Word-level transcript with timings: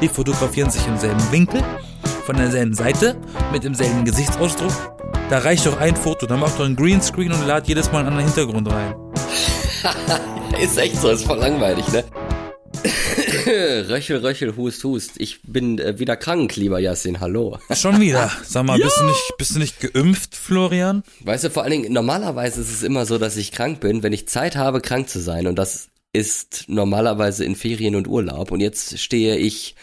Die 0.00 0.08
fotografieren 0.08 0.70
sich 0.70 0.86
im 0.86 0.96
selben 0.96 1.32
Winkel, 1.32 1.60
von 2.24 2.36
derselben 2.36 2.72
Seite, 2.72 3.16
mit 3.52 3.64
demselben 3.64 4.04
Gesichtsausdruck. 4.04 4.72
Da 5.28 5.38
reicht 5.38 5.66
doch 5.66 5.78
ein 5.80 5.96
Foto, 5.96 6.26
dann 6.26 6.38
macht 6.38 6.58
doch 6.58 6.64
ein 6.64 6.76
Greenscreen 6.76 7.32
und 7.32 7.46
lad 7.46 7.66
jedes 7.66 7.90
Mal 7.90 8.00
einen 8.00 8.08
anderen 8.08 8.26
Hintergrund 8.26 8.70
rein. 8.70 8.94
ist 10.62 10.78
echt 10.78 10.96
so, 10.96 11.10
ist 11.10 11.24
voll 11.24 11.38
langweilig, 11.38 11.86
ne? 11.88 12.04
Röchel, 13.88 14.18
Röchel, 14.18 14.56
Hust, 14.56 14.84
Hust. 14.84 15.12
Ich 15.16 15.40
bin 15.42 15.78
äh, 15.78 15.98
wieder 15.98 16.16
krank, 16.16 16.54
lieber 16.54 16.78
Yassin. 16.78 17.18
Hallo. 17.20 17.58
Schon 17.72 18.00
wieder. 18.00 18.30
Sag 18.44 18.64
mal, 18.64 18.78
bist, 18.78 19.00
du 19.00 19.04
nicht, 19.04 19.34
bist 19.36 19.54
du 19.54 19.58
nicht 19.58 19.80
geimpft, 19.80 20.36
Florian? 20.36 21.02
Weißt 21.20 21.44
du, 21.44 21.50
vor 21.50 21.64
allen 21.64 21.72
Dingen, 21.72 21.92
normalerweise 21.92 22.60
ist 22.60 22.70
es 22.70 22.82
immer 22.82 23.04
so, 23.04 23.18
dass 23.18 23.36
ich 23.36 23.50
krank 23.50 23.80
bin, 23.80 24.02
wenn 24.02 24.12
ich 24.12 24.28
Zeit 24.28 24.54
habe, 24.56 24.80
krank 24.80 25.08
zu 25.08 25.18
sein. 25.18 25.46
Und 25.46 25.56
das 25.56 25.88
ist 26.12 26.64
normalerweise 26.68 27.44
in 27.44 27.54
Ferien 27.54 27.94
und 27.94 28.08
Urlaub. 28.08 28.50
Und 28.50 28.60
jetzt 28.60 28.98
stehe 28.98 29.36
ich 29.36 29.74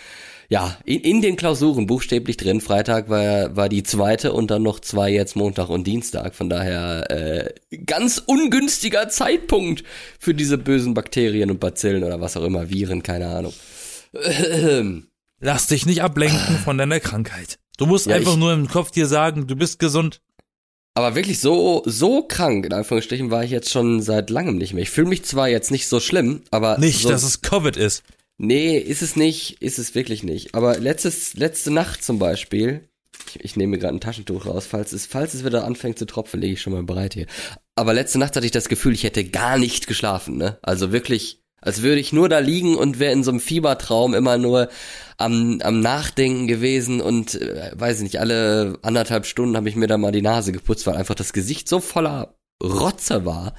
ja, 0.49 0.77
in, 0.85 1.01
in 1.01 1.21
den 1.21 1.35
Klausuren 1.37 1.87
buchstäblich 1.87 2.37
drin. 2.37 2.61
Freitag 2.61 3.09
war, 3.09 3.55
war 3.55 3.69
die 3.69 3.83
zweite 3.83 4.33
und 4.33 4.51
dann 4.51 4.63
noch 4.63 4.79
zwei 4.79 5.11
jetzt 5.11 5.35
Montag 5.35 5.69
und 5.69 5.87
Dienstag. 5.87 6.35
Von 6.35 6.49
daher 6.49 7.09
äh, 7.09 7.53
ganz 7.85 8.21
ungünstiger 8.25 9.09
Zeitpunkt 9.09 9.83
für 10.19 10.33
diese 10.33 10.57
bösen 10.57 10.93
Bakterien 10.93 11.49
und 11.49 11.59
Bazillen 11.59 12.03
oder 12.03 12.21
was 12.21 12.37
auch 12.37 12.43
immer, 12.43 12.69
Viren, 12.69 13.01
keine 13.03 13.27
Ahnung. 13.27 13.53
Lass 15.41 15.67
dich 15.67 15.85
nicht 15.85 16.01
ablenken 16.01 16.57
von 16.63 16.77
deiner 16.77 16.99
Krankheit. 16.99 17.59
Du 17.77 17.85
musst 17.85 18.05
ja, 18.07 18.15
einfach 18.15 18.37
nur 18.37 18.53
im 18.53 18.67
Kopf 18.67 18.91
dir 18.91 19.07
sagen, 19.07 19.47
du 19.47 19.55
bist 19.55 19.79
gesund. 19.79 20.21
Aber 20.97 21.13
wirklich 21.13 21.39
so, 21.41 21.83
so 21.85 22.23
krank, 22.23 22.65
in 22.65 22.73
Anführungsstrichen, 22.73 23.29
war 23.29 23.43
ich 23.43 23.51
jetzt 23.51 23.69
schon 23.69 24.01
seit 24.01 24.29
langem 24.29 24.57
nicht 24.57 24.73
mehr. 24.73 24.81
Ich 24.81 24.89
fühle 24.89 25.09
mich 25.09 25.23
zwar 25.25 25.49
jetzt 25.49 25.69
nicht 25.69 25.87
so 25.87 25.99
schlimm, 25.99 26.43
aber. 26.51 26.77
Nicht, 26.77 27.01
so, 27.01 27.09
dass 27.09 27.23
es 27.23 27.41
Covid 27.41 27.75
ist. 27.75 28.03
Nee, 28.37 28.77
ist 28.77 29.01
es 29.01 29.15
nicht, 29.15 29.61
ist 29.61 29.77
es 29.77 29.93
wirklich 29.93 30.23
nicht. 30.23 30.55
Aber 30.55 30.77
letztes, 30.79 31.35
letzte 31.35 31.71
Nacht 31.71 32.03
zum 32.03 32.17
Beispiel, 32.17 32.87
ich, 33.29 33.43
ich 33.43 33.55
nehme 33.55 33.77
gerade 33.77 33.95
ein 33.95 34.01
Taschentuch 34.01 34.45
raus, 34.45 34.65
falls 34.65 34.93
es, 34.93 35.05
falls 35.05 35.33
es 35.33 35.43
wieder 35.45 35.65
anfängt 35.65 35.99
zu 35.99 36.05
tropfen, 36.05 36.39
lege 36.39 36.53
ich 36.53 36.61
schon 36.61 36.73
mal 36.73 36.83
bereit 36.83 37.13
hier. 37.13 37.27
Aber 37.75 37.93
letzte 37.93 38.19
Nacht 38.19 38.35
hatte 38.35 38.45
ich 38.45 38.51
das 38.51 38.69
Gefühl, 38.69 38.93
ich 38.93 39.03
hätte 39.03 39.25
gar 39.25 39.57
nicht 39.57 39.87
geschlafen, 39.87 40.37
ne? 40.37 40.57
Also 40.61 40.91
wirklich, 40.91 41.41
als 41.65 41.81
würde 41.81 41.99
ich 41.99 42.13
nur 42.13 42.29
da 42.29 42.39
liegen 42.39 42.75
und 42.75 42.99
wäre 42.99 43.11
in 43.11 43.23
so 43.23 43.31
einem 43.31 43.39
Fiebertraum 43.39 44.13
immer 44.13 44.37
nur 44.37 44.69
am, 45.17 45.59
am 45.63 45.79
Nachdenken 45.79 46.47
gewesen 46.47 47.01
und 47.01 47.35
äh, 47.35 47.71
weiß 47.73 47.97
ich 47.97 48.03
nicht, 48.03 48.19
alle 48.19 48.77
anderthalb 48.81 49.25
Stunden 49.25 49.57
habe 49.57 49.67
ich 49.69 49.75
mir 49.75 49.87
da 49.87 49.97
mal 49.97 50.11
die 50.11 50.21
Nase 50.21 50.51
geputzt, 50.51 50.87
weil 50.87 50.95
einfach 50.95 51.15
das 51.15 51.33
Gesicht 51.33 51.67
so 51.67 51.79
voller 51.79 52.35
Rotze 52.63 53.25
war. 53.25 53.55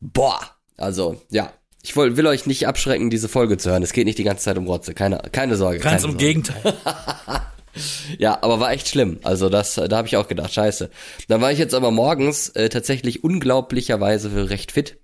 Boah, 0.00 0.40
also 0.76 1.20
ja, 1.30 1.52
ich 1.82 1.96
will, 1.96 2.16
will 2.16 2.26
euch 2.26 2.46
nicht 2.46 2.66
abschrecken, 2.66 3.10
diese 3.10 3.28
Folge 3.28 3.56
zu 3.58 3.70
hören. 3.70 3.82
Es 3.82 3.92
geht 3.92 4.04
nicht 4.04 4.18
die 4.18 4.24
ganze 4.24 4.44
Zeit 4.44 4.58
um 4.58 4.66
Rotze. 4.66 4.94
Keine, 4.94 5.18
keine 5.32 5.56
Sorge. 5.56 5.78
Ganz 5.78 6.02
keine 6.02 6.04
im 6.04 6.10
Sorge. 6.10 6.16
Gegenteil. 6.18 6.74
ja, 8.18 8.38
aber 8.42 8.60
war 8.60 8.72
echt 8.72 8.88
schlimm. 8.88 9.18
Also 9.22 9.48
das, 9.48 9.74
da 9.74 9.96
habe 9.96 10.06
ich 10.06 10.16
auch 10.16 10.28
gedacht, 10.28 10.52
scheiße. 10.52 10.90
Dann 11.28 11.40
war 11.40 11.52
ich 11.52 11.58
jetzt 11.58 11.74
aber 11.74 11.90
morgens 11.90 12.50
äh, 12.50 12.68
tatsächlich 12.68 13.24
unglaublicherweise 13.24 14.50
recht 14.50 14.72
fit. 14.72 14.98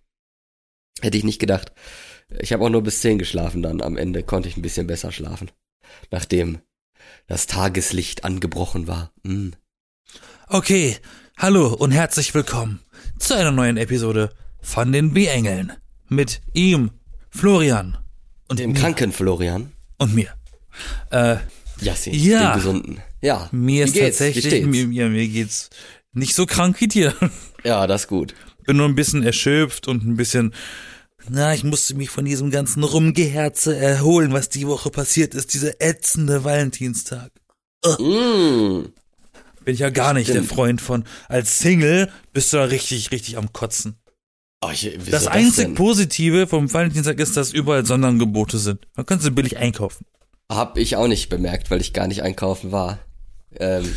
Hätte 1.01 1.17
ich 1.17 1.25
nicht 1.25 1.39
gedacht. 1.39 1.73
Ich 2.29 2.53
habe 2.53 2.65
auch 2.65 2.71
nur 2.71 2.83
bis 2.83 3.01
zehn 3.01 3.19
geschlafen 3.19 3.63
dann. 3.63 3.81
Am 3.81 3.97
Ende 3.97 4.23
konnte 4.23 4.49
ich 4.49 4.57
ein 4.57 4.63
bisschen 4.63 4.87
besser 4.87 5.13
schlafen. 5.13 5.51
Nachdem 6.11 6.59
das 7.29 7.47
Tageslicht 7.47 8.25
angebrochen 8.25 8.89
war. 8.89 9.13
Mm. 9.23 9.51
Okay, 10.49 10.97
hallo 11.37 11.73
und 11.73 11.93
herzlich 11.93 12.35
willkommen 12.35 12.81
zu 13.19 13.35
einer 13.35 13.53
neuen 13.53 13.77
Episode 13.77 14.31
von 14.61 14.91
den 14.91 15.13
B-Engeln 15.13 15.73
mit 16.09 16.41
ihm, 16.53 16.91
Florian. 17.31 17.99
Und 18.49 18.59
dem 18.59 18.73
mir. 18.73 18.81
kranken 18.81 19.13
Florian. 19.13 19.73
Und 19.99 20.15
mir. 20.15 20.35
Äh, 21.11 21.37
Yassin, 21.81 22.15
ja, 22.15 22.53
dem 22.53 22.57
gesunden. 22.57 23.03
Ja. 23.21 23.49
Mir 23.53 23.85
ist 23.85 23.97
tatsächlich, 23.97 24.67
mir, 24.67 24.89
mir, 24.89 25.09
mir 25.09 25.29
geht's 25.29 25.71
nicht 26.13 26.35
so 26.35 26.45
krank 26.45 26.81
wie 26.81 26.89
dir. 26.89 27.15
Ja, 27.63 27.87
das 27.87 28.03
ist 28.03 28.09
gut. 28.09 28.35
Bin 28.65 28.77
nur 28.77 28.89
ein 28.89 28.95
bisschen 28.95 29.23
erschöpft 29.23 29.89
und 29.89 30.05
ein 30.05 30.17
bisschen, 30.17 30.55
na, 31.29 31.55
ich 31.55 31.65
musste 31.65 31.95
mich 31.95 32.11
von 32.11 32.25
diesem 32.25 32.51
ganzen 32.51 32.83
Rumgeherze 32.83 33.77
erholen, 33.77 34.33
was 34.33 34.49
die 34.49 34.67
Woche 34.67 34.91
passiert 34.91 35.35
ist, 35.35 35.55
dieser 35.55 35.81
ätzende 35.81 36.45
Valentinstag. 36.45 37.31
Mm. 37.99 38.87
Bin 39.65 39.75
ich 39.75 39.81
ja 39.81 39.91
gar 39.91 40.15
nicht 40.15 40.29
Stimmt. 40.29 40.49
der 40.49 40.57
Freund 40.57 40.81
von. 40.81 41.05
Als 41.29 41.59
Single 41.59 42.11
bist 42.33 42.53
du 42.53 42.59
da 42.59 42.65
richtig, 42.65 43.11
richtig 43.11 43.37
am 43.37 43.53
Kotzen. 43.53 43.97
Oh, 44.63 44.71
ich, 44.73 44.99
das 45.11 45.27
einzig 45.27 45.69
das 45.69 45.75
Positive 45.75 46.47
vom 46.47 46.73
Valentinstag 46.73 47.19
ist, 47.19 47.37
dass 47.37 47.53
überall 47.53 47.85
Sonderangebote 47.85 48.59
sind. 48.59 48.87
Man 48.95 49.05
kann 49.05 49.21
sie 49.21 49.31
billig 49.31 49.59
einkaufen. 49.59 50.07
Hab 50.51 50.79
ich 50.79 50.97
auch 50.97 51.09
nicht 51.09 51.29
bemerkt, 51.29 51.71
weil 51.71 51.81
ich 51.81 51.93
gar 51.93 52.07
nicht 52.07 52.23
einkaufen 52.23 52.73
war. 52.73 52.99
Ähm, 53.59 53.93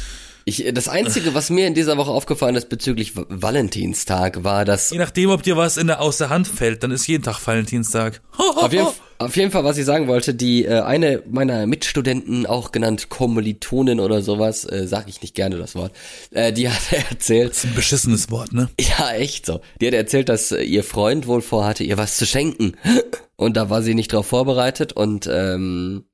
ich, 0.49 0.73
das 0.73 0.87
Einzige, 0.87 1.33
was 1.33 1.49
mir 1.49 1.67
in 1.67 1.73
dieser 1.73 1.97
Woche 1.97 2.11
aufgefallen 2.11 2.55
ist 2.55 2.69
bezüglich 2.69 3.13
Valentinstag, 3.15 4.43
war, 4.43 4.65
dass... 4.65 4.89
Je 4.89 4.97
nachdem, 4.97 5.29
ob 5.29 5.43
dir 5.43 5.55
was 5.55 5.77
in 5.77 5.87
der, 5.87 6.01
aus 6.01 6.17
der 6.17 6.29
Hand 6.29 6.47
fällt, 6.47 6.83
dann 6.83 6.91
ist 6.91 7.07
jeden 7.07 7.23
Tag 7.23 7.39
Valentinstag. 7.45 8.21
auf, 8.37 8.73
jeden, 8.73 8.87
auf 9.17 9.35
jeden 9.35 9.51
Fall, 9.51 9.63
was 9.63 9.77
ich 9.77 9.85
sagen 9.85 10.07
wollte, 10.07 10.33
die 10.33 10.65
äh, 10.65 10.81
eine 10.81 11.23
meiner 11.29 11.65
Mitstudenten, 11.67 12.45
auch 12.45 12.71
genannt 12.71 13.09
Kommilitonin 13.09 13.99
oder 13.99 14.21
sowas, 14.21 14.65
äh, 14.65 14.87
sag 14.87 15.07
ich 15.07 15.21
nicht 15.21 15.35
gerne 15.35 15.57
das 15.57 15.75
Wort, 15.75 15.93
äh, 16.31 16.51
die 16.51 16.69
hat 16.69 16.81
erzählt... 17.09 17.51
Das 17.51 17.59
ist 17.59 17.65
ein 17.65 17.75
beschissenes 17.75 18.31
Wort, 18.31 18.51
ne? 18.51 18.69
Ja, 18.79 19.11
echt 19.11 19.45
so. 19.45 19.61
Die 19.79 19.87
hat 19.87 19.93
erzählt, 19.93 20.29
dass 20.29 20.51
äh, 20.51 20.63
ihr 20.63 20.83
Freund 20.83 21.27
wohl 21.27 21.41
vorhatte, 21.41 21.83
ihr 21.83 21.97
was 21.97 22.17
zu 22.17 22.25
schenken. 22.25 22.73
Und 23.35 23.55
da 23.55 23.69
war 23.69 23.81
sie 23.81 23.95
nicht 23.95 24.11
drauf 24.11 24.27
vorbereitet 24.27 24.91
und... 24.91 25.29
Ähm, 25.31 26.08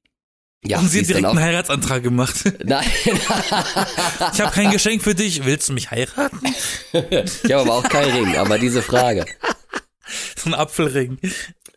ja, 0.65 0.79
und 0.79 0.89
sie 0.89 0.99
hat 0.99 1.09
direkt 1.09 1.25
einen 1.25 1.39
Heiratsantrag 1.39 2.03
gemacht. 2.03 2.35
Nein. 2.63 2.85
ich 3.05 4.41
habe 4.41 4.51
kein 4.51 4.71
Geschenk 4.71 5.03
für 5.03 5.15
dich. 5.15 5.45
Willst 5.45 5.69
du 5.69 5.73
mich 5.73 5.91
heiraten? 5.91 6.39
ich 6.93 7.51
habe 7.51 7.61
aber 7.61 7.73
auch 7.73 7.87
keinen 7.87 8.11
Ring, 8.11 8.35
aber 8.37 8.57
diese 8.57 8.81
Frage. 8.81 9.25
So 10.35 10.49
ein 10.49 10.53
Apfelring. 10.53 11.19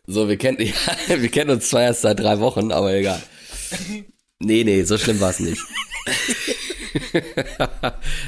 So, 0.07 0.27
wir 0.27 0.37
kennen, 0.37 0.57
ja, 0.59 1.21
wir 1.21 1.29
kennen 1.29 1.51
uns 1.51 1.69
zwar 1.69 1.83
erst 1.83 2.01
seit 2.01 2.19
drei 2.19 2.39
Wochen, 2.39 2.71
aber 2.71 2.93
egal. 2.93 3.21
Nee, 4.39 4.63
nee, 4.63 4.83
so 4.83 4.97
schlimm 4.97 5.19
war 5.19 5.29
es 5.29 5.39
nicht. 5.39 5.61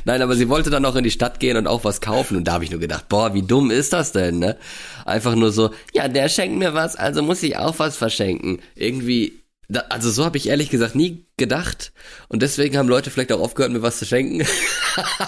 Nein, 0.06 0.22
aber 0.22 0.36
sie 0.36 0.50
wollte 0.50 0.70
dann 0.70 0.84
noch 0.84 0.96
in 0.96 1.04
die 1.04 1.12
Stadt 1.12 1.40
gehen 1.40 1.58
und 1.58 1.68
auch 1.68 1.84
was 1.84 2.02
kaufen. 2.02 2.38
Und 2.38 2.48
da 2.48 2.54
habe 2.54 2.64
ich 2.64 2.72
nur 2.72 2.80
gedacht, 2.80 3.10
boah, 3.10 3.34
wie 3.34 3.42
dumm 3.42 3.72
ist 3.72 3.94
das 3.94 4.12
denn, 4.12 4.40
ne? 4.40 4.58
Einfach 5.06 5.36
nur 5.36 5.52
so, 5.52 5.72
ja, 5.94 6.08
der 6.08 6.30
schenkt 6.30 6.58
mir 6.58 6.74
was, 6.74 6.96
also 6.96 7.22
muss 7.24 7.42
ich 7.44 7.58
auch 7.58 7.80
was 7.80 7.98
verschenken. 7.98 8.60
Irgendwie 8.76 9.41
da, 9.72 9.86
also 9.90 10.12
so 10.12 10.26
habe 10.26 10.38
ich 10.38 10.50
ehrlich 10.50 10.70
gesagt 10.70 10.96
nie 10.96 11.26
gedacht. 11.38 11.94
Und 12.28 12.42
deswegen 12.42 12.78
haben 12.78 12.90
Leute 12.90 13.10
vielleicht 13.10 13.32
auch 13.32 13.40
aufgehört, 13.40 13.72
mir 13.72 13.82
was 13.82 14.00
zu 14.00 14.06
schenken. 14.06 14.46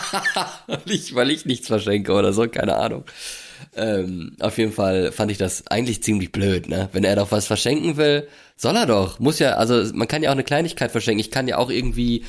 nicht, 0.86 1.16
weil 1.16 1.32
ich 1.32 1.46
nichts 1.46 1.68
verschenke 1.68 2.12
oder 2.14 2.34
so, 2.34 2.48
keine 2.48 2.76
Ahnung. 2.76 3.06
Ähm, 3.76 4.36
auf 4.40 4.58
jeden 4.58 4.74
Fall 4.74 5.12
fand 5.12 5.32
ich 5.32 5.38
das 5.38 5.68
eigentlich 5.68 6.04
ziemlich 6.04 6.32
blöd, 6.32 6.68
ne? 6.68 6.90
Wenn 6.92 7.06
er 7.06 7.16
doch 7.16 7.32
was 7.32 7.48
verschenken 7.48 7.96
will, 7.96 8.28
soll 8.58 8.76
er 8.76 8.86
doch. 8.86 9.20
Muss 9.20 9.40
ja, 9.40 9.54
also 9.54 9.94
man 9.94 10.08
kann 10.08 10.22
ja 10.22 10.30
auch 10.30 10.34
eine 10.34 10.44
Kleinigkeit 10.44 10.92
verschenken. 10.92 11.22
Ich 11.22 11.32
kann 11.32 11.48
ja 11.48 11.58
auch 11.58 11.70
irgendwie 11.70 12.26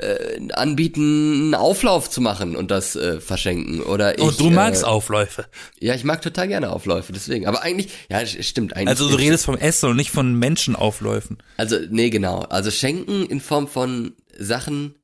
äh, 0.00 0.52
anbieten, 0.52 1.32
einen 1.34 1.54
Auflauf 1.54 2.10
zu 2.10 2.20
machen 2.20 2.56
und 2.56 2.70
das 2.70 2.96
äh, 2.96 3.20
verschenken. 3.20 3.80
Oder 3.80 4.18
ich, 4.18 4.24
und 4.24 4.40
du 4.40 4.50
magst 4.50 4.82
äh, 4.82 4.86
Aufläufe. 4.86 5.46
Ja, 5.78 5.94
ich 5.94 6.04
mag 6.04 6.22
total 6.22 6.48
gerne 6.48 6.70
Aufläufe, 6.70 7.12
deswegen. 7.12 7.46
Aber 7.46 7.62
eigentlich, 7.62 7.90
ja, 8.08 8.24
stimmt 8.26 8.74
eigentlich. 8.74 8.88
Also 8.88 9.08
du 9.08 9.16
redest 9.16 9.44
vom 9.44 9.56
Essen 9.56 9.90
und 9.90 9.96
nicht 9.96 10.10
von 10.10 10.34
Menschenaufläufen. 10.34 11.38
Also, 11.56 11.76
nee, 11.90 12.10
genau. 12.10 12.40
Also 12.40 12.70
schenken 12.70 13.26
in 13.26 13.40
Form 13.40 13.68
von 13.68 14.12
Sachen, 14.38 14.94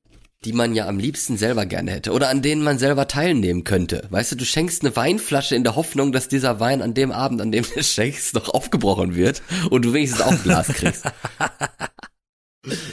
die 0.45 0.53
man 0.53 0.75
ja 0.75 0.87
am 0.87 0.99
liebsten 0.99 1.37
selber 1.37 1.67
gerne 1.67 1.91
hätte 1.91 2.13
oder 2.13 2.29
an 2.29 2.41
denen 2.41 2.63
man 2.63 2.79
selber 2.79 3.09
teilnehmen 3.09 3.65
könnte. 3.65 4.07
Weißt 4.11 4.33
du, 4.33 4.37
du 4.37 4.45
schenkst 4.45 4.83
eine 4.83 4.95
Weinflasche 4.95 5.57
in 5.57 5.65
der 5.65 5.75
Hoffnung, 5.75 6.13
dass 6.13 6.29
dieser 6.29 6.61
Wein 6.61 6.83
an 6.83 6.95
dem 6.95 7.11
Abend, 7.11 7.41
an 7.41 7.51
dem 7.51 7.65
du 7.65 7.83
schenkst, 7.83 8.35
noch 8.35 8.49
aufgebrochen 8.51 9.17
wird 9.17 9.43
und 9.71 9.85
du 9.85 9.93
wenigstens 9.93 10.21
auch 10.23 10.31
ein 10.31 10.43
Glas 10.43 10.69
kriegst. 10.69 11.05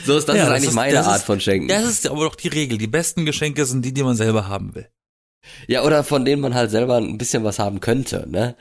So 0.06 0.18
ist 0.18 0.30
das 0.30 0.36
ja, 0.36 0.44
ist 0.44 0.50
eigentlich 0.50 0.70
ist, 0.70 0.76
meine 0.76 1.04
Art 1.04 1.18
ist, 1.18 1.26
von 1.26 1.40
Schenken. 1.40 1.68
Das 1.68 1.86
ist 1.86 2.08
aber 2.08 2.26
doch 2.26 2.36
die 2.36 2.48
Regel. 2.48 2.78
Die 2.78 2.88
besten 2.88 3.26
Geschenke 3.26 3.66
sind 3.66 3.84
die, 3.84 3.94
die 3.94 4.04
man 4.04 4.16
selber 4.16 4.48
haben 4.48 4.76
will. 4.76 4.88
Ja, 5.68 5.84
oder 5.84 6.04
von 6.04 6.26
denen 6.26 6.42
man 6.42 6.54
halt 6.54 6.72
selber 6.72 6.98
ein 6.98 7.18
bisschen 7.18 7.44
was 7.44 7.60
haben 7.60 7.80
könnte, 7.80 8.26
ne? 8.30 8.56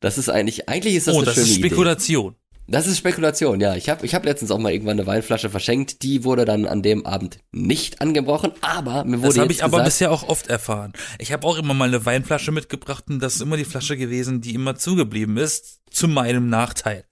Das 0.00 0.18
ist 0.18 0.28
eigentlich, 0.28 0.68
eigentlich 0.68 0.94
ist 0.94 1.08
das 1.08 1.14
oh, 1.14 1.18
eine 1.18 1.26
das 1.26 1.34
schöne 1.34 1.48
ist 1.48 1.56
Spekulation. 1.56 2.32
Idee. 2.32 2.48
Das 2.70 2.86
ist 2.86 2.98
Spekulation, 2.98 3.60
ja. 3.60 3.74
Ich 3.76 3.88
habe 3.88 4.04
ich 4.04 4.14
hab 4.14 4.26
letztens 4.26 4.50
auch 4.50 4.58
mal 4.58 4.72
irgendwann 4.72 4.98
eine 4.98 5.06
Weinflasche 5.06 5.48
verschenkt. 5.48 6.02
Die 6.02 6.22
wurde 6.22 6.44
dann 6.44 6.66
an 6.66 6.82
dem 6.82 7.06
Abend 7.06 7.38
nicht 7.50 8.02
angebrochen, 8.02 8.52
aber 8.60 9.04
mir 9.04 9.18
wurde 9.18 9.28
Das 9.28 9.38
habe 9.38 9.52
ich 9.52 9.58
gesagt, 9.58 9.72
aber 9.72 9.84
bisher 9.84 10.12
auch 10.12 10.28
oft 10.28 10.48
erfahren. 10.48 10.92
Ich 11.18 11.32
habe 11.32 11.46
auch 11.46 11.56
immer 11.56 11.72
mal 11.72 11.88
eine 11.88 12.04
Weinflasche 12.04 12.52
mitgebracht 12.52 13.04
und 13.08 13.20
das 13.20 13.36
ist 13.36 13.40
immer 13.40 13.56
die 13.56 13.64
Flasche 13.64 13.96
gewesen, 13.96 14.42
die 14.42 14.54
immer 14.54 14.76
zugeblieben 14.76 15.38
ist, 15.38 15.80
zu 15.90 16.08
meinem 16.08 16.50
Nachteil. 16.50 17.07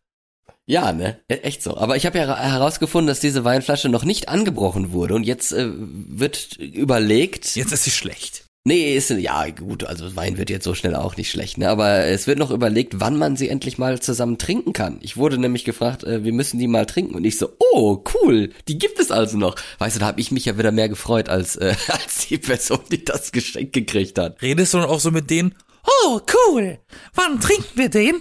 Ja, 0.66 0.92
ne? 0.92 1.20
E, 1.28 1.34
echt 1.36 1.62
so. 1.62 1.76
Aber 1.76 1.96
ich 1.96 2.06
habe 2.06 2.18
ja 2.18 2.36
herausgefunden, 2.36 3.06
dass 3.06 3.20
diese 3.20 3.44
Weinflasche 3.44 3.88
noch 3.88 4.04
nicht 4.04 4.28
angebrochen 4.28 4.92
wurde 4.92 5.14
und 5.14 5.22
jetzt 5.22 5.52
äh, 5.52 5.68
wird 5.70 6.56
überlegt. 6.56 7.54
Jetzt 7.54 7.72
ist 7.72 7.84
sie 7.84 7.90
schlecht. 7.90 8.44
Nee, 8.64 8.96
ist, 8.96 9.10
ja, 9.10 9.48
gut, 9.50 9.84
also 9.84 10.16
Wein 10.16 10.38
wird 10.38 10.50
jetzt 10.50 10.64
so 10.64 10.74
schnell 10.74 10.96
auch 10.96 11.16
nicht 11.16 11.30
schlecht, 11.30 11.56
ne? 11.56 11.68
Aber 11.68 12.06
es 12.06 12.26
wird 12.26 12.40
noch 12.40 12.50
überlegt, 12.50 12.98
wann 12.98 13.16
man 13.16 13.36
sie 13.36 13.48
endlich 13.48 13.78
mal 13.78 14.00
zusammen 14.00 14.38
trinken 14.38 14.72
kann. 14.72 14.98
Ich 15.02 15.16
wurde 15.16 15.38
nämlich 15.38 15.64
gefragt, 15.64 16.02
äh, 16.02 16.24
wir 16.24 16.32
müssen 16.32 16.58
die 16.58 16.66
mal 16.66 16.84
trinken. 16.84 17.14
Und 17.14 17.24
ich 17.24 17.38
so, 17.38 17.50
oh, 17.60 18.02
cool, 18.14 18.50
die 18.66 18.76
gibt 18.76 18.98
es 18.98 19.12
also 19.12 19.38
noch. 19.38 19.54
Weißt 19.78 19.94
du, 19.94 20.00
da 20.00 20.06
habe 20.06 20.20
ich 20.20 20.32
mich 20.32 20.46
ja 20.46 20.58
wieder 20.58 20.72
mehr 20.72 20.88
gefreut 20.88 21.28
als, 21.28 21.54
äh, 21.54 21.76
als 21.88 22.26
die 22.26 22.38
Person, 22.38 22.80
die 22.90 23.04
das 23.04 23.30
Geschenk 23.30 23.72
gekriegt 23.72 24.18
hat. 24.18 24.42
Redest 24.42 24.74
du 24.74 24.78
dann 24.78 24.88
auch 24.88 24.98
so 24.98 25.12
mit 25.12 25.30
denen? 25.30 25.54
Oh, 26.02 26.20
cool. 26.50 26.80
Wann 27.14 27.38
trinken 27.38 27.70
wir 27.76 27.88
den? 27.88 28.20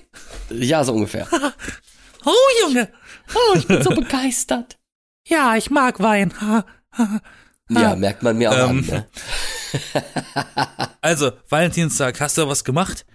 Ja, 0.52 0.84
so 0.84 0.94
ungefähr. 0.94 1.28
oh, 2.26 2.34
Junge. 2.62 2.92
Oh, 3.34 3.56
ich 3.58 3.68
bin 3.68 3.82
so 3.82 3.90
begeistert. 3.92 4.78
Ja, 5.28 5.56
ich 5.56 5.72
mag 5.72 6.00
Wein. 6.00 6.34
Ja, 7.70 7.96
merkt 7.96 8.22
man 8.22 8.38
mir 8.38 8.52
auch 8.52 8.70
Ähm. 8.70 8.78
an. 8.80 8.86
Ne? 8.86 9.08
Also, 11.02 11.32
Valentinstag, 11.50 12.22
hast 12.22 12.38
du 12.38 12.48
was 12.48 12.64
gemacht? 12.64 13.08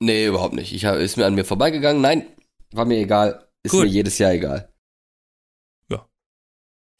Nee, 0.00 0.26
überhaupt 0.26 0.54
nicht. 0.54 0.72
Ich 0.72 0.86
hab, 0.86 0.96
ist 0.96 1.16
mir 1.18 1.26
an 1.26 1.34
mir 1.34 1.44
vorbeigegangen. 1.44 2.00
Nein, 2.00 2.26
war 2.72 2.86
mir 2.86 2.96
egal. 2.98 3.46
Ist 3.62 3.72
Gut. 3.72 3.82
mir 3.84 3.90
jedes 3.90 4.16
Jahr 4.18 4.32
egal. 4.32 4.72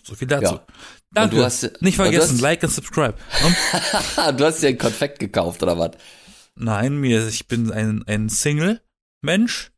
So 0.05 0.15
viel 0.15 0.29
dazu. 0.29 0.55
Ja. 0.55 0.67
Danke. 1.13 1.35
Und 1.37 1.41
du 1.41 1.45
hast- 1.45 1.63
Nicht 1.65 1.75
und 1.75 1.85
du 1.87 1.93
vergessen, 2.13 2.35
hast- 2.35 2.41
like 2.41 2.63
und 2.63 2.71
subscribe. 2.71 3.15
Und 3.43 4.41
du 4.41 4.45
hast 4.47 4.63
dir 4.63 4.69
ein 4.69 4.79
Konfekt 4.79 5.19
gekauft, 5.19 5.63
oder 5.63 5.79
was? 5.79 5.91
Nein, 6.55 6.97
mir, 6.99 7.27
ich 7.29 7.47
bin 7.47 7.71
ein, 7.71 8.05
ein 8.07 8.31
Single-Mensch. 8.31 9.71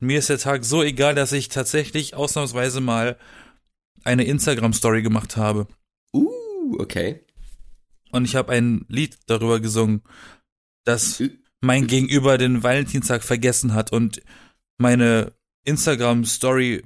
Mir 0.00 0.18
ist 0.20 0.28
der 0.28 0.38
Tag 0.38 0.64
so 0.64 0.82
egal, 0.82 1.14
dass 1.14 1.32
ich 1.32 1.48
tatsächlich 1.48 2.14
ausnahmsweise 2.14 2.80
mal 2.80 3.18
eine 4.04 4.24
Instagram-Story 4.24 5.02
gemacht 5.02 5.36
habe. 5.36 5.66
Uh, 6.12 6.76
okay. 6.78 7.24
Und 8.12 8.24
ich 8.24 8.36
habe 8.36 8.52
ein 8.52 8.86
Lied 8.88 9.18
darüber 9.26 9.60
gesungen, 9.60 10.02
dass 10.84 11.22
mein 11.60 11.86
Gegenüber 11.86 12.38
den 12.38 12.62
Valentinstag 12.62 13.24
vergessen 13.24 13.74
hat 13.74 13.92
und 13.92 14.22
meine 14.78 15.32
Instagram-Story 15.64 16.84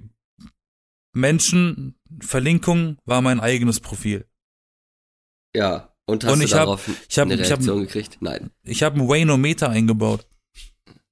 Menschen 1.15 1.94
Verlinkung 2.20 2.97
war 3.05 3.20
mein 3.20 3.41
eigenes 3.41 3.81
Profil. 3.81 4.26
Ja. 5.55 5.94
Und 6.06 6.25
hast 6.25 6.32
Und 6.32 6.38
du 6.41 6.44
ich 6.47 6.53
hab- 6.55 6.61
darauf 6.61 6.88
ich 7.08 7.19
hab- 7.19 7.26
eine 7.31 7.35
ich 7.35 7.43
hab- 7.50 7.58
Reaktion 7.58 7.81
gekriegt? 7.82 8.19
Nein. 8.20 8.50
Ich 8.65 8.82
habe 8.82 8.99
einen 8.99 9.08
Waynometer 9.08 9.69
eingebaut. 9.70 10.26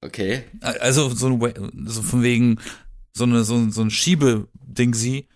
Okay. 0.01 0.43
Also 0.61 1.09
so, 1.09 1.27
ein, 1.27 1.87
so 1.87 2.01
von 2.01 2.23
wegen 2.23 2.59
so, 3.13 3.23
eine, 3.25 3.43
so, 3.43 3.55
ein- 3.55 3.71
so 3.71 3.81
ein 3.81 3.91
Schiebeding 3.91 4.93
sie. 4.93 5.27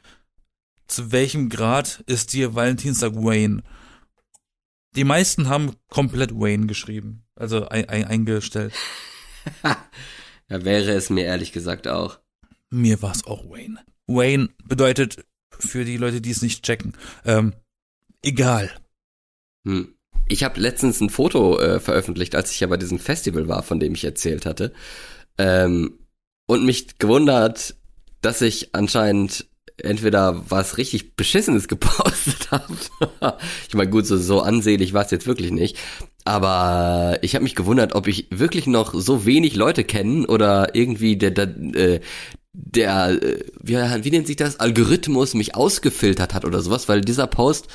Zu 0.88 1.12
welchem 1.12 1.50
Grad 1.50 2.04
ist 2.08 2.34
dir 2.34 2.56
Valentinstag 2.56 3.14
Wayne? 3.16 3.64
Die 4.96 5.04
meisten 5.04 5.50
haben 5.50 5.76
komplett 5.90 6.32
Wayne 6.32 6.68
geschrieben. 6.68 7.26
Also 7.36 7.68
ein, 7.68 7.90
ein, 7.90 8.06
eingestellt. 8.06 8.74
Ja, 10.48 10.64
wäre 10.64 10.92
es 10.92 11.10
mir 11.10 11.24
ehrlich 11.26 11.54
gesagt 11.54 11.88
auch. 11.88 12.20
Mir 12.70 13.02
war 13.02 13.12
es 13.12 13.26
auch 13.26 13.46
Wayne. 13.50 13.84
Wayne 14.06 14.50
bedeutet 14.64 15.26
für 15.58 15.86
die 15.86 15.98
Leute, 15.98 16.22
die 16.22 16.30
es 16.30 16.44
nicht 16.44 16.64
checken, 16.64 16.94
ähm, 17.26 17.54
egal. 18.22 18.70
Hm. 19.66 19.95
Ich 20.28 20.44
habe 20.44 20.60
letztens 20.60 21.02
ein 21.02 21.10
Foto 21.10 21.60
äh, 21.60 21.80
veröffentlicht, 21.80 22.36
als 22.36 22.52
ich 22.52 22.60
ja 22.60 22.68
bei 22.68 22.78
diesem 22.78 23.00
Festival 23.00 23.48
war, 23.48 23.64
von 23.64 23.80
dem 23.80 23.94
ich 23.94 24.04
erzählt 24.04 24.46
hatte. 24.46 24.74
Ähm, 25.38 26.00
und 26.48 26.66
mich 26.66 26.98
gewundert, 26.98 27.76
dass 28.22 28.42
ich 28.42 28.74
anscheinend 28.74 29.48
entweder 29.78 30.44
was 30.50 30.78
richtig 30.78 31.16
Beschissenes 31.16 31.68
gepostet 31.70 32.52
habe. 32.52 33.38
ich 33.68 33.76
meine, 33.76 33.90
gut, 33.90 34.06
so, 34.06 34.18
so 34.18 34.42
ansehlich 34.42 34.94
war 34.94 35.06
es 35.06 35.12
jetzt 35.12 35.28
wirklich 35.28 35.52
nicht. 35.52 35.78
Aber 36.24 37.20
ich 37.22 37.36
habe 37.36 37.44
mich 37.44 37.56
gewundert, 37.56 37.94
ob 37.94 38.08
ich 38.08 38.28
wirklich 38.32 38.66
noch 38.66 38.96
so 38.96 39.26
wenig 39.26 39.56
Leute 39.56 39.84
kennen 39.84 40.26
oder 40.26 40.74
irgendwie 40.74 41.18
der, 41.18 41.32
der, 41.32 41.56
äh, 41.76 42.00
der 42.52 43.22
äh, 43.22 43.40
wie, 43.62 43.76
wie 43.76 44.12
nennt 44.12 44.26
sich 44.26 44.36
das, 44.36 44.60
Algorithmus 44.60 45.36
mich 45.36 45.54
ausgefiltert 45.54 46.34
hat 46.34 46.46
oder 46.46 46.62
sowas, 46.62 46.90
weil 46.90 47.02
dieser 47.02 47.28
Post, 47.28 47.68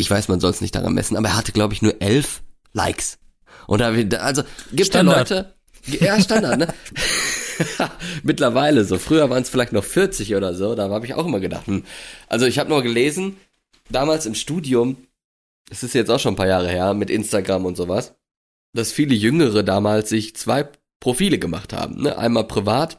ich 0.00 0.10
weiß, 0.10 0.28
man 0.28 0.40
soll 0.40 0.50
es 0.50 0.60
nicht 0.60 0.74
daran 0.74 0.94
messen, 0.94 1.16
aber 1.16 1.28
er 1.28 1.36
hatte, 1.36 1.52
glaube 1.52 1.74
ich, 1.74 1.82
nur 1.82 2.00
elf 2.00 2.42
Likes. 2.72 3.18
Und 3.66 3.80
da, 3.80 3.92
also 4.18 4.42
gibt 4.72 4.88
Standard. 4.88 5.30
ja 5.30 5.36
Leute, 5.36 5.54
ja, 5.86 6.20
Standard, 6.20 6.58
ne? 6.58 6.74
Mittlerweile 8.22 8.84
so. 8.84 8.98
Früher 8.98 9.30
waren 9.30 9.42
es 9.42 9.48
vielleicht 9.50 9.72
noch 9.72 9.84
40 9.84 10.34
oder 10.34 10.54
so. 10.54 10.74
Da 10.74 10.88
habe 10.88 11.06
ich 11.06 11.14
auch 11.14 11.26
immer 11.26 11.40
gedacht. 11.40 11.66
Hm. 11.66 11.84
Also 12.28 12.46
ich 12.46 12.58
habe 12.58 12.70
nur 12.70 12.82
gelesen, 12.82 13.36
damals 13.88 14.26
im 14.26 14.34
Studium, 14.34 14.96
es 15.70 15.82
ist 15.82 15.94
jetzt 15.94 16.10
auch 16.10 16.18
schon 16.18 16.34
ein 16.34 16.36
paar 16.36 16.46
Jahre 16.48 16.68
her, 16.68 16.94
mit 16.94 17.10
Instagram 17.10 17.64
und 17.64 17.76
sowas, 17.76 18.14
dass 18.72 18.92
viele 18.92 19.14
Jüngere 19.14 19.62
damals 19.62 20.08
sich 20.08 20.36
zwei 20.36 20.68
Profile 21.00 21.38
gemacht 21.38 21.72
haben. 21.72 22.02
Ne? 22.02 22.16
Einmal 22.16 22.44
privat, 22.44 22.98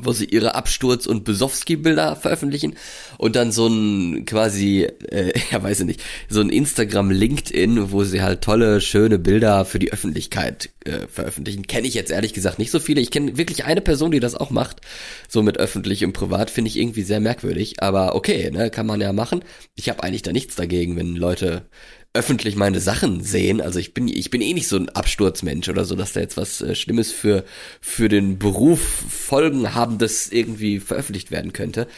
wo 0.00 0.12
sie 0.12 0.26
ihre 0.26 0.54
Absturz- 0.54 1.06
und 1.06 1.24
Besowski-Bilder 1.24 2.16
veröffentlichen 2.16 2.74
und 3.18 3.36
dann 3.36 3.52
so 3.52 3.66
ein 3.66 4.24
quasi, 4.26 4.88
äh, 5.10 5.32
ja 5.50 5.62
weiß 5.62 5.80
ich 5.80 5.86
nicht, 5.86 6.02
so 6.28 6.40
ein 6.40 6.50
Instagram 6.50 7.10
LinkedIn, 7.10 7.90
wo 7.90 8.04
sie 8.04 8.22
halt 8.22 8.42
tolle, 8.42 8.80
schöne 8.80 9.18
Bilder 9.18 9.64
für 9.64 9.78
die 9.78 9.92
Öffentlichkeit 9.92 10.70
äh, 10.84 11.06
veröffentlichen. 11.06 11.66
Kenne 11.66 11.86
ich 11.86 11.94
jetzt 11.94 12.10
ehrlich 12.10 12.32
gesagt 12.32 12.58
nicht 12.58 12.70
so 12.70 12.80
viele. 12.80 13.00
Ich 13.00 13.10
kenne 13.10 13.36
wirklich 13.36 13.64
eine 13.64 13.80
Person, 13.80 14.10
die 14.10 14.20
das 14.20 14.34
auch 14.34 14.50
macht, 14.50 14.80
so 15.28 15.42
mit 15.42 15.58
öffentlich 15.58 16.04
und 16.04 16.12
privat, 16.12 16.50
finde 16.50 16.68
ich 16.68 16.78
irgendwie 16.78 17.02
sehr 17.02 17.20
merkwürdig, 17.20 17.82
aber 17.82 18.14
okay, 18.14 18.50
ne, 18.50 18.70
kann 18.70 18.86
man 18.86 19.00
ja 19.00 19.12
machen. 19.12 19.42
Ich 19.74 19.88
habe 19.88 20.02
eigentlich 20.02 20.22
da 20.22 20.32
nichts 20.32 20.56
dagegen, 20.56 20.96
wenn 20.96 21.16
Leute 21.16 21.66
öffentlich 22.14 22.54
meine 22.56 22.80
Sachen 22.80 23.22
sehen. 23.22 23.60
Also 23.60 23.78
ich 23.78 23.92
bin 23.92 24.08
ich 24.08 24.30
bin 24.30 24.40
eh 24.40 24.54
nicht 24.54 24.68
so 24.68 24.76
ein 24.76 24.88
Absturzmensch 24.88 25.68
oder 25.68 25.84
so, 25.84 25.96
dass 25.96 26.12
da 26.12 26.20
jetzt 26.20 26.36
was 26.36 26.60
äh, 26.60 26.74
Schlimmes 26.74 27.12
für 27.12 27.44
für 27.80 28.08
den 28.08 28.38
Beruf 28.38 28.80
Folgen 28.80 29.74
haben, 29.74 29.98
das 29.98 30.28
irgendwie 30.28 30.80
veröffentlicht 30.80 31.30
werden 31.32 31.52
könnte. 31.52 31.88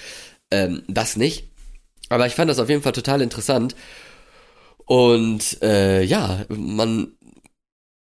Ähm, 0.51 0.83
das 0.89 1.17
nicht. 1.17 1.51
Aber 2.09 2.27
ich 2.27 2.35
fand 2.35 2.51
das 2.51 2.59
auf 2.59 2.69
jeden 2.69 2.83
Fall 2.83 2.93
total 2.93 3.21
interessant. 3.21 3.77
Und 4.87 5.61
äh, 5.63 6.03
ja, 6.03 6.47
man 6.49 7.16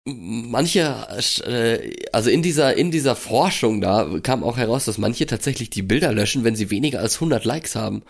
manche, 0.07 1.07
äh, 1.45 1.95
also 2.13 2.31
in 2.31 2.41
dieser, 2.41 2.77
in 2.77 2.91
dieser 2.93 3.17
Forschung 3.17 3.81
da 3.81 4.09
kam 4.23 4.45
auch 4.45 4.57
heraus, 4.57 4.85
dass 4.85 4.99
manche 4.99 5.27
tatsächlich 5.27 5.69
die 5.69 5.83
Bilder 5.83 6.13
löschen, 6.13 6.45
wenn 6.45 6.55
sie 6.55 6.71
weniger 6.71 7.01
als 7.01 7.17
100 7.17 7.45
Likes 7.45 7.75
haben. 7.75 8.03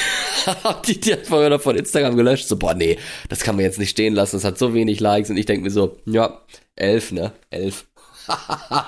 Hab 0.46 0.82
die 0.84 1.00
die 1.00 1.14
einfach 1.14 1.60
von 1.60 1.76
Instagram 1.76 2.16
gelöscht. 2.16 2.48
So, 2.48 2.56
boah, 2.56 2.74
nee, 2.74 2.98
das 3.28 3.40
kann 3.40 3.56
man 3.56 3.64
jetzt 3.64 3.78
nicht 3.78 3.90
stehen 3.90 4.14
lassen, 4.14 4.36
es 4.36 4.44
hat 4.44 4.58
so 4.58 4.74
wenig 4.74 5.00
Likes. 5.00 5.30
Und 5.30 5.38
ich 5.38 5.46
denke 5.46 5.64
mir 5.64 5.70
so, 5.70 5.96
ja, 6.04 6.42
elf, 6.76 7.12
ne? 7.12 7.32
Elf. 7.50 7.86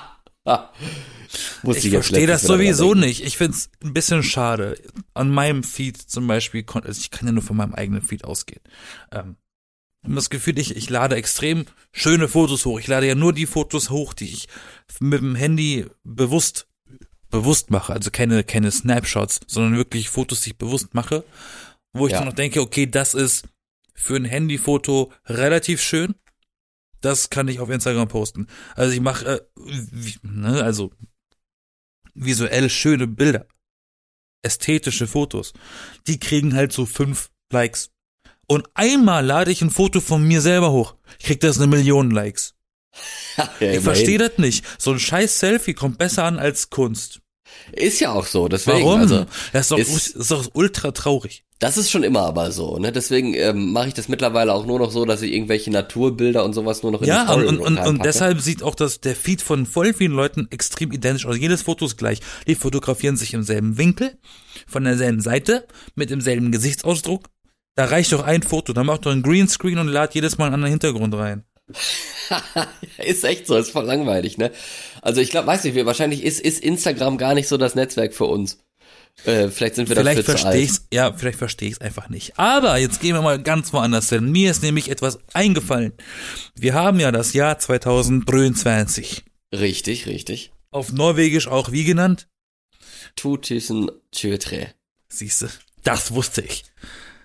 Muss 1.63 1.77
Ich 1.77 1.89
verstehe 1.89 2.27
das 2.27 2.43
sowieso 2.43 2.93
nicht. 2.93 3.25
Ich 3.25 3.37
find's 3.37 3.69
ein 3.83 3.93
bisschen 3.93 4.23
schade. 4.23 4.77
An 5.13 5.29
meinem 5.29 5.63
Feed 5.63 5.97
zum 5.97 6.27
Beispiel, 6.27 6.63
also 6.67 6.99
ich 6.99 7.11
kann 7.11 7.27
ja 7.27 7.31
nur 7.31 7.43
von 7.43 7.57
meinem 7.57 7.73
eigenen 7.73 8.01
Feed 8.01 8.23
ausgehen. 8.23 8.61
Ähm, 9.11 9.35
ich 9.50 9.50
das 10.03 10.29
Gefühl, 10.29 10.57
ich, 10.57 10.75
ich 10.75 10.89
lade 10.89 11.15
extrem 11.15 11.65
schöne 11.91 12.27
Fotos 12.27 12.65
hoch. 12.65 12.79
Ich 12.79 12.87
lade 12.87 13.07
ja 13.07 13.15
nur 13.15 13.33
die 13.33 13.45
Fotos 13.45 13.89
hoch, 13.89 14.13
die 14.13 14.29
ich 14.29 14.47
mit 14.99 15.21
dem 15.21 15.35
Handy 15.35 15.85
bewusst 16.03 16.67
bewusst 17.29 17.71
mache. 17.71 17.93
Also 17.93 18.11
keine, 18.11 18.43
keine 18.43 18.71
Snapshots, 18.71 19.39
sondern 19.47 19.77
wirklich 19.77 20.09
Fotos, 20.09 20.41
die 20.41 20.49
ich 20.49 20.57
bewusst 20.57 20.93
mache, 20.93 21.23
wo 21.93 22.05
ich 22.05 22.11
Ja. 22.11 22.19
dann 22.19 22.27
noch 22.27 22.35
denke, 22.35 22.61
okay, 22.61 22.85
das 22.87 23.13
ist 23.13 23.47
für 23.93 24.15
ein 24.17 24.25
Handyfoto 24.25 25.13
relativ 25.25 25.81
schön. 25.81 26.15
Das 26.99 27.29
kann 27.29 27.47
ich 27.47 27.59
auf 27.59 27.69
Instagram 27.69 28.09
posten. 28.09 28.47
Also 28.75 28.93
ich 28.93 28.99
mache, 28.99 29.25
äh, 29.25 29.41
wie, 29.55 30.15
ne, 30.23 30.61
also 30.61 30.91
visuell 32.13 32.69
schöne 32.69 33.07
Bilder, 33.07 33.47
ästhetische 34.43 35.07
Fotos. 35.07 35.53
Die 36.07 36.19
kriegen 36.19 36.53
halt 36.53 36.73
so 36.73 36.85
fünf 36.85 37.31
Likes. 37.51 37.91
Und 38.47 38.67
einmal 38.73 39.25
lade 39.25 39.51
ich 39.51 39.61
ein 39.61 39.69
Foto 39.69 40.01
von 40.01 40.23
mir 40.23 40.41
selber 40.41 40.71
hoch. 40.71 40.95
Ich 41.19 41.25
krieg 41.25 41.39
das 41.39 41.57
eine 41.57 41.67
Million 41.67 42.11
Likes. 42.11 42.53
Ja, 43.37 43.71
Ich 43.71 43.79
verstehe 43.79 44.17
das 44.17 44.37
nicht. 44.37 44.65
So 44.77 44.91
ein 44.91 44.99
scheiß 44.99 45.39
Selfie 45.39 45.73
kommt 45.73 45.97
besser 45.97 46.25
an 46.25 46.37
als 46.37 46.69
Kunst. 46.69 47.21
Ist 47.71 48.01
ja 48.01 48.11
auch 48.11 48.25
so, 48.25 48.49
deswegen. 48.49 48.79
Warum? 48.85 48.99
Also, 49.01 49.25
das 49.53 49.61
ist 49.63 49.71
doch, 49.71 49.77
ist- 49.77 50.07
ist 50.15 50.31
doch 50.31 50.49
ultra 50.53 50.91
traurig. 50.91 51.45
Das 51.59 51.77
ist 51.77 51.91
schon 51.91 52.01
immer 52.03 52.21
aber 52.21 52.51
so, 52.51 52.79
ne? 52.79 52.91
Deswegen 52.91 53.33
ähm, 53.35 53.71
mache 53.71 53.89
ich 53.89 53.93
das 53.93 54.07
mittlerweile 54.09 54.51
auch 54.51 54.65
nur 54.65 54.79
noch 54.79 54.91
so, 54.91 55.05
dass 55.05 55.21
ich 55.21 55.31
irgendwelche 55.31 55.69
Naturbilder 55.69 56.43
und 56.43 56.53
sowas 56.53 56.81
nur 56.81 56.91
noch 56.91 57.01
in 57.01 57.05
die 57.05 57.09
Ja, 57.09 57.23
Story 57.25 57.45
und, 57.45 57.59
und, 57.59 57.77
und, 57.77 58.03
deshalb 58.03 58.41
sieht 58.41 58.63
auch 58.63 58.73
das, 58.73 58.99
der 58.99 59.15
Feed 59.15 59.43
von 59.43 59.67
voll 59.67 59.93
vielen 59.93 60.11
Leuten 60.13 60.47
extrem 60.49 60.91
identisch 60.91 61.27
aus. 61.27 61.37
Jedes 61.37 61.61
Foto 61.61 61.85
ist 61.85 61.97
gleich. 61.97 62.19
Die 62.47 62.55
fotografieren 62.55 63.15
sich 63.15 63.33
im 63.35 63.43
selben 63.43 63.77
Winkel, 63.77 64.17
von 64.67 64.83
derselben 64.83 65.21
Seite, 65.21 65.67
mit 65.95 66.09
demselben 66.09 66.51
Gesichtsausdruck. 66.51 67.29
Da 67.75 67.85
reicht 67.85 68.11
doch 68.11 68.23
ein 68.23 68.43
Foto, 68.43 68.73
dann 68.73 68.85
macht 68.85 69.05
doch 69.05 69.11
ein 69.11 69.21
Greenscreen 69.23 69.79
und 69.79 69.87
lad 69.87 70.13
jedes 70.13 70.37
Mal 70.37 70.45
einen 70.45 70.55
anderen 70.55 70.71
Hintergrund 70.71 71.13
rein. 71.15 71.45
ist 72.97 73.23
echt 73.23 73.47
so, 73.47 73.55
ist 73.55 73.71
voll 73.71 73.85
langweilig, 73.85 74.37
ne? 74.37 74.51
Also 75.01 75.21
ich 75.21 75.29
glaube, 75.29 75.47
weiß 75.47 75.63
nicht, 75.63 75.75
wir, 75.75 75.85
wahrscheinlich 75.85 76.23
ist, 76.23 76.41
ist 76.41 76.59
Instagram 76.59 77.17
gar 77.17 77.33
nicht 77.33 77.47
so 77.47 77.57
das 77.57 77.75
Netzwerk 77.75 78.13
für 78.13 78.25
uns. 78.25 78.59
Äh, 79.25 79.49
vielleicht 79.49 79.75
sind 79.75 79.89
wir 79.89 79.95
vielleicht 79.95 80.19
dafür 80.19 80.37
verstehe 80.37 80.61
ich's, 80.61 80.87
ja, 80.91 81.13
vielleicht 81.13 81.37
verstehe 81.37 81.69
ich 81.69 81.75
es 81.75 81.81
einfach 81.81 82.09
nicht. 82.09 82.39
Aber 82.39 82.77
jetzt 82.77 83.01
gehen 83.01 83.13
wir 83.13 83.21
mal 83.21 83.41
ganz 83.41 83.71
woanders 83.73 84.09
hin. 84.09 84.31
Mir 84.31 84.51
ist 84.51 84.63
nämlich 84.63 84.89
etwas 84.89 85.19
eingefallen. 85.33 85.93
Wir 86.55 86.73
haben 86.73 86.99
ja 86.99 87.11
das 87.11 87.33
Jahr 87.33 87.59
2023. 87.59 89.23
Richtig, 89.53 90.07
richtig. 90.07 90.51
Auf 90.71 90.91
Norwegisch 90.91 91.47
auch 91.47 91.71
wie 91.71 91.83
genannt? 91.83 92.27
Tutusen 93.15 93.91
Tjötre. 94.11 94.73
Siehste, 95.09 95.49
das 95.83 96.13
wusste 96.13 96.41
ich. 96.41 96.63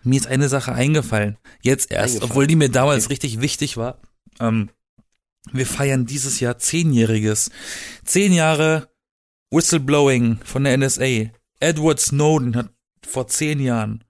Mir 0.07 0.21
ist 0.21 0.27
eine 0.27 0.49
Sache 0.49 0.73
eingefallen. 0.73 1.37
Jetzt 1.63 1.91
erst, 1.91 2.15
Eingefallen. 2.15 2.31
obwohl 2.31 2.47
die 2.47 2.57
mir 2.57 2.71
damals 2.71 3.05
Okay. 3.05 3.13
richtig 3.13 3.41
wichtig 3.41 3.77
war. 3.77 4.01
Ähm, 4.41 4.71
wir 5.53 5.67
feiern 5.67 6.07
dieses 6.07 6.41
Jahr 6.41 6.59
zehnjähriges. 6.59 7.51
Zehn 8.05 8.33
Jahre 8.33 8.89
Whistleblowing 9.51 10.39
von 10.45 10.65
der 10.65 10.77
NSA. 10.77 11.31
Edward 11.61 12.01
Snowden 12.01 12.57
hat 12.57 12.71
vor 13.07 13.29
zehn 13.29 13.61
Jahren 13.61 14.05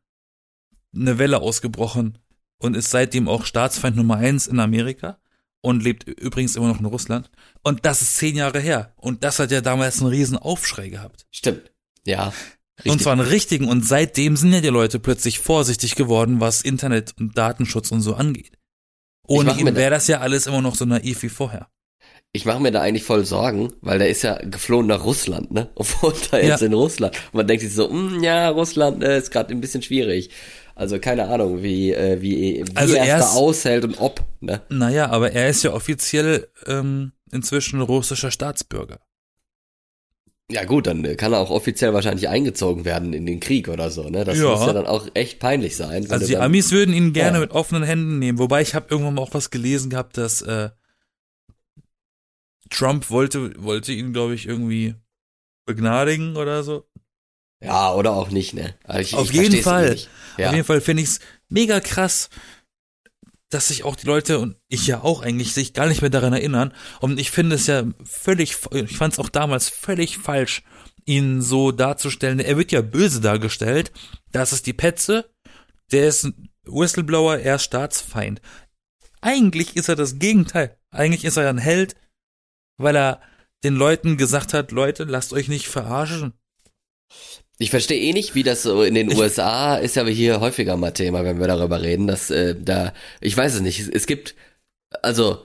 eine 0.94 1.18
Welle 1.18 1.40
ausgebrochen 1.40 2.18
und 2.58 2.74
ist 2.76 2.90
seitdem 2.90 3.28
auch 3.28 3.44
Staatsfeind 3.44 3.96
Nummer 3.96 4.16
eins 4.16 4.46
in 4.46 4.60
Amerika 4.60 5.18
und 5.60 5.82
lebt 5.82 6.04
übrigens 6.04 6.56
immer 6.56 6.68
noch 6.68 6.80
in 6.80 6.86
Russland. 6.86 7.30
Und 7.62 7.84
das 7.84 8.00
ist 8.02 8.16
zehn 8.16 8.36
Jahre 8.36 8.60
her. 8.60 8.92
Und 8.96 9.24
das 9.24 9.38
hat 9.38 9.50
ja 9.50 9.60
damals 9.60 10.00
einen 10.00 10.10
riesen 10.10 10.38
Aufschrei 10.38 10.88
gehabt. 10.88 11.26
Stimmt. 11.30 11.70
Ja. 12.04 12.32
Richtig. 12.78 12.92
Und 12.92 13.02
zwar 13.02 13.12
einen 13.12 13.23
richtigen. 13.23 13.68
Und 13.68 13.87
seitdem 13.87 14.37
sind 14.37 14.52
ja 14.52 14.61
die 14.61 14.68
Leute 14.68 14.99
plötzlich 14.99 15.38
vorsichtig 15.38 15.95
geworden, 15.95 16.40
was 16.40 16.62
Internet 16.62 17.14
und 17.18 17.37
Datenschutz 17.38 17.90
und 17.90 18.02
so 18.02 18.14
angeht. 18.14 18.52
Ohne 19.26 19.59
ihn 19.59 19.75
wäre 19.75 19.90
das 19.90 20.06
ja 20.09 20.21
alles 20.21 20.47
immer 20.47 20.61
noch 20.62 20.75
so 20.75 20.85
naiv 20.85 21.23
wie 21.23 21.28
vorher. 21.28 21.68
Ich 22.33 22.45
mache 22.45 22.61
mir 22.61 22.71
da 22.71 22.83
eigentlich 22.83 23.02
voll 23.04 23.25
Sorgen, 23.25 23.73
weil 23.80 23.99
der 23.99 24.11
ist 24.11 24.23
ja 24.23 24.37
geflohen 24.37 24.87
nach 24.87 25.04
Russland, 25.04 25.50
ne? 25.52 25.71
Und 25.75 26.02
wohnt 26.02 26.33
da 26.33 26.38
jetzt 26.38 26.61
Ja. 26.61 26.66
in 26.66 26.75
Russland. 26.75 27.16
Und 27.33 27.38
man 27.38 27.47
denkt 27.47 27.62
sich 27.62 27.73
so, 27.75 27.88
hm, 27.90 28.23
ja, 28.23 28.50
Russland 28.50 29.02
äh, 29.02 29.18
ist 29.18 29.30
gerade 29.30 29.52
ein 29.54 29.61
bisschen 29.61 29.83
schwierig. 29.83 30.28
Also 30.75 30.99
keine 30.99 31.26
Ahnung, 31.28 31.62
wie, 31.62 31.92
äh, 31.92 32.21
wie, 32.21 32.62
wie 32.66 32.76
Also 32.76 32.95
er 32.95 33.18
es 33.18 33.25
da 33.25 33.38
aushält 33.38 33.85
und 33.85 33.99
ob, 33.99 34.23
ne? 34.40 34.61
Naja, 34.68 35.09
aber 35.09 35.33
er 35.33 35.49
ist 35.49 35.62
ja 35.62 35.73
offiziell 35.73 36.49
ähm, 36.66 37.12
inzwischen 37.33 37.80
russischer 37.80 38.30
Staatsbürger. 38.30 39.00
Ja 40.50 40.64
gut, 40.64 40.86
dann 40.86 41.04
äh, 41.04 41.16
kann 41.16 41.32
er 41.32 41.40
auch 41.40 41.50
offiziell 41.50 41.92
wahrscheinlich 41.92 42.28
eingezogen 42.28 42.84
werden 42.84 43.12
in 43.12 43.26
den 43.26 43.40
Krieg 43.40 43.68
oder 43.68 43.90
so, 43.90 44.08
ne? 44.08 44.24
Das 44.24 44.38
Ja. 44.38 44.50
muss 44.50 44.64
ja 44.66 44.72
dann 44.72 44.86
auch 44.86 45.08
echt 45.14 45.40
peinlich 45.40 45.74
sein. 45.76 46.08
Also 46.08 46.24
die 46.26 46.34
dann, 46.34 46.42
Amis 46.42 46.70
würden 46.70 46.94
ihn 46.94 47.12
gerne 47.12 47.38
Ja. 47.38 47.40
mit 47.40 47.50
offenen 47.50 47.82
Händen 47.82 48.20
nehmen. 48.20 48.38
Wobei 48.38 48.62
ich 48.62 48.74
habe 48.76 48.86
irgendwann 48.88 49.14
mal 49.14 49.22
auch 49.22 49.34
was 49.34 49.50
gelesen 49.50 49.90
gehabt, 49.90 50.16
dass 50.16 50.42
äh, 50.42 50.70
Trump 52.70 53.10
wollte, 53.10 53.52
wollte 53.62 53.92
ihn, 53.92 54.12
glaube 54.12 54.34
ich, 54.34 54.46
irgendwie 54.46 54.94
begnadigen 55.66 56.36
oder 56.36 56.62
so. 56.62 56.84
Ja, 57.62 57.94
oder 57.94 58.12
auch 58.12 58.30
nicht, 58.30 58.54
ne? 58.54 58.74
Also 58.84 59.00
ich, 59.00 59.14
Auf 59.14 59.30
ich 59.30 59.40
jeden 59.40 59.62
Fall. 59.62 59.96
Ja. 60.36 60.48
Auf 60.48 60.54
jeden 60.54 60.64
Fall 60.66 60.80
finde 60.80 61.02
ich 61.02 61.08
es 61.08 61.20
mega 61.48 61.80
krass, 61.80 62.28
dass 63.50 63.68
sich 63.68 63.84
auch 63.84 63.96
die 63.96 64.06
Leute 64.06 64.38
und 64.38 64.56
ich 64.68 64.86
ja 64.86 65.02
auch 65.02 65.22
eigentlich 65.22 65.54
sich 65.54 65.72
gar 65.72 65.86
nicht 65.86 66.00
mehr 66.00 66.10
daran 66.10 66.32
erinnern. 66.32 66.72
Und 67.00 67.20
ich 67.20 67.30
finde 67.30 67.56
es 67.56 67.66
ja 67.66 67.84
völlig, 68.04 68.56
ich 68.72 68.96
fand 68.96 69.12
es 69.12 69.18
auch 69.18 69.28
damals 69.28 69.68
völlig 69.68 70.18
falsch, 70.18 70.62
ihn 71.04 71.40
so 71.42 71.70
darzustellen. 71.70 72.40
Er 72.40 72.56
wird 72.56 72.72
ja 72.72 72.82
böse 72.82 73.20
dargestellt. 73.20 73.92
Das 74.32 74.52
ist 74.52 74.66
die 74.66 74.72
Petze. 74.72 75.30
Der 75.92 76.08
ist 76.08 76.24
ein 76.24 76.50
Whistleblower, 76.64 77.38
er 77.38 77.56
ist 77.56 77.62
Staatsfeind. 77.62 78.40
Eigentlich 79.20 79.76
ist 79.76 79.88
er 79.88 79.96
das 79.96 80.18
Gegenteil. 80.18 80.76
Eigentlich 80.90 81.24
ist 81.24 81.36
er 81.36 81.48
ein 81.48 81.58
Held, 81.58 81.94
weil 82.76 82.96
er 82.96 83.20
den 83.62 83.76
Leuten 83.76 84.16
gesagt 84.16 84.52
hat, 84.52 84.72
Leute, 84.72 85.04
lasst 85.04 85.32
euch 85.32 85.48
nicht 85.48 85.68
verarschen. 85.68 86.34
Ich 87.58 87.70
verstehe 87.70 87.98
eh 88.00 88.12
nicht, 88.12 88.34
wie 88.34 88.42
das 88.42 88.62
so 88.62 88.82
in 88.82 88.94
den 88.94 89.10
Ich- 89.10 89.16
USA 89.16 89.76
ist, 89.76 89.96
aber 89.96 90.10
hier 90.10 90.40
häufiger 90.40 90.76
mal 90.76 90.90
Thema, 90.90 91.25
wenn 91.25 91.40
wir 91.40 91.46
darüber 91.46 91.80
reden, 91.80 92.06
dass 92.06 92.30
äh, 92.30 92.54
da, 92.60 92.92
ich 93.20 93.36
weiß 93.36 93.54
es 93.54 93.60
nicht, 93.60 93.80
es, 93.80 93.88
es 93.88 94.06
gibt, 94.06 94.34
also 95.02 95.38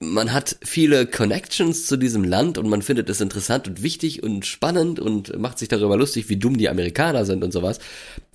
man 0.00 0.32
hat 0.34 0.56
viele 0.62 1.06
Connections 1.06 1.86
zu 1.86 1.96
diesem 1.96 2.24
Land 2.24 2.58
und 2.58 2.68
man 2.68 2.82
findet 2.82 3.08
es 3.08 3.22
interessant 3.22 3.66
und 3.68 3.82
wichtig 3.82 4.22
und 4.22 4.44
spannend 4.44 5.00
und 5.00 5.38
macht 5.38 5.58
sich 5.58 5.68
darüber 5.68 5.96
lustig, 5.96 6.28
wie 6.28 6.36
dumm 6.36 6.58
die 6.58 6.68
Amerikaner 6.68 7.24
sind 7.24 7.42
und 7.42 7.52
sowas. 7.52 7.78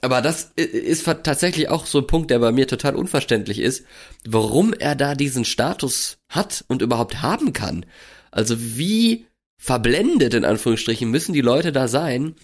Aber 0.02 0.22
das 0.22 0.52
ist 0.56 1.06
tatsächlich 1.24 1.70
auch 1.70 1.86
so 1.86 2.00
ein 2.00 2.08
Punkt, 2.08 2.32
der 2.32 2.40
bei 2.40 2.52
mir 2.52 2.66
total 2.68 2.96
unverständlich 2.96 3.60
ist, 3.60 3.86
warum 4.28 4.74
er 4.74 4.96
da 4.96 5.14
diesen 5.14 5.46
Status 5.46 6.18
hat 6.30 6.64
und 6.68 6.82
überhaupt 6.82 7.22
haben 7.22 7.54
kann. 7.54 7.86
Also 8.32 8.56
wie 8.60 9.26
verblendet 9.58 10.34
in 10.34 10.46
Anführungsstrichen 10.46 11.12
müssen 11.12 11.34
die 11.34 11.42
Leute 11.42 11.72
da 11.72 11.88
sein, 11.88 12.36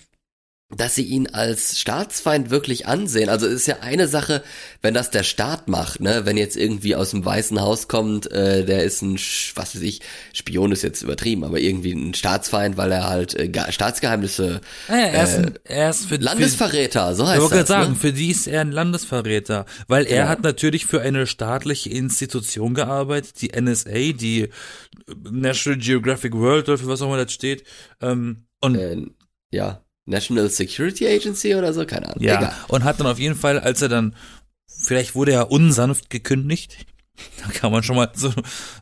dass 0.76 0.96
sie 0.96 1.04
ihn 1.04 1.28
als 1.28 1.80
Staatsfeind 1.80 2.50
wirklich 2.50 2.88
ansehen. 2.88 3.30
Also 3.30 3.46
es 3.46 3.54
ist 3.54 3.68
ja 3.68 3.82
eine 3.82 4.08
Sache, 4.08 4.44
wenn 4.82 4.96
das 4.96 5.12
der 5.12 5.22
Staat 5.22 5.68
macht, 5.68 6.00
ne? 6.00 6.26
Wenn 6.26 6.38
jetzt 6.38 6.58
irgendwie 6.58 6.96
aus 6.96 7.12
dem 7.12 7.24
Weißen 7.24 7.62
Haus 7.62 7.88
kommt, 7.88 8.32
äh, 8.32 8.66
der 8.66 8.84
ist 8.84 9.04
ein, 9.04 9.14
was 9.14 9.76
weiß 9.76 9.82
ich, 9.84 10.02
Spion 10.34 10.72
ist 10.72 10.82
jetzt 10.82 11.04
übertrieben, 11.04 11.44
aber 11.44 11.60
irgendwie 11.60 11.92
ein 11.94 12.16
Staatsfeind, 12.16 12.78
weil 12.78 12.92
er 12.92 13.08
halt 13.08 13.36
äh, 13.36 13.72
Staatsgeheimnisse, 13.72 14.60
Ja, 14.90 14.96
er, 14.96 15.24
ist, 15.24 15.36
ein- 15.36 15.60
er 15.66 15.90
ist 15.92 16.06
für, 16.08 16.16
Landesverräter, 16.16 17.14
so 17.14 17.24
Ich 17.26 17.30
heißt 17.30 17.42
wollte 17.42 17.56
das. 17.58 17.68
gerade 17.68 17.82
sagen, 17.84 17.94
ne? 17.94 18.00
für 18.00 18.12
die 18.14 18.32
ist 18.32 18.48
er 18.48 18.62
ein 18.62 18.72
Landesverräter, 18.72 19.68
weil 19.88 20.08
er 20.08 20.24
Ja. 20.24 20.28
hat 20.30 20.42
natürlich 20.42 20.88
für 20.88 21.00
eine 21.02 21.28
staatliche 21.28 21.92
Institution 21.92 22.74
gearbeitet, 22.74 23.40
die 23.40 23.52
NSA, 23.54 24.14
die 24.14 24.50
National 25.30 25.80
Geographic 25.80 26.34
World 26.34 26.68
oder 26.70 26.80
für 26.80 26.88
was 26.88 27.04
auch 27.04 27.08
immer 27.08 27.24
das 27.24 27.32
steht. 27.34 27.64
Ähm, 28.02 28.48
und 28.62 28.76
Äh, 28.76 28.98
ja, 29.52 29.85
National 30.06 30.50
Security 30.50 31.08
Agency 31.08 31.56
oder 31.56 31.74
so, 31.74 31.86
keine 31.86 32.08
Ahnung. 32.08 32.24
ja, 32.24 32.38
Egal. 32.38 32.56
und 32.68 32.84
hat 32.84 33.00
dann 33.00 33.08
auf 33.08 33.20
jeden 33.20 33.36
Fall, 33.36 33.60
als 33.60 33.82
er 33.82 33.90
dann, 33.90 34.16
vielleicht 34.68 35.16
wurde 35.16 35.32
er 35.34 35.52
unsanft 35.52 36.10
gekündigt. 36.10 36.78
Da 37.42 37.50
kann 37.50 37.72
man 37.72 37.82
schon 37.82 37.96
mal 37.96 38.12
so, 38.14 38.34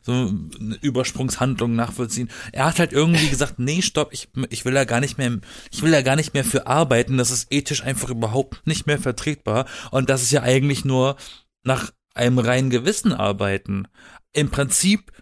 so 0.02 0.12
eine 0.12 0.74
Übersprungshandlung 0.82 1.76
nachvollziehen. 1.76 2.28
Er 2.50 2.64
hat 2.64 2.80
halt 2.80 2.92
irgendwie 2.92 3.28
gesagt, 3.28 3.60
nee, 3.60 3.80
stopp, 3.80 4.12
ich, 4.12 4.28
ich 4.50 4.64
will 4.64 4.74
da 4.74 4.84
gar 4.84 4.98
nicht 4.98 5.18
mehr, 5.18 5.38
ich 5.70 5.82
will 5.82 5.92
da 5.92 6.02
gar 6.02 6.16
nicht 6.16 6.34
mehr 6.34 6.44
für 6.44 6.66
arbeiten. 6.66 7.16
Das 7.16 7.30
ist 7.30 7.46
ethisch 7.52 7.84
einfach 7.84 8.10
überhaupt 8.10 8.66
nicht 8.66 8.88
mehr 8.88 8.98
vertretbar. 8.98 9.66
Und 9.92 10.10
das 10.10 10.22
ist 10.22 10.32
ja 10.32 10.42
eigentlich 10.42 10.84
nur 10.84 11.14
nach 11.62 11.92
einem 12.12 12.40
reinen 12.40 12.70
Gewissen 12.70 13.12
arbeiten. 13.12 13.86
Im 14.32 14.50
Prinzip 14.50 15.12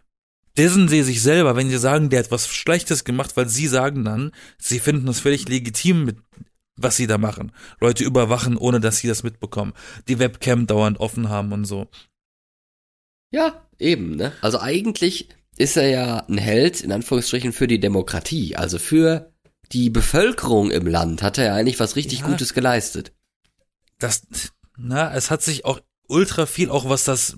dissen 0.56 0.88
sie 0.88 1.02
sich 1.02 1.22
selber, 1.22 1.56
wenn 1.56 1.70
sie 1.70 1.78
sagen, 1.78 2.10
der 2.10 2.20
hat 2.20 2.30
was 2.30 2.48
Schlechtes 2.48 3.04
gemacht, 3.04 3.36
weil 3.36 3.48
sie 3.48 3.66
sagen 3.66 4.04
dann, 4.04 4.32
sie 4.58 4.78
finden 4.78 5.06
das 5.06 5.20
völlig 5.20 5.48
legitim 5.48 6.04
mit 6.04 6.18
was 6.76 6.96
sie 6.96 7.06
da 7.06 7.18
machen. 7.18 7.52
Leute 7.80 8.04
überwachen, 8.04 8.56
ohne 8.56 8.80
dass 8.80 8.98
sie 8.98 9.08
das 9.08 9.22
mitbekommen. 9.22 9.74
Die 10.08 10.18
Webcam 10.18 10.66
dauernd 10.66 11.00
offen 11.00 11.28
haben 11.28 11.52
und 11.52 11.64
so. 11.64 11.88
Ja, 13.30 13.66
eben, 13.78 14.16
ne? 14.16 14.32
Also 14.40 14.60
eigentlich 14.60 15.28
ist 15.56 15.76
er 15.76 15.88
ja 15.88 16.16
ein 16.28 16.38
Held, 16.38 16.80
in 16.80 16.92
Anführungsstrichen, 16.92 17.52
für 17.52 17.66
die 17.66 17.80
Demokratie. 17.80 18.56
Also 18.56 18.78
für 18.78 19.32
die 19.72 19.90
Bevölkerung 19.90 20.70
im 20.70 20.86
Land 20.86 21.22
hat 21.22 21.38
er 21.38 21.44
ja 21.46 21.54
eigentlich 21.54 21.80
was 21.80 21.96
richtig 21.96 22.20
Ja. 22.20 22.26
Gutes 22.26 22.54
geleistet. 22.54 23.12
Das, 23.98 24.22
na, 24.76 25.14
es 25.14 25.30
hat 25.30 25.42
sich 25.42 25.64
auch 25.64 25.80
ultra 26.08 26.46
viel, 26.46 26.70
auch 26.70 26.88
was 26.88 27.04
das, 27.04 27.36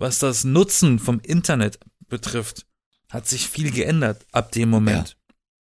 was 0.00 0.18
das 0.18 0.44
Nutzen 0.44 0.98
vom 0.98 1.20
Internet 1.20 1.78
betrifft, 2.08 2.66
hat 3.10 3.28
sich 3.28 3.48
viel 3.48 3.70
geändert 3.70 4.26
ab 4.32 4.50
dem 4.52 4.70
Moment. 4.70 5.16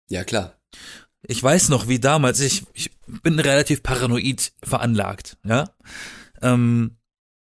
Ja, 0.09 0.25
klar. 0.25 0.59
Ich 1.23 1.43
weiß 1.43 1.69
noch, 1.71 1.89
wie 1.89 1.99
damals, 1.99 2.41
ich, 2.41 2.65
ich 2.75 2.91
bin 3.07 3.39
relativ 3.39 3.83
paranoid 3.83 4.53
veranlagt, 4.63 5.39
ja. 5.45 5.71
Ähm, 6.43 6.97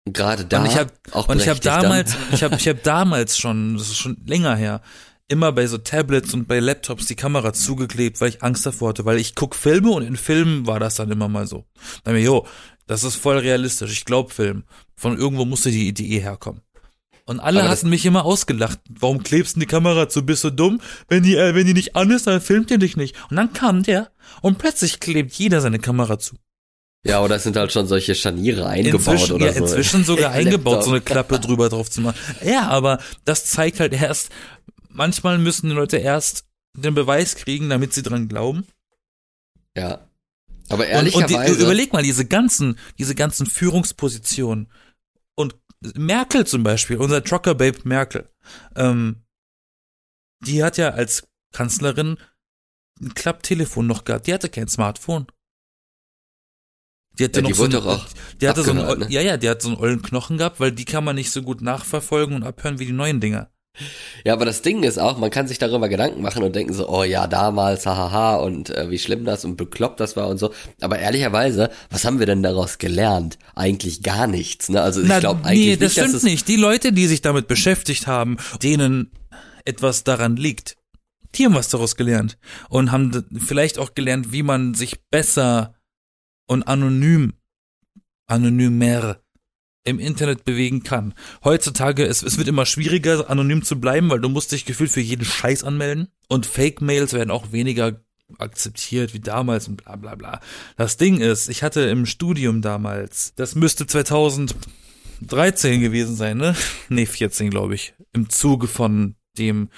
Gerade 0.07 0.45
da 0.47 0.61
und 0.61 0.67
ich 0.67 0.79
habe 0.79 0.93
habe 1.13 1.27
berechtigt 1.27 1.67
dann. 1.67 1.83
damals, 1.83 2.17
ich 2.33 2.43
habe 2.43 2.57
ich 2.57 2.67
habe 2.69 2.81
damals 2.83 3.39
schon, 3.39 3.77
das 3.77 3.89
ist 3.89 3.99
schon 3.99 4.17
länger 4.25 4.57
her, 4.57 4.81
immer 5.29 5.53
bei 5.53 5.67
so 5.67 5.79
Tablets 5.79 6.33
und 6.33 6.49
bei 6.49 6.61
Laptops 6.61 7.07
die 7.07 7.17
Kamera 7.17 7.53
zugeklebt, 7.53 8.21
weil 8.21 8.31
ich 8.31 8.43
Angst 8.43 8.65
davor 8.65 8.91
hatte, 8.91 9.05
weil 9.05 9.19
ich 9.19 9.35
guck 9.35 9.55
Filme 9.55 9.91
und 9.91 10.03
in 10.03 10.17
Filmen 10.17 10.67
war 10.67 10.81
das 10.81 10.95
dann 10.97 11.11
immer 11.11 11.29
mal 11.29 11.47
so. 11.47 11.67
Dann 12.05 12.15
mir, 12.15 12.23
jo, 12.23 12.47
das 12.87 13.05
ist 13.05 13.17
voll 13.17 13.39
realistisch, 13.39 13.93
ich 13.93 14.05
glaub 14.07 14.33
Film. 14.33 14.65
Von 14.97 15.17
irgendwo 15.17 15.45
musste 15.45 15.71
die 15.71 15.87
Idee 15.87 16.19
herkommen. 16.21 16.63
Und 17.29 17.41
alle 17.41 17.61
Aber 17.61 17.69
hatten 17.69 17.91
mich 17.91 18.07
immer 18.07 18.25
ausgelacht. 18.25 18.81
Warum 18.89 19.23
klebst 19.23 19.57
du 19.57 19.61
die 19.61 19.67
Kamera 19.67 20.09
zu? 20.09 20.25
Bist 20.25 20.45
du 20.45 20.51
dumm? 20.51 20.81
Wenn 21.09 21.23
die, 21.23 21.37
äh, 21.37 21.55
wenn 21.55 21.67
die 21.67 21.75
nicht 21.75 21.95
an 21.95 22.11
ist, 22.11 22.27
dann 22.27 22.41
filmt 22.41 22.71
ihr 22.71 22.79
dich 22.79 22.97
nicht. 22.97 23.17
Und 23.29 23.37
dann 23.37 23.53
kam 23.53 23.83
der 23.83 24.11
und 24.41 24.57
plötzlich 24.57 24.99
klebt 24.99 25.35
jeder 25.35 25.61
seine 25.61 25.79
Kamera 25.79 26.19
zu. 26.19 26.37
Ja, 27.05 27.23
oder 27.23 27.37
es 27.37 27.43
sind 27.43 27.55
halt 27.59 27.71
schon 27.71 27.87
solche 27.87 28.15
Scharniere 28.15 28.67
eingebaut 28.67 29.01
Inzwischen, 29.01 29.33
oder 29.35 29.45
ja, 29.45 29.53
so. 29.53 29.59
inzwischen 29.59 30.05
sogar 30.05 30.31
eingebaut, 30.33 30.85
so 30.85 30.91
eine. 30.91 31.03
Klappe 31.03 31.39
drüber 31.39 31.69
drauf 31.69 31.91
zu 31.91 32.01
machen. 32.01 32.17
Ja, 32.43 32.69
aber 32.69 32.99
das 33.27 33.45
zeigt 33.45 33.79
halt 33.79 33.93
erst, 33.93 34.31
manchmal 34.89 35.37
müssen 35.37 35.69
die 35.69 35.75
Leute 35.75 35.99
erst 35.99 36.47
den 36.75 36.95
Beweis 36.95 37.37
kriegen, 37.37 37.69
damit 37.69 37.93
sie 37.93 38.03
dran 38.03 38.29
glauben. 38.29 38.67
Ja. 39.77 40.01
Aber 40.71 40.85
Und, 40.85 41.15
und 41.15 41.29
die, 41.29 41.35
ehrlicherweise. 41.35 41.63
überleg 41.63 41.93
mal, 41.93 42.03
diese 42.03 42.25
ganzen, 42.25 42.79
diese 42.99 43.15
ganzen 43.15 43.45
Führungspositionen. 43.45 44.69
Merkel 45.95 46.47
zum 46.47 46.63
Beispiel, 46.63 46.97
unser 46.97 47.23
Trucker 47.23 47.55
Babe 47.55 47.79
Merkel, 47.85 48.29
ähm, 48.75 49.25
die 50.45 50.63
hat 50.63 50.77
ja 50.77 50.91
als 50.91 51.29
Kanzlerin 51.53 52.19
ein 53.01 53.15
Klapptelefon 53.15 53.87
noch 53.87 54.05
gehabt. 54.05 54.27
Die 54.27 54.35
hatte 54.35 54.49
kein 54.49 54.69
Smartphone. 54.69 55.27
Die 57.19 57.25
hatte 57.25 57.41
Ja, 57.41 57.43
noch 57.43 57.49
die 57.49 57.55
so 57.55 57.65
einen, 57.65 57.75
auch 57.77 58.07
die 58.41 58.49
hatte 58.49 58.63
so 58.63 58.71
einen, 58.71 58.99
ne? 59.01 59.07
ja, 59.11 59.21
ja, 59.21 59.37
die 59.37 59.49
hat 59.49 59.63
so 59.63 59.69
einen 59.69 59.79
ollen 59.79 60.03
Knochen 60.03 60.39
gehabt, 60.39 60.61
weil 60.61 60.73
die 60.73 60.85
kann 60.85 61.05
man 61.05 61.17
nicht 61.17 61.31
so 61.31 61.43
gut 61.43 61.63
nachverfolgen 61.63 62.35
und 62.37 62.45
abhören 62.45 62.79
wie 62.79 62.87
die 62.87 62.93
neuen 62.93 63.21
Dinger. 63.21 63.51
Ja, 64.25 64.33
aber 64.33 64.45
das 64.45 64.63
Ding 64.63 64.83
ist 64.83 64.99
auch, 64.99 65.19
man 65.19 65.31
kann 65.31 65.49
sich 65.49 65.59
darüber 65.59 65.89
Gedanken 65.89 66.23
machen 66.23 66.43
und 66.43 66.55
denken 66.55 66.73
so, 66.73 66.89
oh 66.89 67.05
ja, 67.05 67.27
damals, 67.27 67.87
hahaha, 67.87 68.37
und 68.37 68.71
äh, 68.71 68.91
wie 68.91 68.99
schlimm 68.99 69.25
das 69.25 69.45
und 69.45 69.57
bekloppt 69.57 70.01
das 70.01 70.17
war 70.17 70.29
und 70.29 70.39
so. 70.39 70.53
Aber 70.81 70.99
ehrlicherweise, 70.99 71.71
was 71.91 72.05
haben 72.05 72.19
wir 72.19 72.27
denn 72.27 72.43
daraus 72.43 72.79
gelernt? 72.79 73.39
Eigentlich 73.55 74.03
gar 74.03 74.27
nichts, 74.27 74.69
ne? 74.69 74.83
Also 74.83 75.03
ich 75.03 75.19
glaube 75.19 75.45
eigentlich 75.45 75.67
nee, 75.67 75.77
das 75.77 75.81
nicht, 75.81 75.93
stimmt 75.93 76.15
es 76.15 76.23
nicht. 76.23 76.49
Die 76.49 76.57
Leute, 76.57 76.93
die 76.93 77.07
sich 77.07 77.23
damit 77.23 77.49
beschäftigt 77.49 78.07
haben, 78.07 78.37
denen 78.63 79.11
etwas 79.65 80.05
daran 80.05 80.37
liegt, 80.37 80.77
die 81.35 81.45
haben 81.45 81.55
was 81.55 81.69
daraus 81.69 81.97
gelernt 81.97 82.39
und 82.69 82.91
haben 82.91 83.25
vielleicht 83.39 83.79
auch 83.79 83.95
gelernt, 83.95 84.33
wie 84.33 84.43
man 84.43 84.75
sich 84.75 85.01
besser 85.11 85.75
und 86.47 86.63
anonym, 86.65 87.35
anonymer 88.27 89.19
im 89.89 89.99
Internet 89.99 90.45
bewegen 90.45 90.83
kann. 90.83 91.15
Heutzutage, 91.45 92.05
es, 92.05 92.23
es 92.23 92.39
wird 92.39 92.49
immer 92.49 92.67
schwieriger, 92.67 93.29
anonym 93.31 93.63
zu 93.63 93.81
bleiben, 93.81 94.11
weil 94.11 94.21
du 94.21 94.29
musst 94.29 94.53
dich 94.53 94.65
gefühlt 94.65 94.91
für 94.91 95.01
jeden 95.01 95.25
Scheiß 95.25 95.65
anmelden 95.65 96.09
und 96.29 96.47
Fake-Mails 96.47 97.13
werden 97.13 97.31
auch 97.31 97.53
weniger 97.53 98.01
akzeptiert 98.37 99.15
wie 99.15 99.21
damals 99.21 99.69
und 99.69 99.83
bla 99.83 99.97
bla 99.97 100.15
bla. 100.15 100.41
Das 100.77 100.97
Ding 100.97 101.19
ist, 101.21 101.49
ich 101.49 101.63
hatte 101.63 101.81
im 101.83 102.05
Studium 102.07 102.61
damals, 102.61 103.33
das 103.37 103.55
müsste 103.55 103.87
2013 103.87 105.81
gewesen 105.81 106.15
sein, 106.17 106.37
ne? 106.37 106.55
Nee, 106.89 107.07
14 107.07 107.51
glaube 107.51 107.75
ich. 107.75 107.95
Im 108.13 108.29
Zuge 108.29 108.67
von 108.67 109.15
dem 109.39 109.71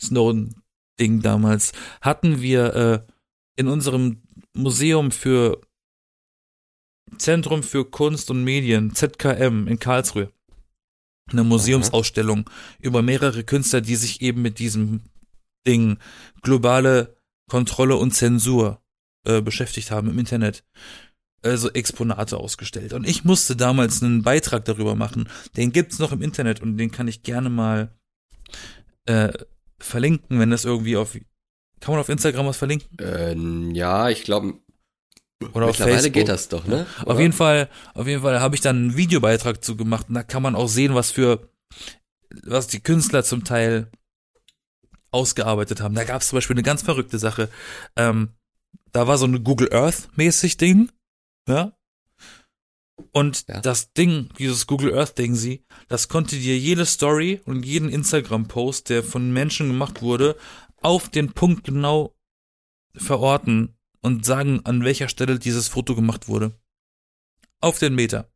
Snowden-Ding 0.00 1.22
damals 1.22 1.72
hatten 2.00 2.42
wir 2.42 2.74
äh, 2.74 3.00
in 3.56 3.68
unserem 3.68 4.22
Museum 4.54 5.10
für 5.10 5.60
Zentrum 7.18 7.62
für 7.62 7.84
Kunst 7.84 8.30
und 8.30 8.44
Medien, 8.44 8.94
ZKM 8.94 9.66
in 9.66 9.78
Karlsruhe, 9.78 10.30
eine 11.30 11.44
Museumsausstellung 11.44 12.48
über 12.80 13.02
mehrere 13.02 13.44
Künstler, 13.44 13.80
die 13.80 13.96
sich 13.96 14.20
eben 14.20 14.42
mit 14.42 14.58
diesem 14.58 15.02
Ding 15.66 15.98
globale 16.42 17.16
Kontrolle 17.48 17.96
und 17.96 18.12
Zensur 18.12 18.82
äh, 19.26 19.40
beschäftigt 19.40 19.90
haben 19.90 20.10
im 20.10 20.18
Internet. 20.18 20.64
Also 21.42 21.70
Exponate 21.70 22.38
ausgestellt. 22.38 22.94
Und 22.94 23.06
ich 23.06 23.24
musste 23.24 23.54
damals 23.54 24.02
einen 24.02 24.22
Beitrag 24.22 24.64
darüber 24.64 24.94
machen. 24.94 25.28
Den 25.58 25.72
gibt's 25.72 25.98
noch 25.98 26.12
im 26.12 26.22
Internet 26.22 26.62
und 26.62 26.78
den 26.78 26.90
kann 26.90 27.06
ich 27.06 27.22
gerne 27.22 27.50
mal 27.50 27.94
äh, 29.04 29.30
verlinken, 29.78 30.38
wenn 30.38 30.50
das 30.50 30.64
irgendwie 30.64 30.96
auf. 30.96 31.18
Kann 31.80 31.92
man 31.92 32.00
auf 32.00 32.08
Instagram 32.08 32.46
was 32.46 32.56
verlinken? 32.56 32.98
äh, 32.98 33.34
ja, 33.76 34.08
ich 34.08 34.22
glaube, 34.24 34.54
Oder 35.52 35.66
auf 35.66 35.76
Facebook? 35.76 36.12
geht 36.12 36.28
das 36.28 36.48
doch, 36.48 36.66
ne? 36.66 36.86
Auf 37.04 37.18
jeden 37.18 37.32
Fall, 37.32 37.68
auf 37.94 38.06
jeden 38.06 38.22
Fall 38.22 38.40
habe 38.40 38.54
ich 38.54 38.60
dann 38.60 38.76
einen 38.76 38.96
Videobeitrag 38.96 39.62
zu 39.64 39.76
gemacht 39.76 40.06
und 40.08 40.14
da 40.14 40.22
kann 40.22 40.42
man 40.42 40.54
auch 40.54 40.68
sehen, 40.68 40.94
was 40.94 41.10
für, 41.10 41.48
was 42.44 42.66
die 42.66 42.80
Künstler 42.80 43.24
zum 43.24 43.44
Teil 43.44 43.90
ausgearbeitet 45.10 45.80
haben. 45.80 45.94
Da 45.94 46.04
gab 46.04 46.22
es 46.22 46.28
zum 46.28 46.36
Beispiel 46.36 46.54
eine 46.54 46.62
ganz 46.62 46.82
verrückte 46.82 47.18
Sache. 47.18 47.48
Ähm, 47.96 48.30
da 48.92 49.06
war 49.06 49.18
so 49.18 49.26
eine 49.26 49.40
Google 49.40 49.72
Earth 49.72 50.08
mäßig 50.16 50.56
Ding, 50.56 50.90
ja. 51.48 51.72
Und 53.10 53.46
Ja. 53.48 53.60
das 53.60 53.92
Ding, 53.92 54.30
dieses 54.38 54.66
Google 54.66 54.96
Earth 54.96 55.18
Ding, 55.18 55.34
sie, 55.34 55.64
das 55.88 56.08
konnte 56.08 56.36
dir 56.36 56.56
jede 56.58 56.86
Story 56.86 57.40
und 57.44 57.64
jeden 57.64 57.88
Instagram 57.88 58.46
Post, 58.46 58.88
der 58.88 59.02
von 59.02 59.32
Menschen 59.32 59.68
gemacht 59.68 60.00
wurde, 60.00 60.36
auf 60.80 61.08
den 61.08 61.32
Punkt 61.32 61.64
genau 61.64 62.14
verorten 62.94 63.76
und 64.04 64.24
sagen, 64.26 64.60
an 64.64 64.84
welcher 64.84 65.08
Stelle 65.08 65.38
dieses 65.38 65.68
Foto 65.68 65.94
gemacht 65.94 66.28
wurde. 66.28 66.52
Auf 67.60 67.78
den 67.78 67.94
Meter. 67.94 68.30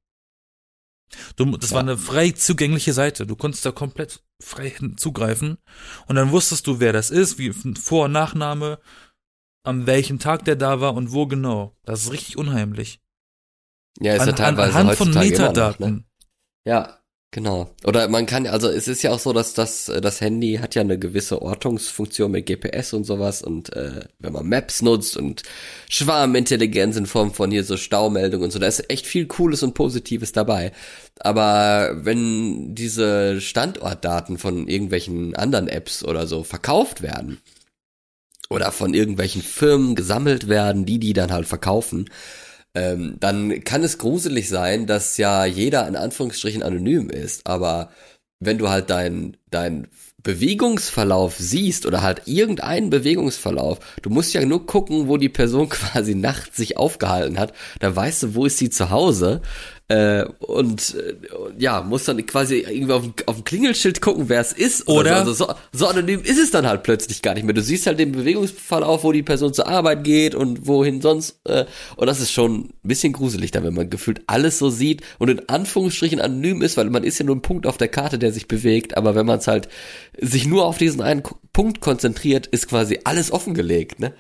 Du, 1.37 1.44
das 1.56 1.70
war 1.72 1.78
Ja. 1.84 1.88
eine 1.92 1.98
frei 1.98 2.30
zugängliche 2.30 2.92
Seite. 2.94 3.26
Du 3.26 3.37
konntest 3.37 3.64
da 3.66 3.70
komplett 3.72 4.22
frei 4.42 4.75
zugreifen. 4.96 5.58
Und 6.06 6.16
dann 6.16 6.30
wusstest 6.32 6.66
du, 6.66 6.80
wer 6.80 6.92
das 6.92 7.10
ist, 7.10 7.38
wie 7.38 7.52
Vor- 7.52 8.06
und 8.06 8.12
Nachname, 8.12 8.80
an 9.64 9.87
welchem 9.87 10.18
Tag 10.18 10.44
der 10.46 10.56
da 10.56 10.80
war 10.80 10.94
und 10.94 11.12
wo 11.12 11.26
genau. 11.26 11.76
Das 11.84 12.02
ist 12.04 12.12
richtig 12.12 12.38
unheimlich. 12.38 13.00
Ja, 14.00 14.14
ist 14.14 14.20
ja 14.20 14.22
An, 14.25 14.28
an, 14.30 14.37
teilweise 14.37 14.78
anhand 14.78 14.98
von 14.98 15.08
immer 15.08 15.20
noch, 15.20 15.28
Metadaten. 15.30 15.94
ne? 15.96 16.04
Ja, 16.66 16.99
genau. 17.30 17.71
Oder 17.84 18.08
man 18.08 18.26
kann, 18.26 18.47
also 18.47 18.69
es 18.69 18.88
ist 18.88 19.02
ja 19.02 19.12
auch 19.12 19.19
so, 19.19 19.32
dass 19.32 19.54
das, 19.54 19.88
äh, 19.88 20.00
das 20.00 20.21
Handy 20.21 20.58
hat 20.60 20.75
ja 20.75 20.82
eine 20.82 20.99
gewisse 20.99 21.43
Ortungsfunktion 21.43 22.30
mit 22.30 22.47
GPS 22.47 22.93
und 22.93 23.04
sowas 23.04 23.43
und 23.43 23.75
äh, 23.75 24.06
wenn 24.19 24.32
man 24.32 24.49
Maps 24.49 24.82
nutzt 24.82 25.17
und 25.17 25.43
Schwarmintelligenz 25.88 26.97
in 26.97 27.06
Form 27.06 27.32
von 27.32 27.50
hier 27.50 27.64
so 27.64 27.76
Staumeldungen 27.76 28.45
und 28.45 28.50
so, 28.50 28.58
da 28.58 28.67
ist 28.67 28.91
echt 28.91 29.06
viel 29.06 29.26
Cooles 29.26 29.62
und 29.62 29.75
Positives 29.75 30.32
dabei. 30.32 30.73
Aber 31.21 31.97
wenn 32.04 32.75
diese 32.75 33.41
Standortdaten 33.41 34.38
von 34.38 34.69
irgendwelchen 34.69 35.34
anderen 35.34 35.69
Apps 35.69 36.04
oder 36.04 36.26
so 36.26 36.45
verkauft 36.45 37.02
werden 37.02 37.38
oder 38.50 38.73
von 38.73 38.95
irgendwelchen 38.95 39.43
Firmen 39.43 39.95
gesammelt 39.95 40.49
werden, 40.49 40.86
die 40.86 40.99
die 40.99 41.12
dann 41.12 41.32
halt 41.32 41.47
verkaufen, 41.47 42.08
ähm, 42.78 43.17
dann 43.19 43.64
kann 43.64 43.82
es 43.82 43.99
gruselig 43.99 44.49
sein, 44.49 44.86
dass 44.86 45.17
ja 45.17 45.45
jeder 45.45 45.88
in 45.88 45.97
Anführungsstrichen 45.97 46.62
anonym 46.62 47.10
ist, 47.10 47.47
aber 47.47 47.91
wenn 48.41 48.58
du 48.58 48.69
halt 48.69 48.88
dein, 48.91 49.36
dein 49.50 49.88
Bewegungsverlauf 50.23 51.36
siehst 51.38 51.86
oder 51.86 52.02
halt 52.02 52.23
irgendeinen 52.26 52.91
Bewegungsverlauf, 52.91 53.80
du 54.02 54.10
musst 54.10 54.32
ja 54.32 54.45
nur 54.45 54.64
gucken, 54.67 55.08
wo 55.08 55.17
die 55.17 55.28
Person 55.28 55.69
quasi 55.71 56.14
nachts 56.14 56.56
sich 56.56 56.76
aufgehalten 56.76 57.38
hat, 57.38 57.52
dann 57.80 57.97
weißt 57.97 58.23
du, 58.23 58.34
wo 58.34 58.47
ist 58.47 58.58
sie 58.58 58.71
zu 58.71 58.91
Hause 58.91 59.43
äh, 59.88 60.24
und 60.40 60.94
äh, 60.96 61.14
ja, 61.58 61.80
musst 61.82 62.08
dann 62.08 62.24
quasi 62.26 62.58
irgendwie 62.68 62.92
auf, 62.92 63.02
dem- 63.02 63.14
auf 63.26 63.36
dem 63.36 63.44
Klingelschild 63.44 64.00
gucken, 64.02 64.28
wer 64.28 64.40
es 64.40 64.52
ist 64.52 64.86
Oder- 64.86 65.24
so. 65.24 65.30
Also 65.30 65.32
so, 65.32 65.54
so 65.72 65.86
anonym 65.86 66.20
ist 66.22 66.38
es 66.38 66.50
dann 66.50 66.66
halt 66.66 66.82
plötzlich 66.82 67.22
gar 67.22 67.32
nicht 67.34 67.44
mehr. 67.44 67.54
Du 67.54 67.62
siehst 67.62 67.86
halt 67.86 67.98
den 67.98 68.12
Bewegungsverlauf, 68.12 69.02
wo 69.04 69.12
die 69.12 69.22
Person 69.22 69.54
zur 69.54 69.66
Arbeit 69.66 70.04
geht 70.04 70.34
und 70.34 70.66
wohin 70.66 71.00
sonst. 71.00 71.40
Äh, 71.44 71.64
und 71.96 72.06
das 72.06 72.20
ist 72.20 72.32
schon 72.32 72.66
ein 72.66 72.74
bisschen 72.82 73.12
gruselig, 73.14 73.50
dann, 73.50 73.64
wenn 73.64 73.74
man 73.74 73.88
gefühlt 73.88 74.20
alles 74.26 74.58
so 74.58 74.68
sieht 74.68 75.02
und 75.18 75.30
in 75.30 75.48
Anführungsstrichen 75.48 76.20
anonym 76.20 76.60
ist, 76.62 76.76
weil 76.76 76.90
man 76.90 77.02
ist 77.04 77.18
ja 77.18 77.24
nur 77.24 77.36
ein 77.36 77.42
Punkt 77.42 77.66
auf 77.66 77.78
der 77.78 77.88
Karte, 77.88 78.18
der 78.18 78.30
sich 78.32 78.46
bewegt. 78.46 78.96
Aber 78.96 79.14
wenn 79.14 79.24
man 79.26 79.38
es 79.38 79.46
halt 79.48 79.68
sich 80.20 80.46
nur 80.46 80.66
auf 80.66 80.76
diesen 80.78 81.00
einen 81.00 81.22
Punkt 81.54 81.80
konzentriert, 81.80 82.46
ist 82.46 82.68
quasi 82.68 83.00
alles 83.04 83.32
offengelegt. 83.32 84.00
Ne? 84.00 84.12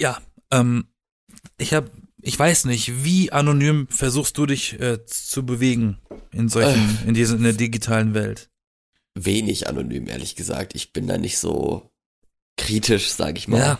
Ja, 0.00 0.18
ähm, 0.52 0.86
ich 1.58 1.74
habe, 1.74 1.90
ich 2.22 2.38
weiß 2.38 2.64
nicht, 2.66 3.04
wie 3.04 3.32
anonym 3.32 3.88
versuchst 3.88 4.38
du 4.38 4.46
dich 4.46 4.80
äh, 4.80 5.04
zu 5.04 5.44
bewegen 5.44 5.98
in 6.30 6.48
solchen, 6.48 6.98
in 7.06 7.14
dieser, 7.14 7.34
in 7.36 7.42
der 7.42 7.52
digitalen 7.52 8.14
Welt? 8.14 8.48
Wenig 9.14 9.68
anonym, 9.68 10.06
ehrlich 10.08 10.36
gesagt. 10.36 10.74
Ich 10.74 10.92
bin 10.92 11.06
da 11.06 11.18
nicht 11.18 11.38
so 11.38 11.90
kritisch, 12.56 13.10
sag 13.10 13.36
ich 13.36 13.48
mal. 13.48 13.58
Ja, 13.58 13.78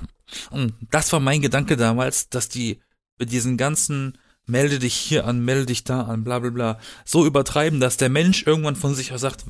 und 0.50 0.74
das 0.90 1.12
war 1.12 1.20
mein 1.20 1.40
Gedanke 1.40 1.76
damals, 1.76 2.28
dass 2.28 2.48
die 2.48 2.80
mit 3.18 3.32
diesen 3.32 3.56
ganzen 3.56 4.18
melde 4.44 4.80
dich 4.80 4.94
hier 4.94 5.24
an, 5.26 5.44
melde 5.44 5.66
dich 5.66 5.84
da 5.84 6.02
an, 6.02 6.24
bla 6.24 6.40
bla 6.40 6.50
bla, 6.50 6.78
so 7.04 7.24
übertreiben, 7.24 7.78
dass 7.78 7.96
der 7.96 8.08
Mensch 8.08 8.44
irgendwann 8.44 8.74
von 8.76 8.94
sich 8.94 9.12
aus 9.12 9.20
sagt, 9.20 9.44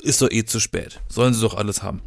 ist 0.00 0.22
doch 0.22 0.30
eh 0.30 0.44
zu 0.44 0.60
spät, 0.60 1.00
sollen 1.08 1.34
sie 1.34 1.40
doch 1.40 1.54
alles 1.56 1.82
haben. 1.82 2.02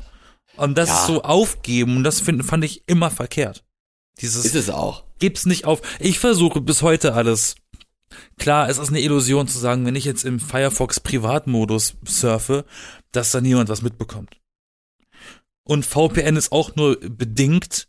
Und 0.55 0.77
das 0.77 0.89
Ja. 0.89 1.05
so 1.07 1.23
aufgeben, 1.23 1.97
und 1.97 2.03
das 2.03 2.21
find, 2.21 2.45
fand 2.45 2.63
ich 2.63 2.87
immer 2.87 3.11
verkehrt. 3.11 3.65
Dieses 4.19 4.45
Ist 4.45 4.55
es 4.55 4.69
auch. 4.69 5.03
gib's 5.19 5.45
nicht 5.45 5.65
auf. 5.65 5.81
Ich 5.99 6.19
versuche 6.19 6.61
bis 6.61 6.81
heute 6.81 7.13
alles. 7.13 7.55
Klar, 8.37 8.69
es 8.69 8.77
ist 8.77 8.89
eine 8.89 8.99
Illusion 9.01 9.47
zu 9.47 9.57
sagen, 9.57 9.85
wenn 9.85 9.95
ich 9.95 10.05
jetzt 10.05 10.25
im 10.25 10.39
Firefox 10.39 10.99
Privatmodus 10.99 11.95
surfe, 12.05 12.65
dass 13.11 13.31
da 13.31 13.39
niemand 13.41 13.69
was 13.69 13.81
mitbekommt. 13.81 14.37
Und 15.63 15.85
VPN 15.85 16.35
ist 16.35 16.51
auch 16.51 16.75
nur 16.75 16.99
bedingt, 16.99 17.87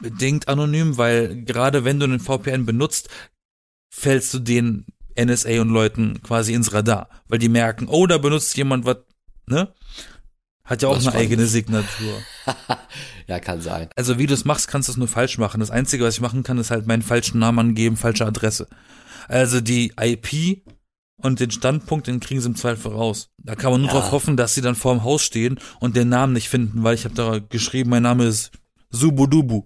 bedingt 0.00 0.48
anonym, 0.48 0.96
weil 0.96 1.44
gerade 1.44 1.84
wenn 1.84 1.98
du 2.00 2.04
einen 2.04 2.20
VPN 2.20 2.64
benutzt, 2.66 3.08
fällst 3.90 4.32
du 4.32 4.38
den 4.38 4.86
NSA 5.18 5.60
und 5.60 5.70
Leuten 5.70 6.22
quasi 6.22 6.54
ins 6.54 6.72
Radar, 6.72 7.08
weil 7.28 7.38
die 7.38 7.48
merken, 7.48 7.88
oh, 7.88 8.06
da 8.06 8.18
benutzt 8.18 8.56
jemand 8.56 8.84
was, 8.84 8.98
ne? 9.46 9.74
Hat 10.64 10.82
ja 10.82 10.88
auch 10.88 10.96
Was 10.96 11.06
eine 11.06 11.16
eigene. 11.16 11.46
Signatur. 11.46 12.22
Ja, 13.28 13.40
kann 13.40 13.60
sein. 13.60 13.88
Also 13.96 14.18
wie 14.18 14.26
du 14.26 14.34
es 14.34 14.44
machst, 14.44 14.68
kannst 14.68 14.88
du 14.88 14.92
es 14.92 14.98
nur 14.98 15.08
falsch 15.08 15.38
machen. 15.38 15.60
Das 15.60 15.70
Einzige, 15.70 16.04
was 16.04 16.14
ich 16.14 16.20
machen 16.20 16.42
kann, 16.44 16.58
ist 16.58 16.70
halt 16.70 16.86
meinen 16.86 17.02
falschen 17.02 17.38
Namen 17.40 17.58
angeben, 17.58 17.96
falsche 17.96 18.24
Adresse. 18.26 18.68
Also 19.28 19.60
die 19.60 19.92
IP 20.00 20.62
und 21.16 21.40
den 21.40 21.50
Standpunkt, 21.50 22.06
den 22.06 22.20
kriegen 22.20 22.40
sie 22.40 22.48
im 22.48 22.54
Zweifel 22.56 22.92
raus. 22.92 23.30
Da 23.38 23.56
kann 23.56 23.72
man 23.72 23.80
nur 23.80 23.90
Ja. 23.90 23.96
darauf 23.96 24.12
hoffen, 24.12 24.36
dass 24.36 24.54
sie 24.54 24.60
dann 24.60 24.76
vorm 24.76 25.02
Haus 25.02 25.22
stehen 25.24 25.58
und 25.80 25.96
den 25.96 26.08
Namen 26.08 26.34
nicht 26.34 26.48
finden, 26.48 26.84
weil 26.84 26.94
ich 26.94 27.04
habe 27.04 27.14
da 27.14 27.38
geschrieben, 27.40 27.90
mein 27.90 28.02
Name 28.04 28.26
ist 28.26 28.52
Subudubu. 28.90 29.64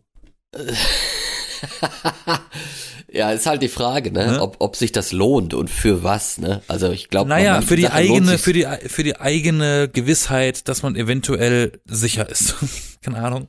Ja, 3.13 3.33
ist 3.33 3.47
halt 3.47 3.63
die 3.63 3.69
Frage, 3.69 4.13
ne, 4.13 4.27
Ne? 4.33 4.41
ob, 4.43 4.57
ob 4.61 4.77
sich 4.77 4.93
das 4.93 5.11
lohnt 5.13 5.53
und 5.55 5.69
für 5.69 6.03
was, 6.05 6.39
ne? 6.39 6.63
Also 6.69 6.91
ich 6.91 7.09
glaube, 7.09 7.29
Naja, 7.29 7.61
für 7.61 7.77
die 7.77 7.89
eigene, 7.89 8.39
für 8.39 8.53
die, 8.53 8.67
für 8.87 9.03
die 9.03 9.17
eigene 9.19 9.89
Gewissheit, 9.89 10.69
dass 10.69 10.83
man 10.83 10.95
eventuell 10.97 11.81
sicher 11.87 12.29
ist. 12.29 12.55
Keine 13.03 13.19
Ahnung. 13.19 13.49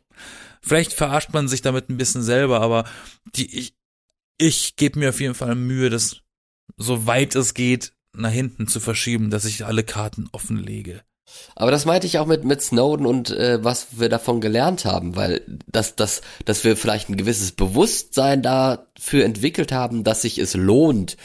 Vielleicht 0.62 0.94
verarscht 0.94 1.34
man 1.34 1.48
sich 1.48 1.62
damit 1.62 1.90
ein 1.90 1.98
bisschen 1.98 2.24
selber, 2.24 2.62
aber 2.62 2.86
die, 3.36 3.56
ich, 3.58 3.76
ich 4.38 4.76
gebe 4.76 5.00
mir 5.00 5.10
auf 5.10 5.20
jeden 5.22 5.36
Fall 5.36 5.56
Mühe, 5.56 5.90
das 5.90 6.18
so 6.78 7.06
weit 7.06 7.36
es 7.36 7.54
geht 7.54 7.94
nach 8.14 8.32
hinten 8.32 8.68
zu 8.68 8.80
verschieben, 8.80 9.30
dass 9.30 9.46
ich 9.46 9.66
alle 9.66 9.84
Karten 9.84 10.28
offenlege. 10.32 11.02
Aber 11.56 11.72
das 11.72 11.86
meinte 11.86 12.08
ich 12.08 12.18
auch 12.18 12.26
mit, 12.26 12.44
mit 12.44 12.62
Snowden 12.62 13.06
und 13.06 13.30
äh, 13.32 13.64
was 13.64 14.00
wir 14.00 14.10
davon 14.10 14.42
gelernt 14.42 14.86
haben, 14.86 15.16
weil 15.16 15.42
das, 15.68 15.96
das, 15.96 16.22
dass 16.46 16.64
wir 16.64 16.78
vielleicht 16.78 17.10
ein 17.10 17.18
gewisses 17.18 17.52
Bewusstsein 17.52 18.42
dafür 18.42 19.26
entwickelt 19.26 19.72
haben, 19.72 20.04
dass 20.04 20.22
sich 20.22 20.38
es 20.38 20.56
lohnt, 20.56 21.18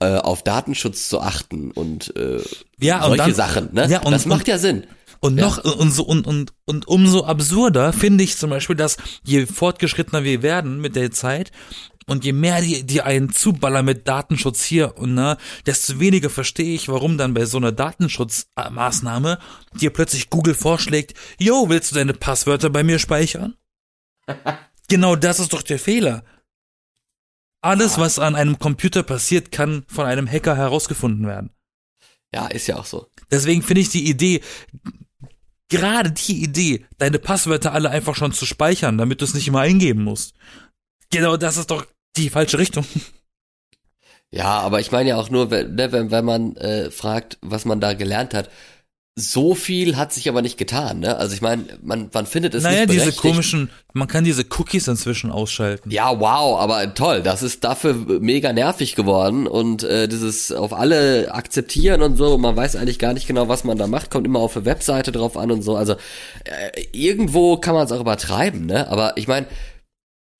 äh, 0.00 0.16
auf 0.16 0.42
Datenschutz 0.42 1.08
zu 1.08 1.20
achten 1.20 1.70
und 1.70 2.16
äh, 2.16 2.40
ja, 2.78 3.00
solche 3.00 3.10
und 3.10 3.18
dann, 3.18 3.34
Sachen. 3.34 3.68
Ne? 3.72 3.88
Ja, 3.88 4.02
und, 4.02 4.12
das 4.12 4.26
macht 4.26 4.48
ja 4.48 4.58
Sinn. 4.58 4.86
Und 5.20 5.36
noch 5.36 5.64
und 5.64 5.90
so 5.90 6.04
und, 6.04 6.26
und 6.26 6.52
und 6.66 6.86
umso 6.86 7.24
absurder 7.24 7.94
finde 7.94 8.24
ich 8.24 8.36
zum 8.36 8.50
Beispiel, 8.50 8.76
dass 8.76 8.98
je 9.22 9.46
fortgeschrittener 9.46 10.22
wir 10.22 10.42
werden 10.42 10.82
mit 10.82 10.96
der 10.96 11.12
Zeit 11.12 11.50
und 12.06 12.24
je 12.24 12.32
mehr 12.32 12.60
die, 12.60 12.84
die 12.84 13.02
einen 13.02 13.32
zuballern 13.32 13.84
mit 13.84 14.06
Datenschutz 14.06 14.64
hier 14.64 14.96
und 14.98 15.14
ne, 15.14 15.36
desto 15.66 16.00
weniger 16.00 16.30
verstehe 16.30 16.74
ich, 16.74 16.88
warum 16.88 17.18
dann 17.18 17.34
bei 17.34 17.44
so 17.44 17.58
einer 17.58 17.72
Datenschutzmaßnahme 17.72 19.38
dir 19.74 19.90
plötzlich 19.90 20.30
Google 20.30 20.54
vorschlägt, 20.54 21.14
yo, 21.38 21.68
willst 21.68 21.90
du 21.90 21.94
deine 21.96 22.14
Passwörter 22.14 22.70
bei 22.70 22.82
mir 22.82 22.98
speichern? 22.98 23.56
genau 24.88 25.16
das 25.16 25.40
ist 25.40 25.52
doch 25.52 25.62
der 25.62 25.78
Fehler. 25.78 26.24
Alles, 27.62 27.98
was 27.98 28.18
an 28.18 28.34
einem 28.34 28.58
Computer 28.58 29.02
passiert, 29.02 29.50
kann 29.50 29.84
von 29.88 30.04
einem 30.04 30.30
Hacker 30.30 30.54
herausgefunden 30.54 31.26
werden. 31.26 31.50
Ja, 32.34 32.46
ist 32.48 32.66
ja 32.66 32.76
auch 32.76 32.84
so. 32.84 33.06
Deswegen 33.30 33.62
finde 33.62 33.80
ich 33.80 33.88
die 33.88 34.08
Idee, 34.08 34.42
gerade 35.70 36.10
die 36.10 36.42
Idee, 36.42 36.84
deine 36.98 37.18
Passwörter 37.18 37.72
alle 37.72 37.90
einfach 37.90 38.16
schon 38.16 38.32
zu 38.32 38.44
speichern, 38.44 38.98
damit 38.98 39.20
du 39.20 39.24
es 39.24 39.34
nicht 39.34 39.48
immer 39.48 39.60
eingeben 39.60 40.04
musst. 40.04 40.34
Genau, 41.10 41.36
das 41.36 41.56
ist 41.56 41.70
doch 41.70 41.86
die 42.16 42.30
falsche 42.30 42.58
Richtung. 42.58 42.84
Ja, 44.30 44.58
aber 44.60 44.80
ich 44.80 44.90
meine 44.90 45.10
ja 45.10 45.16
auch 45.16 45.30
nur, 45.30 45.52
wenn, 45.52 45.76
ne, 45.76 45.92
wenn, 45.92 46.10
wenn 46.10 46.24
man 46.24 46.56
äh, 46.56 46.90
fragt, 46.90 47.38
was 47.40 47.64
man 47.64 47.80
da 47.80 47.92
gelernt 47.94 48.34
hat. 48.34 48.50
So 49.16 49.54
viel 49.54 49.96
hat 49.96 50.12
sich 50.12 50.28
aber 50.28 50.42
nicht 50.42 50.58
getan, 50.58 50.98
ne? 50.98 51.16
Also 51.16 51.36
ich 51.36 51.40
meine, 51.40 51.62
man, 51.82 52.10
man 52.12 52.26
findet 52.26 52.52
es 52.52 52.64
naja, 52.64 52.80
nicht 52.80 52.90
diese 52.90 53.00
berechtigt. 53.02 53.22
komischen, 53.22 53.70
man 53.92 54.08
kann 54.08 54.24
diese 54.24 54.44
Cookies 54.58 54.88
inzwischen 54.88 55.30
ausschalten. 55.30 55.88
Ja, 55.92 56.18
wow, 56.18 56.58
aber 56.58 56.94
toll, 56.94 57.22
das 57.22 57.44
ist 57.44 57.62
dafür 57.62 57.94
mega 57.94 58.52
nervig 58.52 58.96
geworden 58.96 59.46
und 59.46 59.84
äh, 59.84 60.08
dieses 60.08 60.50
auf 60.50 60.72
alle 60.72 61.32
akzeptieren 61.32 62.02
und 62.02 62.16
so, 62.16 62.38
man 62.38 62.56
weiß 62.56 62.74
eigentlich 62.74 62.98
gar 62.98 63.12
nicht 63.12 63.28
genau, 63.28 63.46
was 63.46 63.62
man 63.62 63.78
da 63.78 63.86
macht, 63.86 64.10
kommt 64.10 64.26
immer 64.26 64.40
auf 64.40 64.54
der 64.54 64.64
Webseite 64.64 65.12
drauf 65.12 65.36
an 65.36 65.52
und 65.52 65.62
so. 65.62 65.76
Also 65.76 65.92
äh, 66.42 66.82
irgendwo 66.90 67.56
kann 67.58 67.76
man 67.76 67.86
es 67.86 67.92
auch 67.92 68.00
übertreiben, 68.00 68.66
ne? 68.66 68.88
Aber 68.90 69.16
ich 69.16 69.28
meine, 69.28 69.46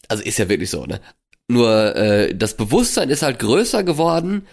also 0.09 0.25
ist 0.25 0.39
ja 0.39 0.49
wirklich 0.49 0.71
so, 0.71 0.85
ne? 0.85 1.01
Nur 1.49 1.95
äh, 1.97 2.35
das 2.35 2.57
Bewusstsein 2.57 3.11
ist 3.11 3.23
halt 3.23 3.39
größer 3.39 3.83
geworden, 3.83 4.47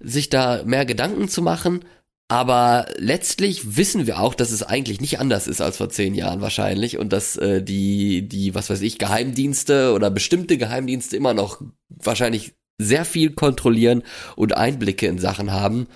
sich 0.00 0.30
da 0.30 0.62
mehr 0.64 0.86
Gedanken 0.86 1.28
zu 1.28 1.42
machen. 1.42 1.84
Aber 2.30 2.86
letztlich 2.98 3.76
wissen 3.78 4.06
wir 4.06 4.20
auch, 4.20 4.34
dass 4.34 4.50
es 4.50 4.62
eigentlich 4.62 5.00
nicht 5.00 5.18
anders 5.18 5.48
ist 5.48 5.62
als 5.62 5.78
vor 5.78 5.88
zehn 5.88 6.14
Jahren 6.14 6.42
wahrscheinlich 6.42 6.98
und 6.98 7.10
dass 7.10 7.36
äh, 7.36 7.62
die, 7.62 8.28
die, 8.28 8.54
was 8.54 8.68
weiß 8.68 8.82
ich, 8.82 8.98
Geheimdienste 8.98 9.94
oder 9.94 10.10
bestimmte 10.10 10.58
Geheimdienste 10.58 11.16
immer 11.16 11.32
noch 11.32 11.62
wahrscheinlich 11.88 12.52
sehr 12.78 13.06
viel 13.06 13.30
kontrollieren 13.30 14.02
und 14.36 14.56
Einblicke 14.56 15.06
in 15.06 15.18
Sachen 15.18 15.52
haben. 15.52 15.86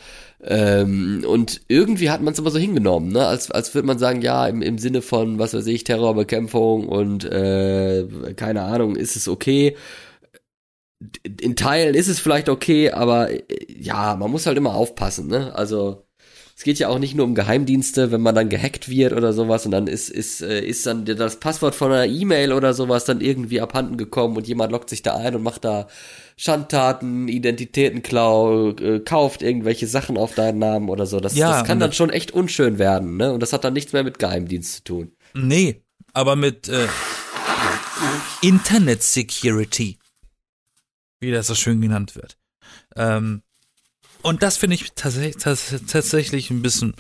Ähm, 0.43 1.25
und 1.29 1.61
irgendwie 1.69 2.11
hat 2.11 2.23
man 2.23 2.33
es 2.33 2.39
immer 2.39 2.51
so 2.51 2.59
hingenommen, 2.59 3.13
ne? 3.13 3.27
Als, 3.27 3.51
als 3.51 3.75
würde 3.75 3.87
man 3.87 3.99
sagen, 3.99 4.23
ja, 4.23 4.47
im, 4.49 4.61
im 4.63 4.79
Sinne 4.79 5.03
von, 5.03 5.39
was 5.39 5.55
weiß 5.55 5.67
ich, 5.67 5.85
Terrorbekämpfung 5.85 6.89
und 6.89 7.25
äh, 7.25 8.07
keine 8.35 8.63
Ahnung, 8.63 8.97
ist 8.97 9.17
es 9.17 9.29
okay. 9.29 9.77
In 11.41 11.57
Teilen 11.57 11.95
ist 11.95 12.09
es 12.09 12.21
vielleicht 12.21 12.49
okay, 12.49 12.91
aber 12.91 13.31
äh, 13.31 13.41
ja, 13.69 14.17
man 14.17 14.31
muss 14.31 14.47
halt 14.47 14.57
immer 14.57 14.75
aufpassen, 14.75 15.29
ne? 15.29 15.55
Also 15.55 16.05
es 16.57 16.65
geht 16.65 16.79
ja 16.79 16.89
auch 16.89 16.99
nicht 16.99 17.15
nur 17.15 17.25
um 17.25 17.35
Geheimdienste, 17.35 18.13
wenn 18.13 18.21
man 18.21 18.35
dann 18.35 18.49
gehackt 18.49 18.89
wird 18.89 19.15
oder 19.15 19.33
sowas 19.33 19.65
und 19.65 19.73
dann 19.73 19.87
ist, 19.87 20.11
ist, 20.11 20.43
äh, 20.43 20.61
ist 20.61 20.87
dann 20.87 21.05
das 21.05 21.41
Passwort 21.41 21.75
von 21.75 21.91
einer 21.91 22.07
E-Mail 22.07 22.53
oder 22.53 22.75
sowas 22.75 23.05
dann 23.05 23.21
irgendwie 23.21 23.61
abhanden 23.61 23.97
gekommen 23.97 24.37
und 24.37 24.47
jemand 24.47 24.71
lockt 24.71 24.91
sich 24.91 25.03
da 25.03 25.17
ein 25.17 25.35
und 25.35 25.43
macht 25.43 25.65
da 25.65 25.89
Schandtaten, 26.37 27.27
Identitätenklau, 27.29 28.71
äh, 28.71 29.01
kauft 29.01 29.43
irgendwelche 29.43 29.87
Sachen 29.87 30.17
auf 30.17 30.35
deinen 30.35 30.59
Namen 30.59 30.89
oder 30.89 31.07
so. 31.07 31.21
Das, 31.21 31.35
Ja, 31.35 31.51
das 31.51 31.65
kann 31.67 31.81
dann 31.81 31.93
schon 31.93 32.11
echt 32.11 32.31
unschön 32.33 32.79
werden, 32.79 33.17
ne? 33.17 33.33
Und 33.33 33.41
das 33.41 33.53
hat 33.53 33.65
dann 33.65 33.73
nichts 33.73 33.93
mehr 33.93 34.05
mit 34.05 34.19
Geheimdienst 34.19 34.75
zu 34.77 34.85
tun. 34.85 35.13
Nee, 35.35 35.83
aber 36.13 36.37
mit 36.37 36.69
äh, 36.69 36.87
Internet 38.41 39.03
Security, 39.03 39.99
wie 41.23 41.31
das 41.31 41.47
so 41.47 41.55
schön 41.55 41.81
genannt 41.81 42.15
wird. 42.17 42.37
Ähm, 42.97 43.43
und 44.23 44.43
das 44.43 44.57
finde 44.57 44.75
ich 44.75 44.93
tats 44.93 45.17
tats 45.39 45.75
tatsächlich 45.87 46.51
ein 46.51 46.63
bisschen 46.63 46.95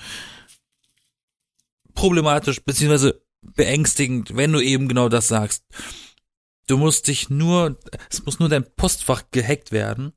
problematisch, 1.94 2.62
beziehungsweise 2.62 3.22
beängstigend, 3.42 4.36
wenn 4.36 4.52
du 4.52 4.60
eben 4.60 4.88
genau 4.88 5.08
das 5.08 5.28
sagst. 5.28 5.64
Du 6.66 6.78
musst 6.78 7.08
dich 7.08 7.28
nur, 7.28 7.78
es 8.10 8.24
muss 8.24 8.38
nur 8.38 8.48
dein 8.48 8.64
Postfach 8.76 9.24
gehackt 9.30 9.72
werden 9.72 10.12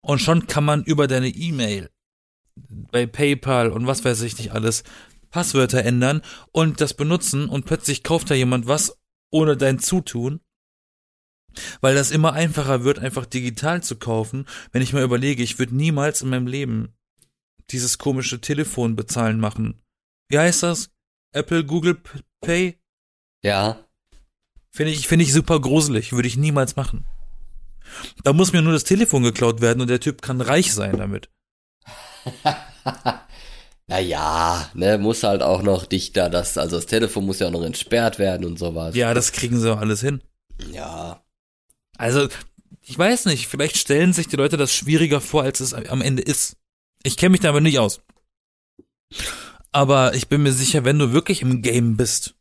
und 0.00 0.20
schon 0.20 0.46
kann 0.46 0.64
man 0.64 0.84
über 0.84 1.06
deine 1.06 1.28
E-Mail 1.28 1.90
bei 2.56 3.06
PayPal 3.06 3.70
und 3.70 3.86
was 3.86 4.04
weiß 4.04 4.22
ich 4.22 4.38
nicht 4.38 4.52
alles 4.52 4.82
Passwörter 5.30 5.84
ändern 5.84 6.22
und 6.52 6.80
das 6.80 6.94
benutzen 6.94 7.48
und 7.48 7.66
plötzlich 7.66 8.02
kauft 8.02 8.30
da 8.30 8.34
jemand 8.34 8.66
was 8.66 8.98
ohne 9.30 9.56
dein 9.56 9.78
Zutun. 9.78 10.40
Weil 11.80 11.94
das 11.94 12.10
immer 12.10 12.32
einfacher 12.32 12.84
wird, 12.84 12.98
einfach 12.98 13.26
digital 13.26 13.82
zu 13.82 13.96
kaufen. 13.96 14.46
Wenn 14.72 14.82
ich 14.82 14.92
mal 14.92 15.02
überlege, 15.02 15.42
ich 15.42 15.58
würde 15.58 15.76
niemals 15.76 16.22
in 16.22 16.30
meinem 16.30 16.46
Leben 16.46 16.94
dieses 17.70 17.98
komische 17.98 18.40
Telefon 18.40 18.96
bezahlen 18.96 19.40
machen. 19.40 19.82
Wie 20.28 20.38
heißt 20.38 20.62
das? 20.62 20.90
Apple, 21.32 21.64
Google 21.64 21.98
Pay? 22.40 22.78
Ja. 23.42 23.84
Finde 24.70 24.92
ich, 24.92 25.08
finde 25.08 25.24
ich 25.24 25.32
super 25.32 25.60
gruselig. 25.60 26.12
Würde 26.12 26.28
ich 26.28 26.36
niemals 26.36 26.76
machen. 26.76 27.04
Da 28.24 28.32
muss 28.32 28.52
mir 28.52 28.62
nur 28.62 28.72
das 28.72 28.84
Telefon 28.84 29.22
geklaut 29.22 29.60
werden 29.60 29.80
und 29.80 29.88
der 29.88 30.00
Typ 30.00 30.22
kann 30.22 30.40
reich 30.40 30.72
sein 30.72 30.96
damit. 30.96 31.30
Naja, 33.88 34.68
ne, 34.74 34.98
muss 34.98 35.22
halt 35.22 35.42
auch 35.42 35.62
noch 35.62 35.86
dichter, 35.86 36.28
das, 36.28 36.58
also 36.58 36.76
das 36.76 36.86
Telefon 36.86 37.24
muss 37.24 37.38
ja 37.38 37.46
auch 37.46 37.52
noch 37.52 37.62
entsperrt 37.62 38.18
werden 38.18 38.44
und 38.44 38.58
sowas. 38.58 38.96
Ja, 38.96 39.14
das 39.14 39.30
kriegen 39.30 39.60
sie 39.60 39.72
auch 39.72 39.78
alles 39.78 40.00
hin. 40.00 40.22
Ja. 40.72 41.22
Also, 41.98 42.28
ich 42.82 42.98
weiß 42.98 43.26
nicht, 43.26 43.48
vielleicht 43.48 43.76
stellen 43.76 44.12
sich 44.12 44.28
die 44.28 44.36
Leute 44.36 44.56
das 44.56 44.74
schwieriger 44.74 45.20
vor, 45.20 45.42
als 45.42 45.60
es 45.60 45.74
am 45.74 46.00
Ende 46.02 46.22
ist. 46.22 46.56
Ich 47.02 47.16
kenne 47.16 47.30
mich 47.30 47.40
da 47.40 47.48
aber 47.48 47.60
nicht 47.60 47.78
aus. 47.78 48.00
Aber 49.72 50.14
ich 50.14 50.28
bin 50.28 50.42
mir 50.42 50.52
sicher, 50.52 50.84
wenn 50.84 50.98
du 50.98 51.12
wirklich 51.12 51.42
im 51.42 51.62
Game 51.62 51.96
bist, 51.96 52.34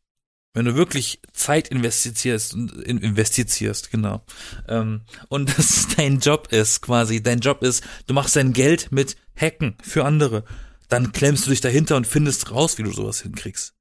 wenn 0.54 0.66
du 0.66 0.76
wirklich 0.76 1.20
Zeit 1.34 1.68
investierst 1.68 2.54
und 2.54 2.72
in- 2.82 3.00
investierst, 3.00 3.92
genau, 3.92 4.24
ähm, 4.70 5.02
und 5.28 5.50
das 5.58 5.88
dein 5.98 6.20
Job 6.20 6.48
ist, 6.52 6.82
quasi, 6.82 7.22
dein 7.22 7.40
Job 7.40 7.62
ist, 7.62 7.84
du 8.08 8.14
machst 8.14 8.36
dein 8.36 8.54
Geld 8.54 8.92
mit 8.92 9.18
Hacken 9.36 9.76
für 9.84 10.06
andere, 10.06 10.46
dann 10.88 11.12
klemmst 11.12 11.46
du 11.46 11.50
dich 11.50 11.62
dahinter 11.62 11.98
und 11.98 12.08
findest 12.08 12.52
raus, 12.52 12.78
wie 12.78 12.84
du 12.84 12.92
sowas 12.92 13.22
hinkriegst. 13.22 13.74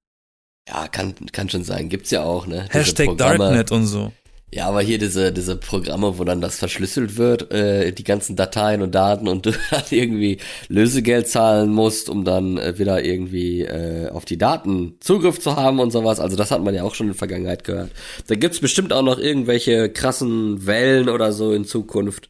Ja, 0.69 0.89
kann, 0.89 1.15
kann 1.31 1.49
schon 1.51 1.63
sein. 1.63 1.91
Gibt's 1.91 2.11
ja 2.11 2.23
auch, 2.23 2.47
ne? 2.47 2.67
Hashtag. 2.71 3.19
Darknet 3.19 3.71
und 3.71 3.87
so. 3.87 4.13
Ja, 4.55 4.69
aber 4.69 4.83
hier 4.83 4.99
diese, 4.99 5.33
diese 5.33 5.57
Programme, 5.57 6.17
wo 6.17 6.23
dann 6.23 6.41
das 6.41 6.61
verschlüsselt 6.61 7.17
wird, 7.17 7.51
äh, 7.51 7.91
die 7.91 8.05
ganzen 8.05 8.37
Dateien 8.37 8.83
und 8.83 8.95
Daten 8.95 9.27
und 9.27 9.47
du 9.47 9.51
dann 9.73 9.83
irgendwie 9.91 10.39
Lösegeld 10.69 11.27
zahlen 11.27 11.73
musst, 11.73 12.09
um 12.09 12.25
dann 12.25 12.57
äh, 12.59 12.79
wieder 12.79 13.03
irgendwie 13.05 13.63
äh, 13.63 14.11
auf 14.11 14.25
die 14.25 14.39
Daten 14.39 14.95
Zugriff 15.01 15.41
zu 15.41 15.57
haben 15.57 15.81
und 15.81 15.91
sowas. 15.91 16.21
Also 16.21 16.37
das 16.37 16.53
hat 16.53 16.63
man 16.63 16.73
ja 16.73 16.85
auch 16.85 16.95
schon 16.95 17.09
in 17.09 17.15
der 17.15 17.19
Vergangenheit 17.19 17.65
gehört. 17.65 17.91
Da 18.29 18.37
gibt's 18.37 18.61
bestimmt 18.61 18.93
auch 18.93 19.03
noch 19.03 19.19
irgendwelche 19.19 19.91
krassen 19.91 20.65
Wellen 20.67 21.09
oder 21.09 21.33
so 21.33 21.53
in 21.53 21.65
Zukunft 21.65 22.29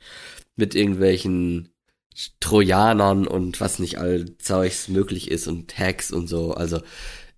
mit 0.57 0.75
irgendwelchen 0.75 1.75
Trojanern 2.41 3.27
und 3.27 3.61
was 3.61 3.79
nicht 3.79 3.99
all 3.99 4.39
Zeugs 4.39 4.89
möglich 4.89 5.31
ist 5.31 5.47
und 5.47 5.79
Hacks 5.79 6.11
und 6.11 6.29
so. 6.29 6.55
Also 6.55 6.81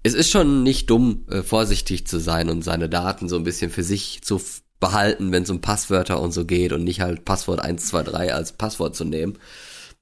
es 0.05 0.15
ist 0.15 0.31
schon 0.31 0.63
nicht 0.63 0.91
dumm, 0.91 1.27
äh, 1.29 1.43
vorsichtig 1.43 2.07
zu 2.07 2.21
sein 2.21 2.51
und 2.51 2.63
seine 2.63 2.89
Daten 2.89 3.29
so 3.29 3.35
ein 3.35 3.43
bisschen 3.43 3.73
für 3.73 3.83
sich 3.83 4.21
zu 4.23 4.41
behalten, 4.81 5.33
wenn 5.33 5.43
es 5.45 5.51
um 5.51 5.61
Passwörter 5.61 6.21
und 6.21 6.33
so 6.33 6.45
geht 6.45 6.73
und 6.73 6.85
nicht 6.85 7.01
halt 7.01 7.25
Passwort 7.25 7.61
123 7.61 8.33
als 8.33 8.53
Passwort 8.53 8.95
zu 8.95 9.05
nehmen. 9.05 9.39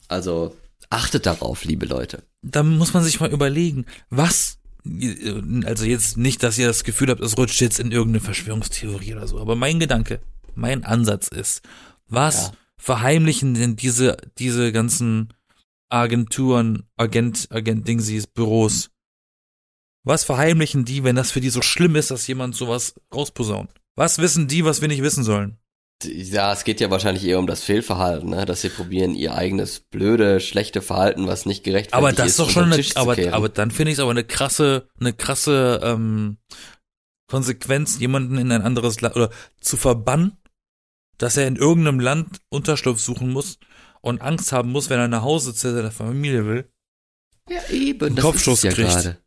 Also 0.08 0.56
achtet 0.90 1.26
darauf, 1.26 1.64
liebe 1.64 1.86
Leute. 1.86 2.22
da 2.42 2.62
muss 2.62 2.92
man 2.94 3.02
sich 3.02 3.20
mal 3.20 3.32
überlegen, 3.32 3.86
was, 4.10 4.58
also 5.64 5.84
jetzt 5.84 6.16
nicht, 6.16 6.42
dass 6.42 6.58
ihr 6.58 6.66
das 6.66 6.84
Gefühl 6.84 7.10
habt, 7.10 7.20
es 7.20 7.38
rutscht 7.38 7.60
jetzt 7.60 7.80
in 7.80 7.90
irgendeine 7.90 8.20
Verschwörungstheorie 8.20 9.14
oder 9.14 9.26
so, 9.26 9.40
aber 9.40 9.56
mein 9.56 9.80
Gedanke, 9.80 10.20
mein 10.54 10.84
Ansatz 10.84 11.28
ist, 11.28 11.62
was 12.06 12.48
Ja. 12.48 12.52
verheimlichen 12.76 13.54
denn 13.54 13.76
diese, 13.76 14.16
diese 14.38 14.72
ganzen 14.72 15.32
Agenturen, 15.88 16.84
Agent, 16.96 17.48
Agent 17.50 17.86
Dingsies, 17.88 18.26
Büros? 18.26 18.90
Was 20.02 20.24
verheimlichen 20.24 20.84
die, 20.84 21.02
wenn 21.02 21.16
das 21.16 21.30
für 21.30 21.40
die 21.40 21.50
so 21.50 21.62
schlimm 21.62 21.96
ist, 21.96 22.10
dass 22.10 22.26
jemand 22.26 22.54
sowas 22.54 22.94
rausposaunt? 23.14 23.70
Was 23.96 24.18
wissen 24.18 24.48
die, 24.48 24.64
was 24.64 24.80
wir 24.80 24.88
nicht 24.88 25.02
wissen 25.02 25.24
sollen? 25.24 25.58
Ja, 26.02 26.52
es 26.52 26.64
geht 26.64 26.80
ja 26.80 26.90
wahrscheinlich 26.90 27.24
eher 27.24 27.38
um 27.38 27.46
das 27.46 27.62
Fehlverhalten, 27.62 28.30
ne? 28.30 28.44
dass 28.44 28.60
sie 28.60 28.68
probieren, 28.68 29.14
ihr 29.14 29.34
eigenes 29.34 29.80
blöde, 29.80 30.40
schlechte 30.40 30.82
Verhalten, 30.82 31.26
was 31.26 31.46
nicht 31.46 31.64
gerechtfertigt 31.64 31.94
aber 31.94 32.12
das 32.12 32.26
ist 32.26 32.38
doch 32.38 32.50
schon 32.50 32.72
eine, 32.72 32.84
aber, 32.96 33.16
aber 33.32 33.48
dann 33.48 33.70
finde 33.70 33.92
ich 33.92 33.98
es 33.98 34.00
aber 34.00 34.10
eine 34.10 34.24
krasse, 34.24 34.88
eine 34.98 35.12
krasse 35.12 35.80
ähm, 35.82 36.38
Konsequenz, 37.28 37.98
jemanden 38.00 38.38
in 38.38 38.52
ein 38.52 38.62
anderes 38.62 39.00
Land 39.00 39.16
oder 39.16 39.30
zu 39.60 39.76
verbannen, 39.76 40.36
dass 41.16 41.36
er 41.36 41.46
in 41.46 41.56
irgendeinem 41.56 42.00
Land 42.00 42.40
Unterschlupf 42.50 43.00
suchen 43.00 43.32
muss 43.32 43.58
und 44.00 44.20
Angst 44.20 44.52
haben 44.52 44.72
muss, 44.72 44.90
wenn 44.90 44.98
er 44.98 45.08
nach 45.08 45.22
Hause 45.22 45.54
zu 45.54 45.72
seiner 45.72 45.92
Familie 45.92 46.44
will. 46.44 46.70
Ja, 47.48 47.60
eben. 47.70 48.06
Einen 48.06 48.16
Kopfschuss 48.16 48.62
ja 48.62 48.72
kriegt. 48.72 48.90
gerade. 48.90 49.18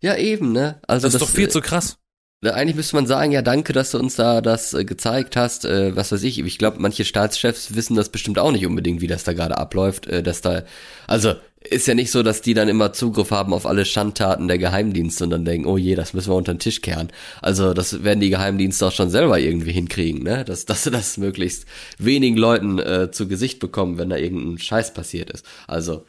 Ja, 0.00 0.16
eben, 0.16 0.52
ne? 0.52 0.80
Also 0.86 1.06
Das 1.06 1.14
ist 1.14 1.20
doch 1.22 1.28
viel 1.28 1.46
äh, 1.46 1.50
zu 1.50 1.60
krass. 1.60 1.98
Eigentlich 2.44 2.76
müsste 2.76 2.96
man 2.96 3.06
sagen, 3.06 3.32
ja, 3.32 3.40
danke, 3.40 3.72
dass 3.72 3.92
du 3.92 3.98
uns 3.98 4.16
da 4.16 4.42
das 4.42 4.74
äh, 4.74 4.84
gezeigt 4.84 5.36
hast, 5.36 5.64
äh, 5.64 5.96
was 5.96 6.12
weiß 6.12 6.22
ich. 6.22 6.38
Ich 6.38 6.58
glaube, 6.58 6.76
manche 6.80 7.06
Staatschefs 7.06 7.74
wissen 7.74 7.96
das 7.96 8.10
bestimmt 8.10 8.38
auch 8.38 8.52
nicht 8.52 8.66
unbedingt, 8.66 9.00
wie 9.00 9.06
das 9.06 9.24
da 9.24 9.32
gerade 9.32 9.56
abläuft, 9.56 10.06
äh, 10.06 10.22
dass 10.22 10.42
da, 10.42 10.62
also, 11.06 11.34
ist 11.68 11.88
ja 11.88 11.94
nicht 11.94 12.10
so, 12.10 12.22
dass 12.22 12.42
die 12.42 12.52
dann 12.52 12.68
immer 12.68 12.92
Zugriff 12.92 13.30
haben 13.30 13.54
auf 13.54 13.64
alle 13.64 13.86
Schandtaten 13.86 14.48
der 14.48 14.58
Geheimdienste 14.58 15.24
und 15.24 15.30
dann 15.30 15.44
denken, 15.46 15.66
oh 15.66 15.78
je, 15.78 15.94
das 15.94 16.12
müssen 16.12 16.30
wir 16.30 16.36
unter 16.36 16.52
den 16.54 16.60
Tisch 16.60 16.82
kehren. 16.82 17.08
Also, 17.40 17.72
das 17.72 18.04
werden 18.04 18.20
die 18.20 18.30
Geheimdienste 18.30 18.86
auch 18.86 18.92
schon 18.92 19.10
selber 19.10 19.38
irgendwie 19.40 19.72
hinkriegen, 19.72 20.22
ne? 20.22 20.44
Dass, 20.44 20.66
dass 20.66 20.84
sie 20.84 20.90
das 20.90 21.16
möglichst 21.16 21.64
wenigen 21.98 22.36
Leuten 22.36 22.78
äh, 22.78 23.10
zu 23.10 23.28
Gesicht 23.28 23.60
bekommen, 23.60 23.96
wenn 23.98 24.10
da 24.10 24.16
irgendein 24.16 24.58
Scheiß 24.58 24.92
passiert 24.92 25.30
ist. 25.30 25.44
Also, 25.66 26.04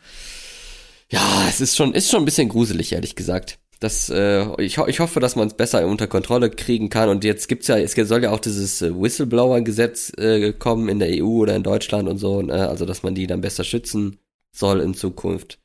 ja, 1.09 1.45
es 1.49 1.61
ist 1.61 1.77
schon, 1.77 1.93
ist 1.93 2.11
schon 2.11 2.21
ein 2.21 2.25
bisschen 2.25 2.49
gruselig, 2.49 2.91
ehrlich 2.91 3.15
gesagt. 3.15 3.57
Das, 3.79 4.09
äh, 4.09 4.61
ich, 4.61 4.77
ich 4.77 4.99
hoffe, 4.99 5.19
dass 5.19 5.35
man 5.35 5.47
es 5.47 5.53
besser 5.53 5.85
unter 5.85 6.07
Kontrolle 6.07 6.49
kriegen 6.49 6.89
kann. 6.89 7.09
Und 7.09 7.23
jetzt 7.23 7.47
gibt's 7.47 7.67
ja, 7.67 7.77
es 7.77 7.93
soll 7.93 8.23
ja 8.23 8.31
auch 8.31 8.39
dieses 8.39 8.81
äh, 8.81 8.93
Whistleblower-Gesetz 8.93 10.13
äh, 10.17 10.53
kommen 10.53 10.89
in 10.89 10.99
der 10.99 11.23
EU 11.23 11.41
oder 11.41 11.55
in 11.55 11.63
Deutschland 11.63 12.09
und 12.09 12.17
so, 12.17 12.41
ne? 12.41 12.67
also 12.69 12.85
dass 12.85 13.03
man 13.03 13.13
die 13.13 13.27
dann 13.27 13.41
besser 13.41 13.63
schützen 13.63 14.17
soll 14.51 14.79
in 14.79 14.95
Zukunft. 14.95 15.59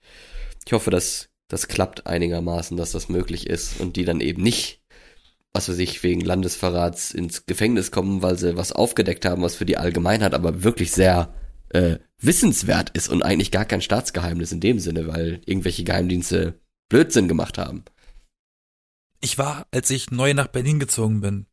Ich 0.67 0.73
hoffe, 0.73 0.91
dass 0.91 1.31
das 1.49 1.69
klappt 1.69 2.07
einigermaßen, 2.07 2.77
dass 2.77 2.93
das 2.93 3.09
möglich 3.09 3.47
ist 3.47 3.81
und 3.81 3.97
die 3.97 4.05
dann 4.05 4.21
eben 4.21 4.43
nicht, 4.43 4.81
was 5.53 5.69
weiß 5.69 5.79
ich, 5.79 6.03
wegen 6.03 6.21
Landesverrats 6.21 7.13
ins 7.13 7.47
Gefängnis 7.47 7.91
kommen, 7.91 8.23
weil 8.23 8.39
sie 8.39 8.57
was 8.57 8.73
aufgedeckt 8.73 9.25
haben, 9.25 9.43
was 9.43 9.55
für 9.55 9.67
die 9.67 9.77
Allgemeinheit 9.77 10.35
aber 10.35 10.63
wirklich 10.65 10.93
sehr 10.93 11.35
äh, 11.71 11.97
wissenswert 12.19 12.91
ist 12.91 13.09
und 13.09 13.23
eigentlich 13.23 13.51
gar 13.51 13.65
kein 13.65 13.81
Staatsgeheimnis 13.81 14.53
in 14.53 14.61
dem 14.61 14.79
Sinne, 14.79 15.09
weil 15.09 15.41
irgendwelche 15.47 15.85
Geheimdienste 15.85 16.61
Blödsinn 16.89 17.29
gemacht 17.29 17.59
haben. 17.59 17.85
Ich 19.23 19.39
war, 19.39 19.67
als 19.71 19.89
ich 19.91 20.11
neu 20.11 20.35
nach 20.35 20.49
Berlin 20.49 20.79
gezogen 20.79 21.21
bin, 21.23 21.47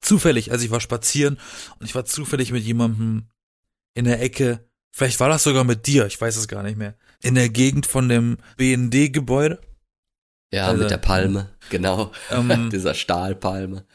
zufällig, 0.00 0.52
also 0.52 0.64
ich 0.64 0.70
war 0.70 0.80
spazieren 0.80 1.38
und 1.78 1.86
ich 1.86 1.94
war 1.94 2.04
zufällig 2.04 2.52
mit 2.52 2.64
jemandem 2.64 3.28
in 3.94 4.04
der 4.04 4.20
Ecke, 4.20 4.68
vielleicht 4.90 5.20
war 5.20 5.28
das 5.28 5.44
sogar 5.44 5.64
mit 5.64 5.86
dir, 5.86 6.06
ich 6.06 6.20
weiß 6.20 6.36
es 6.36 6.48
gar 6.48 6.62
nicht 6.62 6.76
mehr, 6.76 6.96
in 7.22 7.34
der 7.36 7.48
Gegend 7.48 7.86
von 7.86 8.08
dem 8.08 8.36
BND-Gebäude. 8.56 9.60
Ja, 10.52 10.66
Also, 10.66 10.82
mit 10.82 10.90
der 10.90 10.98
Palme, 10.98 11.50
genau. 11.70 12.12
Ähm, 12.30 12.68
Dieser 12.72 12.94
Stahlpalme. 12.94 13.86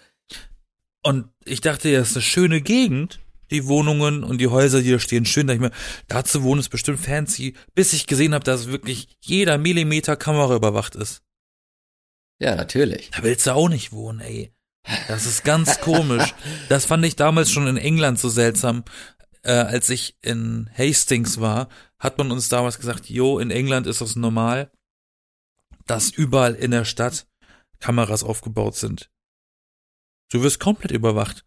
Und 1.04 1.30
ich 1.46 1.62
dachte, 1.62 1.92
das 1.92 2.12
ist 2.12 2.16
eine 2.18 2.24
schöne 2.24 2.62
Gegend. 2.62 3.20
Die 3.52 3.66
Wohnungen 3.66 4.24
und 4.24 4.38
die 4.40 4.48
Häuser, 4.48 4.82
die 4.82 4.92
da 4.92 5.00
stehen, 5.00 5.26
schön. 5.26 5.48
Da 5.48 5.54
ich 5.54 5.60
mir, 5.60 5.72
da 6.08 6.24
zu 6.24 6.44
wohnen 6.44 6.60
ist 6.60 6.70
bestimmt 6.70 7.00
fancy, 7.00 7.56
bis 7.74 7.94
ich 7.94 8.06
gesehen 8.06 8.36
habe, 8.36 8.44
dass 8.44 8.68
wirklich 8.68 9.08
jeder 9.22 9.58
Millimeter 9.58 10.16
Kamera 10.16 10.56
überwacht 10.56 10.96
ist. 10.96 11.24
Ja, 12.40 12.56
natürlich. 12.56 13.12
Da 13.12 13.24
willst 13.24 13.46
du 13.48 13.54
auch 13.54 13.70
nicht 13.70 13.92
wohnen, 13.92 14.22
ey. 14.22 14.54
Das 15.08 15.26
ist 15.26 15.44
ganz 15.44 15.82
komisch. 15.82 16.34
Das 16.70 16.86
fand 16.86 17.06
ich 17.06 17.16
damals 17.16 17.52
schon 17.52 17.68
in 17.68 17.78
England 17.78 18.20
so 18.20 18.30
seltsam. 18.30 18.84
Äh, 19.44 19.52
als 19.52 19.90
ich 19.90 20.18
in 20.22 20.70
Hastings 20.78 21.40
war, 21.40 21.70
hat 22.00 22.18
man 22.18 22.32
uns 22.32 22.50
damals 22.50 22.80
gesagt, 22.80 23.10
jo, 23.10 23.40
in 23.40 23.52
England 23.52 23.88
ist 23.88 24.02
das 24.02 24.16
normal, 24.16 24.72
dass 25.86 26.10
überall 26.10 26.56
in 26.56 26.72
der 26.72 26.86
Stadt 26.86 27.28
Kameras 27.80 28.24
aufgebaut 28.24 28.76
sind. 28.76 29.12
Du 30.32 30.44
wirst 30.44 30.60
komplett 30.60 30.92
überwacht. 30.92 31.46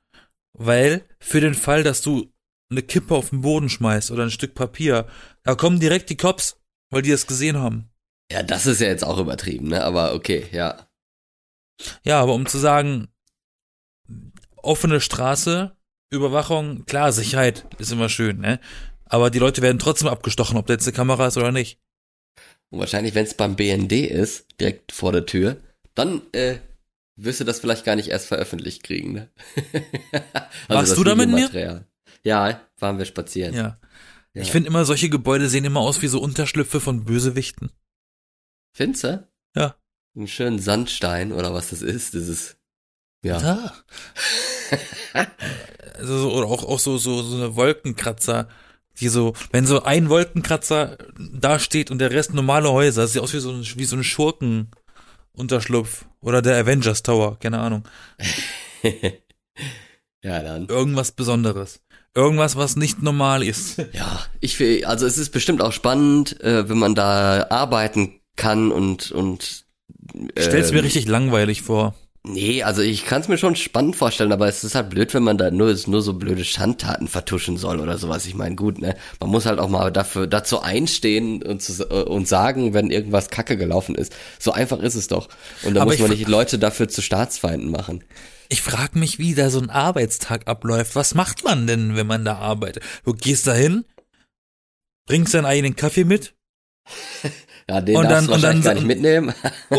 Weil 0.55 1.07
für 1.19 1.41
den 1.41 1.55
Fall, 1.55 1.83
dass 1.83 2.03
du 2.03 2.33
eine 2.71 2.83
Kippe 2.83 3.15
auf 3.15 3.31
den 3.31 3.43
Boden 3.43 3.69
schmeißt 3.69 4.11
oder 4.11 4.25
ein 4.25 4.31
Stück 4.31 4.55
Papier, 4.55 5.07
da 5.43 5.55
kommen 5.55 5.81
direkt 5.81 6.11
die 6.11 6.17
Cops, 6.17 6.61
weil 6.91 7.03
die 7.03 7.11
das 7.11 7.27
gesehen 7.27 7.59
haben. 7.59 7.92
Ja, 8.33 8.43
das 8.43 8.65
ist 8.65 8.81
ja 8.81 8.87
jetzt 8.87 9.05
auch 9.05 9.19
übertrieben, 9.19 9.69
ne? 9.69 9.85
Aber 9.85 10.15
okay, 10.15 10.47
ja. 10.53 10.89
Ja, 12.03 12.21
aber 12.21 12.35
um 12.35 12.47
zu 12.47 12.57
sagen, 12.57 13.09
offene 14.57 15.01
Straße, 15.01 15.77
Überwachung, 16.11 16.87
klar, 16.87 17.13
Sicherheit 17.13 17.67
ist 17.79 17.93
immer 17.93 18.09
schön, 18.09 18.39
ne? 18.39 18.59
Aber 19.05 19.29
die 19.29 19.39
Leute 19.39 19.61
werden 19.61 19.79
trotzdem 19.79 20.09
abgestochen, 20.09 20.57
ob 20.57 20.67
da 20.67 20.73
jetzt 20.73 20.87
eine 20.87 20.97
Kamera 20.97 21.27
ist 21.27 21.37
oder 21.37 21.53
nicht. 21.53 21.79
Und 22.71 22.79
wahrscheinlich, 22.79 23.15
wenn 23.15 23.27
es 23.27 23.35
beim 23.35 23.55
BND 23.55 23.93
ist, 23.93 24.47
direkt 24.59 24.93
vor 24.93 25.13
der 25.13 25.27
Tür, 25.27 25.59
dann 25.95 26.23
äh, 26.33 26.57
wirst 27.17 27.41
du 27.41 27.45
das 27.45 27.61
vielleicht 27.61 27.85
gar 27.85 27.97
nicht 27.97 28.09
erst 28.09 28.29
veröffentlicht 28.29 28.83
kriegen, 28.83 29.13
ne? 29.13 29.29
Warst 30.69 30.93
das 30.93 30.97
du 30.97 31.05
da 31.05 31.15
mit 31.15 31.29
mir? 31.29 31.85
Ja, 32.25 32.61
waren 32.79 32.97
wir 32.97 33.05
spazieren. 33.05 33.55
Ja. 33.55 33.79
Ja. 34.33 34.41
Ich 34.41 34.51
finde 34.51 34.69
immer, 34.69 34.87
solche 34.87 35.11
Gebäude 35.11 35.51
sehen 35.51 35.67
immer 35.67 35.81
aus 35.81 36.01
wie 36.01 36.07
so 36.07 36.19
Unterschlüpfe 36.19 36.81
von 36.81 37.05
Bösewichten. 37.05 37.71
Findest 38.73 39.05
du? 39.05 39.29
Ja. 39.55 39.77
Einen 40.17 40.29
schönen 40.29 40.59
Sandstein 40.59 41.33
oder 41.33 41.55
was 41.55 41.71
das 41.71 41.83
ist, 41.83 42.15
dieses, 42.15 42.57
ja. 43.25 43.41
Ja. 43.41 43.73
also 45.95 46.19
so, 46.19 46.33
oder 46.33 46.47
auch, 46.47 46.65
auch 46.65 46.79
so, 46.79 46.99
so, 46.99 47.23
so 47.23 47.37
eine 47.37 47.57
Wolkenkratzer, 47.57 48.49
die 49.01 49.09
so, 49.09 49.35
wenn 49.53 49.67
so 49.67 49.85
ein 49.85 50.09
Wolkenkratzer 50.09 50.99
da 51.19 51.59
steht 51.59 51.91
und 51.91 51.99
der 51.99 52.11
Rest 52.11 52.35
normale 52.35 52.71
Häuser, 52.71 53.03
das 53.03 53.13
sieht 53.13 53.23
aus 53.23 53.33
wie 53.33 53.41
so 53.41 53.51
ein, 53.51 53.65
wie 53.77 53.85
so 53.85 53.97
ein 53.97 54.05
Schurkenunterschlupf. 54.05 56.07
Oder 56.21 56.43
der 56.43 56.57
Avengers 56.57 57.03
Tower, 57.03 57.39
keine 57.39 57.59
Ahnung. 57.59 57.85
ja, 60.23 60.43
dann. 60.43 60.67
Irgendwas 60.67 61.13
Besonderes. 61.13 61.81
Irgendwas, 62.15 62.57
was 62.57 62.77
nicht 62.77 63.03
normal 63.03 63.43
ist. 63.43 63.79
Ja, 63.93 64.27
ich 64.41 64.61
will, 64.61 64.85
also 64.85 65.07
es 65.07 65.17
ist 65.17 65.31
bestimmt 65.31 65.63
auch 65.63 65.73
spannend, 65.73 66.39
äh, 66.43 66.69
wenn 66.69 66.79
man 66.79 66.95
da 66.95 67.47
arbeiten 67.49 68.21
kann 68.37 68.73
und 68.73 69.13
und 69.13 69.65
Ich 70.35 70.45
stell's 70.45 70.71
ähm, 70.71 70.77
mir 70.77 70.85
richtig 70.85 71.07
langweilig 71.09 71.63
vor. 71.63 71.95
Nee, 72.25 72.63
also 72.63 72.83
ich 72.83 73.05
kann 73.05 73.21
es 73.21 73.27
mir 73.27 73.37
schon 73.37 73.57
spannend 73.57 73.97
vorstellen, 73.97 74.31
aber 74.31 74.47
es 74.47 74.63
ist 74.63 74.77
halt 74.77 74.91
blöd, 74.91 75.13
wenn 75.13 75.25
man 75.25 75.39
da 75.39 75.51
nur 75.51 75.77
nur 75.87 76.03
so 76.03 76.13
blöde 76.15 76.45
Schandtaten 76.45 77.09
vertuschen 77.09 77.57
soll 77.57 77.81
oder 77.81 77.99
sowas. 77.99 78.27
Ich 78.27 78.37
meine, 78.37 78.55
gut, 78.55 78.81
ne, 78.81 78.95
man 79.19 79.29
muss 79.29 79.45
halt 79.45 79.59
auch 79.59 79.69
mal 79.69 79.91
dafür 79.91 80.29
dazu 80.29 80.63
einstehen 80.63 81.43
und 81.43 81.61
zu, 81.63 81.83
äh, 81.91 82.05
und 82.05 82.29
sagen, 82.29 82.75
wenn 82.75 82.91
irgendwas 82.91 83.29
Kacke 83.29 83.57
gelaufen 83.57 83.97
ist. 83.97 84.15
So 84.39 84.53
einfach 84.53 84.79
ist 84.79 84.95
es 84.95 85.09
doch. 85.09 85.29
Und 85.65 85.75
da 85.75 85.83
Aber 85.83 85.91
muss 85.91 85.99
man 85.99 86.11
nicht 86.11 86.29
Leute 86.29 86.61
dafür 86.61 86.89
zu 86.89 87.03
Staatsfeinden 87.03 87.69
machen. 87.73 88.05
Ich 88.49 88.63
frag 88.63 88.95
mich, 88.95 89.19
wie 89.19 89.35
da 89.35 89.51
so 89.51 89.59
ein 89.59 89.71
Arbeitstag 89.71 90.47
abläuft. 90.47 90.95
Was 90.95 91.17
macht 91.17 91.43
man 91.43 91.67
denn, 91.67 91.97
wenn 91.97 92.07
man 92.07 92.25
da 92.25 92.37
arbeitet? 92.37 92.85
Du 93.05 93.15
gehst 93.15 93.49
da 93.49 93.55
hin, 93.55 93.85
bringst 95.07 95.35
deinen 95.35 95.47
eigenen 95.47 95.75
Kaffee 95.75 96.05
mit 96.05 96.35
Ja, 97.69 97.81
den 97.81 97.97
Und 97.97 98.05
darfst 98.05 98.15
dann- 98.15 98.27
du 98.29 98.35
und 98.35 98.43
dann- 98.43 98.63
gar 98.63 98.75
nicht 98.75 98.87
mitnehmen. 98.87 99.33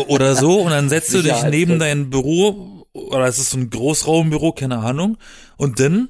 oder 0.08 0.34
so 0.36 0.60
und 0.62 0.70
dann 0.70 0.88
setzt 0.88 1.12
du 1.14 1.22
dich 1.22 1.42
neben 1.50 1.78
dein 1.78 2.10
Büro 2.10 2.86
oder 2.92 3.26
es 3.26 3.38
ist 3.38 3.50
so 3.50 3.58
ein 3.58 3.70
Großraumbüro, 3.70 4.52
keine 4.52 4.78
Ahnung, 4.78 5.18
und 5.56 5.80
dann 5.80 6.08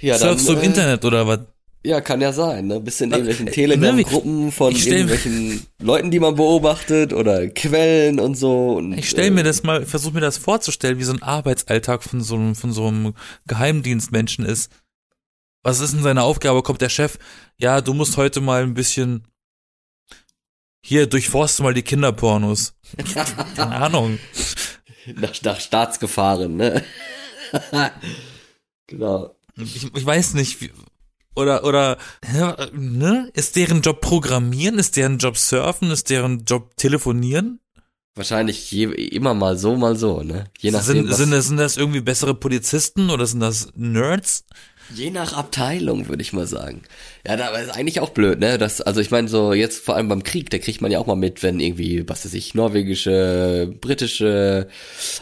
Ja, 0.00 0.18
surfst 0.18 0.48
du 0.48 0.52
im 0.54 0.60
äh, 0.60 0.64
Internet 0.66 1.04
oder 1.04 1.26
was? 1.26 1.40
Ja, 1.86 2.00
kann 2.00 2.20
ja 2.22 2.32
sein, 2.32 2.66
ne? 2.66 2.80
Bist 2.80 3.00
in 3.02 3.10
Äh, 3.12 3.16
irgendwelchen 3.16 3.46
äh, 3.46 3.50
Telegram-Gruppen 3.50 4.52
von 4.52 4.72
ich 4.72 4.82
stell- 4.82 4.92
irgendwelchen 4.94 5.66
Leuten, 5.80 6.10
die 6.10 6.18
man 6.18 6.34
beobachtet 6.34 7.12
oder 7.12 7.46
Quellen 7.48 8.18
und 8.20 8.36
so. 8.36 8.76
Und, 8.76 8.94
Ich 8.98 9.10
stell 9.10 9.26
äh, 9.26 9.30
mir 9.30 9.42
das 9.44 9.62
mal, 9.64 9.84
versuch 9.84 10.12
mir 10.12 10.20
das 10.22 10.38
vorzustellen, 10.38 10.98
wie 10.98 11.04
so 11.04 11.12
ein 11.12 11.22
Arbeitsalltag 11.22 12.02
von 12.02 12.22
so 12.22 12.36
einem, 12.36 12.54
von 12.54 12.72
so 12.72 12.86
einem 12.88 13.12
Geheimdienstmenschen 13.46 14.44
ist. 14.46 14.70
Was 15.62 15.80
ist 15.80 15.92
denn 15.94 16.02
seine 16.02 16.22
Aufgabe? 16.22 16.62
Kommt 16.62 16.80
der 16.80 16.88
Chef, 16.88 17.18
ja, 17.58 17.80
du 17.82 17.92
musst 17.94 18.16
heute 18.16 18.40
mal 18.40 18.62
ein 18.62 18.74
bisschen, 18.74 19.24
hier, 20.86 21.06
durchforste 21.06 21.62
mal 21.62 21.72
die 21.72 21.82
Kinderpornos. 21.82 22.74
Keine 23.56 23.74
Ahnung. 23.74 24.18
nach, 25.06 25.40
nach 25.42 25.58
Staatsgefahren, 25.58 26.56
ne? 26.56 26.84
genau. 28.86 29.34
Ich, 29.56 29.82
ich 29.94 30.04
weiß 30.04 30.34
nicht, 30.34 30.60
wie, 30.60 30.70
oder, 31.34 31.64
oder, 31.64 31.96
ne? 32.74 33.30
Ist 33.32 33.56
deren 33.56 33.80
Job 33.80 34.02
Programmieren? 34.02 34.78
Ist 34.78 34.96
deren 34.96 35.16
Job 35.16 35.38
Surfen? 35.38 35.90
Ist 35.90 36.10
deren 36.10 36.44
Job 36.44 36.76
Telefonieren? 36.76 37.60
Wahrscheinlich 38.14 38.70
je, 38.70 38.84
immer 38.84 39.32
mal 39.32 39.56
so, 39.56 39.76
mal 39.76 39.96
so, 39.96 40.22
ne? 40.22 40.50
Je 40.58 40.70
nachdem, 40.70 41.06
Sind, 41.06 41.14
sind, 41.14 41.30
das, 41.30 41.46
sind 41.46 41.56
das 41.56 41.76
irgendwie 41.78 42.02
bessere 42.02 42.34
Polizisten 42.34 43.08
oder 43.08 43.24
sind 43.26 43.40
das 43.40 43.68
Nerds? 43.74 44.44
Je 44.92 45.10
nach 45.10 45.32
Abteilung, 45.32 46.08
würde 46.08 46.22
ich 46.22 46.32
mal 46.32 46.46
sagen. 46.46 46.82
Ja, 47.26 47.36
da 47.36 47.48
ist 47.56 47.70
eigentlich 47.70 48.00
auch 48.00 48.10
blöd, 48.10 48.38
ne? 48.38 48.58
Das, 48.58 48.80
also 48.82 49.00
ich 49.00 49.10
meine, 49.10 49.28
so 49.28 49.54
jetzt 49.54 49.82
vor 49.82 49.96
allem 49.96 50.08
beim 50.08 50.22
Krieg, 50.22 50.50
da 50.50 50.58
kriegt 50.58 50.82
man 50.82 50.92
ja 50.92 50.98
auch 50.98 51.06
mal 51.06 51.16
mit, 51.16 51.42
wenn 51.42 51.58
irgendwie, 51.58 52.06
was 52.08 52.24
weiß 52.24 52.34
ich, 52.34 52.54
norwegische, 52.54 53.74
britische, 53.80 54.68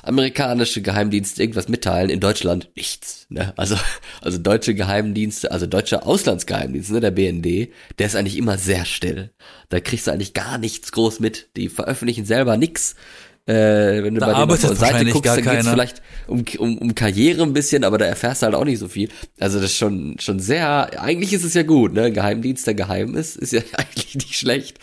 amerikanische 0.03 0.83
Geheimdienste 0.83 1.43
irgendwas 1.43 1.69
mitteilen. 1.69 2.11
In 2.11 2.19
Deutschland 2.19 2.71
nichts, 2.75 3.27
ne? 3.29 3.53
Also, 3.57 3.77
also 4.21 4.39
deutsche 4.39 4.75
Geheimdienste, 4.75 5.53
also 5.53 5.67
deutsche 5.67 6.05
Auslandsgeheimdienste, 6.05 6.95
ne? 6.95 7.01
Der 7.01 7.13
BND, 7.13 7.73
der 7.99 8.07
ist 8.07 8.17
eigentlich 8.17 8.37
immer 8.37 8.59
sehr 8.59 8.85
still. 8.85 9.31
Da 9.69 9.81
kriegst 9.81 10.07
du 10.07 10.11
eigentlich 10.11 10.35
gar 10.35 10.59
nichts 10.59 10.91
groß 10.91 11.21
mit. 11.21 11.51
Die 11.57 11.69
veröffentlichen 11.69 12.25
selber 12.25 12.57
nix. 12.57 12.97
Äh, 13.45 14.05
wenn 14.05 14.15
du 14.15 14.21
Da 14.21 14.27
bei 14.27 14.35
arbeitet 14.35 14.71
der 14.71 14.77
Seite 14.77 15.05
guckst, 15.07 15.25
gar 15.25 15.35
dann 15.37 15.45
keiner. 15.45 15.71
vielleicht 15.73 16.01
um, 16.29 16.45
um, 16.59 16.79
um 16.79 16.95
Karriere 16.95 17.43
ein 17.43 17.53
bisschen, 17.53 17.83
aber 17.83 17.99
da 17.99 18.05
erfährst 18.05 18.43
du 18.43 18.47
halt 18.47 18.55
auch 18.55 18.65
nicht 18.65 18.79
so 18.79 18.87
viel. 18.87 19.09
Also 19.41 19.59
das 19.61 19.73
ist 19.73 19.77
schon, 19.79 20.17
schon 20.21 20.39
sehr, 20.39 21.01
eigentlich 21.03 21.33
ist 21.33 21.43
es 21.45 21.55
ja 21.55 21.65
gut, 21.65 21.93
ne? 21.93 22.13
Geheimdienst, 22.13 22.67
der 22.69 22.75
geheim 22.75 23.17
ist, 23.17 23.37
ist 23.37 23.53
ja 23.53 23.61
eigentlich 23.77 24.15
nicht 24.15 24.35
schlecht. 24.37 24.79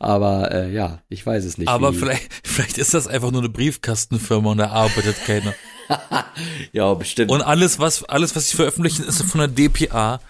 Aber 0.00 0.50
äh, 0.50 0.72
ja, 0.72 1.02
ich 1.08 1.24
weiß 1.24 1.44
es 1.44 1.56
nicht. 1.58 1.68
Aber 1.68 1.92
wie- 1.92 1.98
vielleicht, 1.98 2.28
vielleicht 2.42 2.78
ist 2.78 2.94
das 2.94 3.06
einfach 3.06 3.30
nur 3.30 3.42
eine 3.42 3.50
Briefkastenfirma 3.50 4.50
und 4.52 4.58
da 4.58 4.70
arbeitet 4.70 5.16
keiner. 5.24 5.54
Ja, 6.72 6.94
bestimmt. 6.94 7.32
Und 7.32 7.42
alles, 7.42 7.80
was, 7.80 8.04
alles, 8.04 8.36
was 8.36 8.48
sie 8.50 8.56
veröffentlichen, 8.56 9.04
ist 9.04 9.22
von 9.22 9.40
der 9.40 9.48
DPA. 9.48 10.20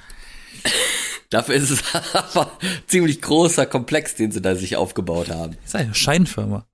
Dafür 1.29 1.55
ist 1.55 1.71
es 1.71 1.83
aber 2.35 2.51
ein 2.63 2.69
ziemlich 2.87 3.21
großer 3.23 3.67
Komplex, 3.67 4.15
den 4.15 4.33
sie 4.33 4.41
da 4.41 4.55
sich 4.57 4.77
aufgebaut 4.77 5.29
haben. 5.31 5.57
Das 5.63 5.67
ist 5.71 5.77
eine 5.77 5.95
Scheinfirma. 5.95 6.67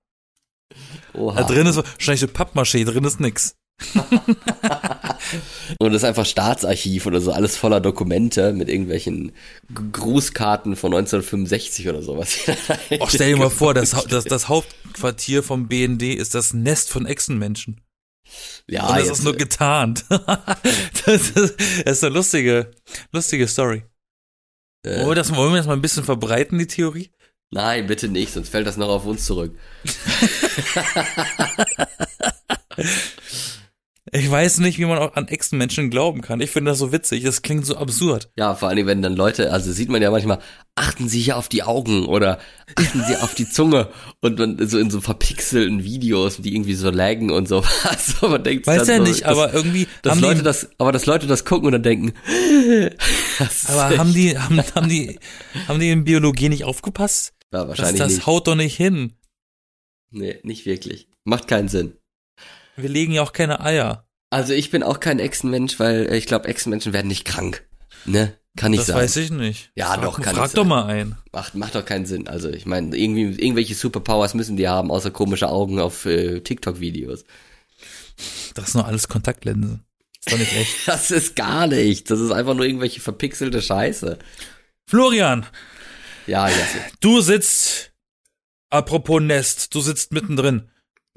Oha. 1.15 1.41
Da 1.41 1.45
drin 1.45 1.67
ist 1.67 1.77
wahrscheinlich 1.77 2.21
so 2.21 2.27
Pappmaché, 2.27 2.85
drin 2.85 3.05
ist 3.05 3.21
nix. 3.21 3.57
Und 5.79 5.93
das 5.93 6.03
ist 6.03 6.05
einfach 6.05 6.25
Staatsarchiv 6.25 7.07
oder 7.07 7.21
so, 7.21 7.33
alles 7.33 7.57
voller 7.57 7.81
Dokumente 7.81 8.53
mit 8.53 8.69
irgendwelchen 8.69 9.33
Grußkarten 9.93 10.77
von 10.77 10.95
1965 10.95 11.89
oder 11.89 12.03
sowas. 12.03 12.39
Oh, 13.01 13.07
stell 13.09 13.31
dir 13.33 13.37
mal 13.37 13.51
vor, 13.51 13.75
das, 13.75 13.91
das, 14.09 14.25
das 14.25 14.49
Hauptquartier 14.49 15.43
vom 15.43 15.69
BND 15.69 16.03
ist 16.03 16.35
das 16.35 16.55
Nest 16.55 16.91
von 16.91 17.07
Echsenmenschen. 17.07 17.83
ja, 18.67 18.87
Und 18.87 18.97
das 18.97 19.07
jetzt, 19.07 19.19
ist 19.19 19.25
nur 19.25 19.37
getarnt. 19.37 20.05
das, 20.09 21.31
ist, 21.31 21.61
das 21.85 21.99
ist 21.99 22.05
eine 22.05 22.15
lustige, 22.15 22.71
lustige 23.13 23.47
Story. 23.47 23.85
äh, 24.87 25.05
wir, 25.07 25.15
das, 25.15 25.35
wollen 25.35 25.53
wir 25.53 25.59
das 25.59 25.67
mal 25.67 25.75
ein 25.75 25.83
bisschen 25.83 26.05
verbreiten, 26.05 26.59
die 26.59 26.67
Theorie? 26.67 27.11
Nein, 27.51 27.87
bitte 27.87 28.09
nicht, 28.09 28.33
sonst 28.33 28.49
fällt 28.49 28.67
das 28.67 28.77
noch 28.77 28.89
auf 28.89 29.07
uns 29.07 29.25
zurück. 29.25 29.57
Ich 34.13 34.31
weiß 34.31 34.61
nicht, 34.61 34.79
wie 34.79 34.85
man 34.85 34.99
auch 34.99 35.17
an 35.17 35.27
Echsenmenschen 35.27 35.91
glauben 35.91 36.21
kann. 36.21 36.41
Ich 36.41 36.51
finde 36.51 36.71
das 36.71 36.79
so 36.79 36.93
witzig. 36.93 37.25
Das 37.25 37.43
klingt 37.43 37.67
so 37.67 37.77
absurd. 37.77 38.31
Ja, 38.37 38.55
vor 38.55 38.69
allem, 38.69 38.87
wenn 38.87 39.03
dann 39.03 39.17
Leute, 39.17 39.53
also 39.53 39.73
sieht 39.73 39.89
man 39.89 40.01
ja 40.01 40.13
manchmal, 40.13 40.39
achten 40.77 41.09
Sie 41.09 41.21
hier 41.21 41.37
auf 41.37 41.49
die 41.49 41.65
Augen 41.65 42.07
oder 42.07 42.39
achten 42.77 43.03
Sie 43.07 43.17
auf 43.17 43.35
die 43.35 43.49
Zunge 43.49 43.89
und 44.21 44.39
dann 44.39 44.65
so 44.69 44.79
in 44.79 44.91
so 44.91 45.01
verpixelten 45.01 45.83
Videos, 45.83 46.37
die 46.37 46.55
irgendwie 46.55 46.75
so 46.75 46.91
laggen 46.91 47.33
und 47.33 47.49
so. 47.49 47.65
Also 47.83 48.29
man 48.29 48.45
denkt 48.45 48.69
Weiß 48.69 48.87
dann 48.87 48.89
ja 48.89 48.97
so, 48.99 49.03
nicht, 49.03 49.25
dass, 49.25 49.31
aber 49.31 49.53
irgendwie 49.53 49.89
dass 50.03 50.13
haben 50.13 50.21
Leute 50.21 50.39
die, 50.39 50.45
das, 50.45 50.69
aber 50.79 50.93
dass 50.93 51.07
Leute 51.07 51.27
das 51.27 51.45
gucken 51.45 51.67
und 51.67 51.73
dann 51.73 51.83
denken, 51.83 52.13
das 53.39 53.65
ist 53.65 53.71
aber 53.71 53.99
haben 53.99 54.15
die, 54.15 54.39
haben, 54.39 54.63
haben 54.75 54.89
die, 54.89 55.19
haben 55.67 55.81
die 55.81 55.91
in 55.91 56.05
Biologie 56.05 56.49
nicht 56.49 56.65
aufgepasst? 56.65 57.36
Ja, 57.57 57.65
Das, 57.65 57.69
wahrscheinlich 57.79 57.99
das 58.03 58.13
nicht. 58.15 58.27
haut 58.27 58.47
doch 58.47 58.55
nicht 58.55 58.77
hin. 58.77 59.13
Nee, 60.11 60.39
nicht 60.43 60.67
wirklich. 60.67 61.09
Macht 61.25 61.49
keinen 61.49 61.69
Sinn. 61.69 61.97
Wir 62.77 62.89
legen 62.89 63.13
ja 63.13 63.23
auch 63.23 63.33
keine 63.33 63.61
Eier. 63.61 64.07
Also 64.31 64.53
ich 64.53 64.71
bin 64.71 64.83
auch 64.83 65.01
kein 65.01 65.19
Echsenmensch, 65.19 65.79
weil 65.79 66.07
äh, 66.11 66.17
ich 66.17 66.27
glaube, 66.27 66.49
Echsenmenschen 66.49 66.93
werden 66.93 67.09
nicht 67.09 67.25
krank. 67.25 67.67
Ne? 68.05 68.35
Kann 68.57 68.71
nicht 68.71 68.81
Das 68.81 68.87
sein. 68.89 68.97
weiß 68.97 69.17
ich 69.17 69.31
nicht. 69.31 69.71
Ja, 69.75 69.89
frag, 69.95 70.03
doch, 70.03 70.21
kann 70.21 70.35
Frag 70.35 70.49
ich 70.49 70.53
doch 70.55 70.65
mal 70.65 70.85
ein. 70.87 71.17
Macht, 71.33 71.55
macht 71.55 71.75
doch 71.75 71.85
keinen 71.85 72.07
Sinn. 72.07 72.27
Also 72.29 72.49
ich 72.49 72.67
meine, 72.67 72.97
irgendwie 72.97 73.23
irgendwelche 73.43 73.75
Superpowers 73.75 74.35
müssen 74.35 74.57
die 74.57 74.69
haben, 74.69 74.91
außer 74.91 75.11
komische 75.11 75.49
Augen 75.49 75.79
auf 75.79 76.07
äh, 76.07 76.41
TikTok-Videos. 76.41 77.25
Das 78.55 78.69
ist 78.69 78.75
nur 78.75 78.87
alles 78.87 79.09
Kontaktlinsen. 79.09 79.85
Ist 80.25 80.33
doch 80.33 80.39
nicht 80.39 80.53
echt. 80.57 80.89
Das 80.89 81.11
ist 81.11 81.37
gar 81.37 81.67
nichts. 81.67 82.09
Das 82.09 82.21
ist 82.21 82.31
einfach 82.31 82.55
nur 82.55 82.65
irgendwelche 82.65 83.01
verpixelte 83.01 83.61
Scheiße. 83.61 84.19
Florian, 84.87 85.45
Ja, 86.27 86.49
Jesse. 86.49 86.79
du 87.01 87.21
sitzt, 87.21 87.93
apropos 88.71 89.21
Nest, 89.21 89.75
du 89.75 89.81
sitzt 89.81 90.13
mittendrin. 90.13 90.69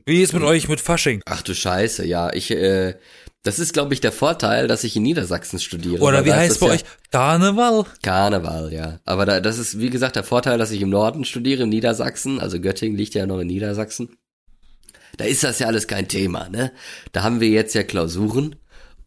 Wie 0.05 0.21
ist 0.21 0.33
mit 0.33 0.43
euch 0.43 0.67
mit 0.67 0.81
Fasching? 0.81 1.21
Ach 1.25 1.41
du 1.41 1.53
Scheiße, 1.53 2.05
ja. 2.05 2.33
Ich, 2.33 2.51
äh, 2.51 2.95
das 3.43 3.59
ist, 3.59 3.73
glaube 3.73 3.93
ich, 3.93 4.01
der 4.01 4.11
Vorteil, 4.11 4.67
dass 4.67 4.83
ich 4.83 4.95
in 4.95 5.03
Niedersachsen 5.03 5.59
studiere. 5.59 6.01
Oder 6.01 6.25
wie 6.25 6.33
heißt 6.33 6.59
bei 6.59 6.67
ja 6.67 6.73
euch? 6.73 6.83
Karneval? 7.11 7.85
Karneval, 8.01 8.73
ja. 8.73 8.99
Aber 9.05 9.25
da, 9.25 9.39
das 9.39 9.57
ist, 9.57 9.79
wie 9.79 9.89
gesagt, 9.89 10.15
der 10.15 10.23
Vorteil, 10.23 10.57
dass 10.57 10.71
ich 10.71 10.81
im 10.81 10.89
Norden 10.89 11.25
studiere, 11.25 11.63
in 11.63 11.69
Niedersachsen. 11.69 12.39
Also 12.39 12.59
Göttingen 12.59 12.97
liegt 12.97 13.13
ja 13.13 13.25
noch 13.25 13.39
in 13.39 13.47
Niedersachsen. 13.47 14.17
Da 15.17 15.25
ist 15.25 15.43
das 15.43 15.59
ja 15.59 15.67
alles 15.67 15.87
kein 15.87 16.07
Thema, 16.07 16.49
ne? 16.49 16.71
Da 17.11 17.23
haben 17.23 17.39
wir 17.39 17.49
jetzt 17.49 17.75
ja 17.75 17.83
Klausuren. 17.83 18.55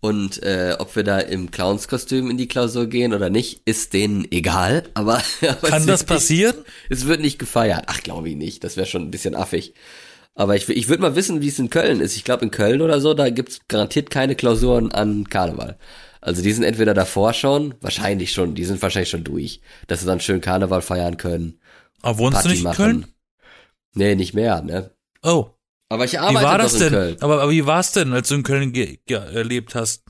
Und 0.04 0.42
äh, 0.42 0.74
ob 0.80 0.96
wir 0.96 1.04
da 1.04 1.20
im 1.20 1.52
Clownskostüm 1.52 2.28
in 2.28 2.36
die 2.36 2.48
Klausur 2.48 2.88
gehen 2.88 3.14
oder 3.14 3.30
nicht, 3.30 3.62
ist 3.66 3.92
denen 3.92 4.26
egal. 4.32 4.82
Aber, 4.94 5.22
aber 5.40 5.68
Kann 5.68 5.86
das 5.86 6.02
passieren? 6.02 6.56
Nicht, 6.56 6.66
es 6.90 7.06
wird 7.06 7.20
nicht 7.20 7.38
gefeiert. 7.38 7.84
Ach, 7.86 8.02
glaube 8.02 8.28
ich 8.28 8.34
nicht. 8.34 8.64
Das 8.64 8.76
wäre 8.76 8.88
schon 8.88 9.02
ein 9.02 9.12
bisschen 9.12 9.36
affig. 9.36 9.74
Aber 10.34 10.56
ich, 10.56 10.68
ich 10.68 10.88
würde 10.88 11.02
mal 11.02 11.14
wissen, 11.14 11.40
wie 11.40 11.46
es 11.46 11.58
in 11.60 11.70
Köln 11.70 12.00
ist. 12.00 12.16
Ich 12.16 12.24
glaube, 12.24 12.44
in 12.44 12.50
Köln 12.50 12.82
oder 12.82 13.00
so, 13.00 13.14
da 13.14 13.30
gibt's 13.30 13.60
garantiert 13.68 14.10
keine 14.10 14.34
Klausuren 14.34 14.90
an 14.90 15.28
Karneval. 15.28 15.78
Also 16.20 16.42
die 16.42 16.52
sind 16.52 16.64
entweder 16.64 16.94
davor 16.94 17.32
schon, 17.32 17.74
wahrscheinlich 17.80 18.32
schon, 18.32 18.56
die 18.56 18.64
sind 18.64 18.82
wahrscheinlich 18.82 19.10
schon 19.10 19.22
durch, 19.24 19.60
dass 19.86 20.00
sie 20.00 20.06
dann 20.06 20.18
schön 20.18 20.40
Karneval 20.40 20.82
feiern 20.82 21.16
können. 21.16 21.60
Aber 22.00 22.18
wohnst 22.18 22.34
Party 22.34 22.48
du 22.48 22.52
nicht 22.54 22.60
in 22.60 22.64
machen. 22.64 22.76
Köln? 22.76 23.06
Nee, 23.94 24.16
nicht 24.16 24.34
mehr, 24.34 24.62
ne? 24.62 24.90
Oh, 25.22 25.50
Aber 25.92 26.04
ich 26.04 26.12
wie 26.12 26.18
arbeite 26.18 26.44
war 26.46 26.58
doch 26.58 26.64
das 26.64 26.74
in 26.74 26.80
denn? 26.80 26.92
Köln. 26.92 27.16
Aber, 27.20 27.42
aber 27.42 27.50
wie 27.50 27.66
war's 27.66 27.92
denn, 27.92 28.12
als 28.12 28.28
du 28.28 28.34
in 28.36 28.42
Köln 28.42 28.72
ge 28.72 28.98
erlebt 29.08 29.74
hast? 29.74 30.02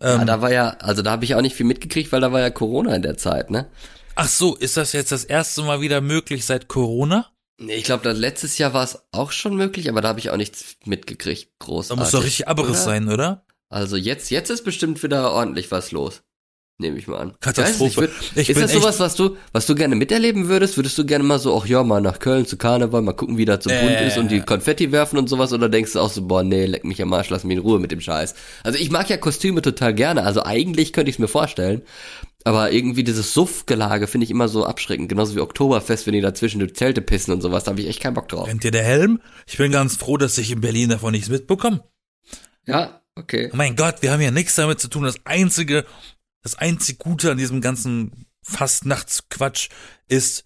Ja, 0.00 0.20
Ähm, 0.20 0.26
da 0.26 0.40
war 0.40 0.52
ja, 0.52 0.70
also 0.80 1.02
da 1.02 1.10
habe 1.12 1.24
ich 1.24 1.34
auch 1.34 1.40
nicht 1.42 1.54
viel 1.56 1.66
mitgekriegt, 1.66 2.12
weil 2.12 2.20
da 2.20 2.32
war 2.32 2.40
ja 2.40 2.50
Corona 2.50 2.94
in 2.94 3.02
der 3.02 3.16
Zeit, 3.16 3.50
ne? 3.50 3.70
ach 4.16 4.28
so, 4.28 4.54
ist 4.54 4.76
das 4.76 4.92
jetzt 4.92 5.10
das 5.10 5.24
erste 5.24 5.62
Mal 5.62 5.80
wieder 5.80 6.00
möglich 6.00 6.44
seit 6.44 6.68
Corona? 6.68 7.26
Nee, 7.58 7.74
ich 7.74 7.84
glaube, 7.84 8.10
letztes 8.12 8.58
Jahr 8.58 8.72
war 8.74 8.84
es 8.84 8.98
auch 9.12 9.32
schon 9.32 9.56
möglich, 9.56 9.88
aber 9.88 10.00
da 10.00 10.08
habe 10.08 10.20
ich 10.20 10.30
auch 10.30 10.36
nichts 10.36 10.76
mitgekriegt, 10.84 11.50
Da 11.58 11.66
großartig. 11.66 11.98
muss 12.00 12.10
doch 12.12 12.24
richtig 12.24 12.48
oder? 12.48 12.74
sein, 12.74 13.08
oder? 13.08 13.44
Also 13.70 13.96
jetzt, 13.96 14.30
jetzt 14.30 14.50
ist 14.50 14.62
bestimmt 14.62 15.02
wieder 15.02 15.32
ordentlich 15.32 15.70
was 15.72 15.90
los. 15.90 16.22
Nehme 16.78 16.98
ich 16.98 17.06
mal 17.06 17.18
an. 17.18 17.34
Katastrophe. 17.40 18.10
Ich 18.34 18.36
Ich 18.36 18.50
ist 18.50 18.60
das 18.60 18.72
sowas, 18.72 18.98
was 18.98 19.14
du, 19.14 19.36
was 19.52 19.64
du 19.66 19.76
gerne 19.76 19.94
miterleben 19.94 20.48
würdest? 20.48 20.76
Würdest 20.76 20.98
du 20.98 21.06
gerne 21.06 21.22
mal 21.22 21.38
so, 21.38 21.56
ach 21.56 21.66
ja, 21.66 21.84
mal 21.84 22.00
nach 22.00 22.18
Köln 22.18 22.46
zu 22.46 22.56
Karneval, 22.56 23.00
mal 23.00 23.12
gucken, 23.12 23.38
wie 23.38 23.44
das 23.44 23.62
so 23.62 23.70
bunt 23.70 23.82
Äh. 23.82 24.08
ist 24.08 24.18
und 24.18 24.28
die 24.28 24.40
Konfetti 24.40 24.90
werfen 24.90 25.16
und 25.16 25.28
sowas? 25.28 25.52
Oder 25.52 25.68
denkst 25.68 25.92
du 25.92 26.00
auch 26.00 26.10
so, 26.10 26.26
boah, 26.26 26.42
nee, 26.42 26.66
leck 26.66 26.84
mich 26.84 27.00
am 27.00 27.12
Arsch, 27.12 27.30
lass 27.30 27.44
mich 27.44 27.58
in 27.58 27.62
Ruhe 27.62 27.78
mit 27.78 27.92
dem 27.92 28.00
Scheiß? 28.00 28.34
Also 28.64 28.76
ich 28.80 28.90
mag 28.90 29.08
ja 29.08 29.16
Kostüme 29.18 29.62
total 29.62 29.94
gerne. 29.94 30.24
Also 30.24 30.42
eigentlich 30.42 30.92
könnte 30.92 31.10
ich 31.10 31.14
es 31.14 31.20
mir 31.20 31.28
vorstellen. 31.28 31.82
Aber 32.42 32.72
irgendwie 32.72 33.04
dieses 33.04 33.32
Suffgelage 33.32 34.08
finde 34.08 34.24
ich 34.24 34.32
immer 34.32 34.48
so 34.48 34.66
abschreckend. 34.66 35.08
Genauso 35.08 35.36
wie 35.36 35.40
Oktoberfest, 35.40 36.06
wenn 36.06 36.12
die 36.14 36.20
dazwischen 36.20 36.58
die 36.58 36.72
Zelte 36.72 37.02
pissen 37.02 37.32
und 37.32 37.40
sowas. 37.40 37.62
Da 37.64 37.70
habe 37.70 37.80
ich 37.82 37.86
echt 37.88 38.00
keinen 38.00 38.14
Bock 38.14 38.28
drauf. 38.28 38.46
Brennt 38.46 38.64
dir 38.64 38.72
der 38.72 38.82
Helm? 38.82 39.20
Ich 39.46 39.56
bin 39.58 39.70
ganz 39.70 39.96
froh, 39.96 40.16
dass 40.16 40.36
ich 40.38 40.50
in 40.50 40.60
Berlin 40.60 40.88
davon 40.90 41.12
nichts 41.12 41.28
mitbekomme. 41.28 41.84
Ja, 42.66 43.00
okay. 43.14 43.50
Oh 43.52 43.56
mein 43.56 43.76
Gott, 43.76 43.96
wir 44.00 44.10
haben 44.10 44.20
ja 44.20 44.32
nichts 44.32 44.56
damit 44.56 44.80
zu 44.80 44.88
tun. 44.88 45.04
Das 45.04 45.24
einzige, 45.24 45.84
das 46.44 46.54
einzig 46.54 46.98
Gute 47.00 47.32
an 47.32 47.38
diesem 47.38 47.60
ganzen 47.60 48.26
Fastnachtsquatsch 48.42 49.70
ist, 50.06 50.44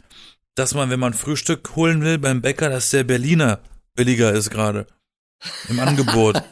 dass 0.55 0.73
man, 0.75 0.91
wenn 0.91 1.01
man 1.01 1.13
Frühstück 1.13 1.77
holen 1.77 2.03
will 2.03 2.19
beim 2.19 2.41
Bäcker, 2.41 2.71
dass 2.71 2.91
der 2.91 3.05
Berliner 3.05 3.61
billiger 3.95 4.33
ist 4.33 4.51
gerade. 4.51 4.87
Im 5.69 5.79
Angebot. 5.81 6.43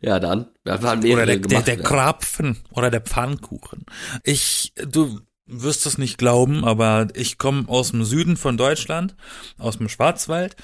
Ja, 0.00 0.20
dann. 0.20 0.46
Wir 0.64 0.74
haben 0.74 1.00
oder 1.00 1.26
der, 1.26 1.38
der, 1.38 1.38
gemacht, 1.38 1.66
der 1.66 1.76
ja. 1.76 1.82
Krapfen 1.82 2.58
oder 2.70 2.90
der 2.90 3.00
Pfannkuchen. 3.00 3.84
Ich, 4.22 4.72
du 4.76 5.20
wirst 5.46 5.86
es 5.86 5.98
nicht 5.98 6.18
glauben, 6.18 6.64
aber 6.64 7.08
ich 7.14 7.38
komme 7.38 7.68
aus 7.68 7.90
dem 7.90 8.04
Süden 8.04 8.36
von 8.36 8.56
Deutschland, 8.56 9.16
aus 9.58 9.78
dem 9.78 9.88
Schwarzwald. 9.88 10.56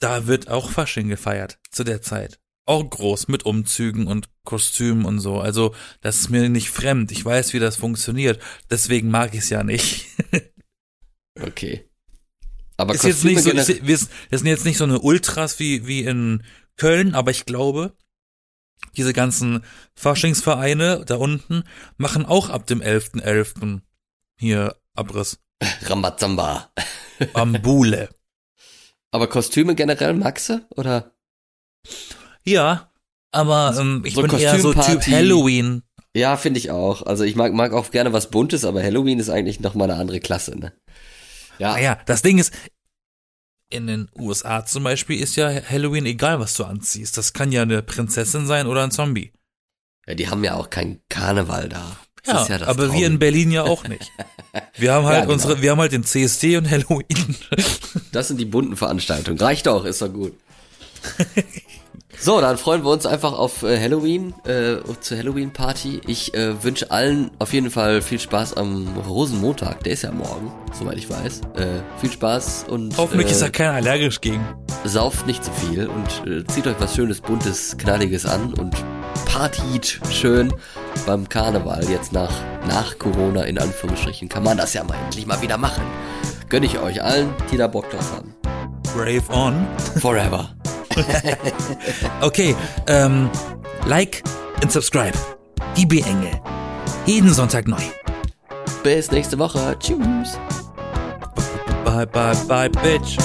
Da 0.00 0.26
wird 0.26 0.48
auch 0.48 0.70
Fasching 0.70 1.08
gefeiert 1.08 1.58
zu 1.70 1.84
der 1.84 2.02
Zeit. 2.02 2.40
Auch 2.68 2.88
groß 2.88 3.28
mit 3.28 3.44
Umzügen 3.46 4.06
und 4.06 4.28
Kostümen 4.44 5.04
und 5.06 5.20
so. 5.20 5.40
Also 5.40 5.74
das 6.02 6.18
ist 6.20 6.28
mir 6.28 6.48
nicht 6.50 6.68
fremd. 6.70 7.10
Ich 7.12 7.24
weiß, 7.24 7.54
wie 7.54 7.58
das 7.58 7.76
funktioniert. 7.76 8.42
Deswegen 8.70 9.10
mag 9.10 9.32
ich 9.34 9.40
es 9.40 9.48
ja 9.50 9.64
nicht. 9.64 10.06
Okay. 11.40 11.88
Aber 12.76 12.96
ist 12.96 13.04
jetzt 13.04 13.22
nicht 13.24 13.38
so, 13.44 13.50
Kostüme 13.52 13.60
ist, 13.92 14.10
wir 14.30 14.38
sind- 14.38 14.46
jetzt 14.48 14.64
nicht 14.64 14.76
so 14.76 14.82
eine 14.82 14.98
Ultras 14.98 15.60
wie, 15.60 15.86
wie 15.86 16.02
in 16.02 16.42
Köln, 16.76 17.14
aber 17.14 17.30
ich 17.30 17.46
glaube, 17.46 17.96
diese 18.96 19.12
ganzen 19.12 19.62
Faschingsvereine 19.94 21.04
da 21.06 21.14
unten 21.14 21.62
machen 21.96 22.26
auch 22.26 22.48
ab 22.48 22.66
dem 22.66 22.80
11.11. 22.82 23.82
hier 24.40 24.74
Abriss. 24.96 25.38
Rambazamba. 25.82 26.72
Bambule. 27.32 28.08
Aber 29.12 29.28
Kostüme 29.28 29.76
generell, 29.76 30.14
Maxe? 30.14 30.66
Oder? 30.70 31.14
Ja, 32.50 32.90
aber 33.32 33.76
ähm, 33.78 34.02
ich 34.04 34.14
So 34.14 34.22
bin 34.22 34.38
eher 34.38 34.58
so 34.58 34.72
Typ. 34.72 35.06
Halloween. 35.06 35.82
Ja, 36.14 36.36
finde 36.36 36.58
ich 36.58 36.70
auch. 36.70 37.02
Also 37.02 37.24
ich 37.24 37.36
mag, 37.36 37.52
mag 37.52 37.72
auch 37.72 37.90
gerne 37.90 38.12
was 38.12 38.30
Buntes, 38.30 38.64
aber 38.64 38.82
Halloween 38.82 39.18
ist 39.18 39.30
eigentlich 39.30 39.60
noch 39.60 39.74
mal 39.74 39.84
eine 39.84 40.00
andere 40.00 40.20
Klasse, 40.20 40.58
ne? 40.58 40.72
Ja. 41.58 41.72
Naja, 41.72 41.98
das 42.06 42.22
Ding 42.22 42.38
ist, 42.38 42.52
in 43.70 43.86
den 43.86 44.08
USA 44.18 44.64
zum 44.64 44.84
Beispiel 44.84 45.20
ist 45.20 45.36
ja 45.36 45.48
Halloween 45.48 46.06
egal, 46.06 46.40
was 46.40 46.54
du 46.54 46.64
anziehst. 46.64 47.18
Das 47.18 47.32
kann 47.32 47.52
ja 47.52 47.62
eine 47.62 47.82
Prinzessin 47.82 48.46
sein 48.46 48.66
oder 48.66 48.82
ein 48.82 48.90
Zombie. 48.90 49.32
Ja, 50.06 50.14
die 50.14 50.28
haben 50.28 50.42
ja 50.42 50.54
auch 50.54 50.70
keinen 50.70 51.02
Karneval 51.08 51.68
da. 51.68 51.98
Das 52.24 52.48
ja, 52.48 52.56
ja 52.56 52.66
aber 52.66 52.86
Traum. 52.86 52.96
wir 52.96 53.06
in 53.06 53.18
Berlin 53.18 53.50
ja 53.50 53.64
auch 53.64 53.86
nicht. 53.86 54.10
Wir 54.76 54.92
haben 54.92 55.04
halt 55.04 55.16
ja, 55.16 55.20
genau. 55.22 55.34
unsere, 55.34 55.60
wir 55.60 55.70
haben 55.70 55.78
halt 55.78 55.92
den 55.92 56.04
CSD 56.04 56.56
und 56.56 56.70
Halloween. 56.70 57.36
Das 58.12 58.28
sind 58.28 58.38
die 58.38 58.44
bunten 58.44 58.76
Veranstaltungen. 58.76 59.38
Reicht 59.38 59.66
doch, 59.66 59.84
ist 59.84 60.00
doch 60.00 60.12
gut. 60.12 60.32
So, 62.20 62.40
dann 62.40 62.58
freuen 62.58 62.82
wir 62.84 62.90
uns 62.90 63.06
einfach 63.06 63.32
auf 63.32 63.62
äh, 63.62 63.78
Halloween, 63.80 64.34
äh, 64.44 64.78
zur 65.00 65.18
Halloween-Party. 65.18 66.00
Ich 66.06 66.34
äh, 66.34 66.62
wünsche 66.64 66.90
allen 66.90 67.30
auf 67.38 67.52
jeden 67.52 67.70
Fall 67.70 68.02
viel 68.02 68.18
Spaß 68.18 68.54
am 68.54 68.88
Rosenmontag. 69.08 69.84
Der 69.84 69.92
ist 69.92 70.02
ja 70.02 70.10
morgen, 70.10 70.52
soweit 70.72 70.98
ich 70.98 71.08
weiß. 71.08 71.42
Äh, 71.54 71.66
viel 72.00 72.10
Spaß 72.10 72.66
und. 72.68 72.96
Hoffentlich 72.98 73.30
ist 73.30 73.40
da 73.40 73.50
keiner 73.50 73.74
allergisch 73.74 74.20
gegen. 74.20 74.44
Sauft 74.84 75.28
nicht 75.28 75.44
zu 75.44 75.52
viel 75.52 75.86
und 75.86 76.26
äh, 76.26 76.44
zieht 76.46 76.66
euch 76.66 76.76
was 76.80 76.96
Schönes, 76.96 77.20
Buntes, 77.20 77.76
Knalliges 77.78 78.26
an 78.26 78.52
und 78.54 78.74
partiet 79.24 80.00
schön 80.10 80.52
beim 81.06 81.28
Karneval. 81.28 81.88
Jetzt 81.88 82.12
nach, 82.12 82.32
nach 82.66 82.98
Corona 82.98 83.42
in 83.42 83.58
Anführungsstrichen 83.58 84.28
kann 84.28 84.42
man 84.42 84.56
das 84.56 84.74
ja 84.74 84.82
mal 84.82 84.96
endlich 85.04 85.26
mal 85.26 85.40
wieder 85.40 85.56
machen. 85.56 85.84
Gönn 86.48 86.64
ich 86.64 86.80
euch 86.80 87.00
allen, 87.00 87.32
die 87.52 87.56
da 87.56 87.68
Bock 87.68 87.88
drauf 87.90 88.12
haben. 88.12 88.34
Brave 88.94 89.22
on. 89.32 89.66
Forever. 90.00 90.50
okay, 92.20 92.54
ähm, 92.86 93.30
like 93.86 94.22
und 94.62 94.72
subscribe. 94.72 95.16
Die 95.76 95.86
B-Engel. 95.86 96.40
Jeden 97.06 97.32
Sonntag 97.32 97.66
neu. 97.68 97.82
Bis 98.82 99.10
nächste 99.10 99.38
Woche. 99.38 99.76
Tschüss. 99.78 100.38
Bye, 101.84 102.06
bye, 102.06 102.34
bye, 102.46 102.68
bitch. 102.68 103.16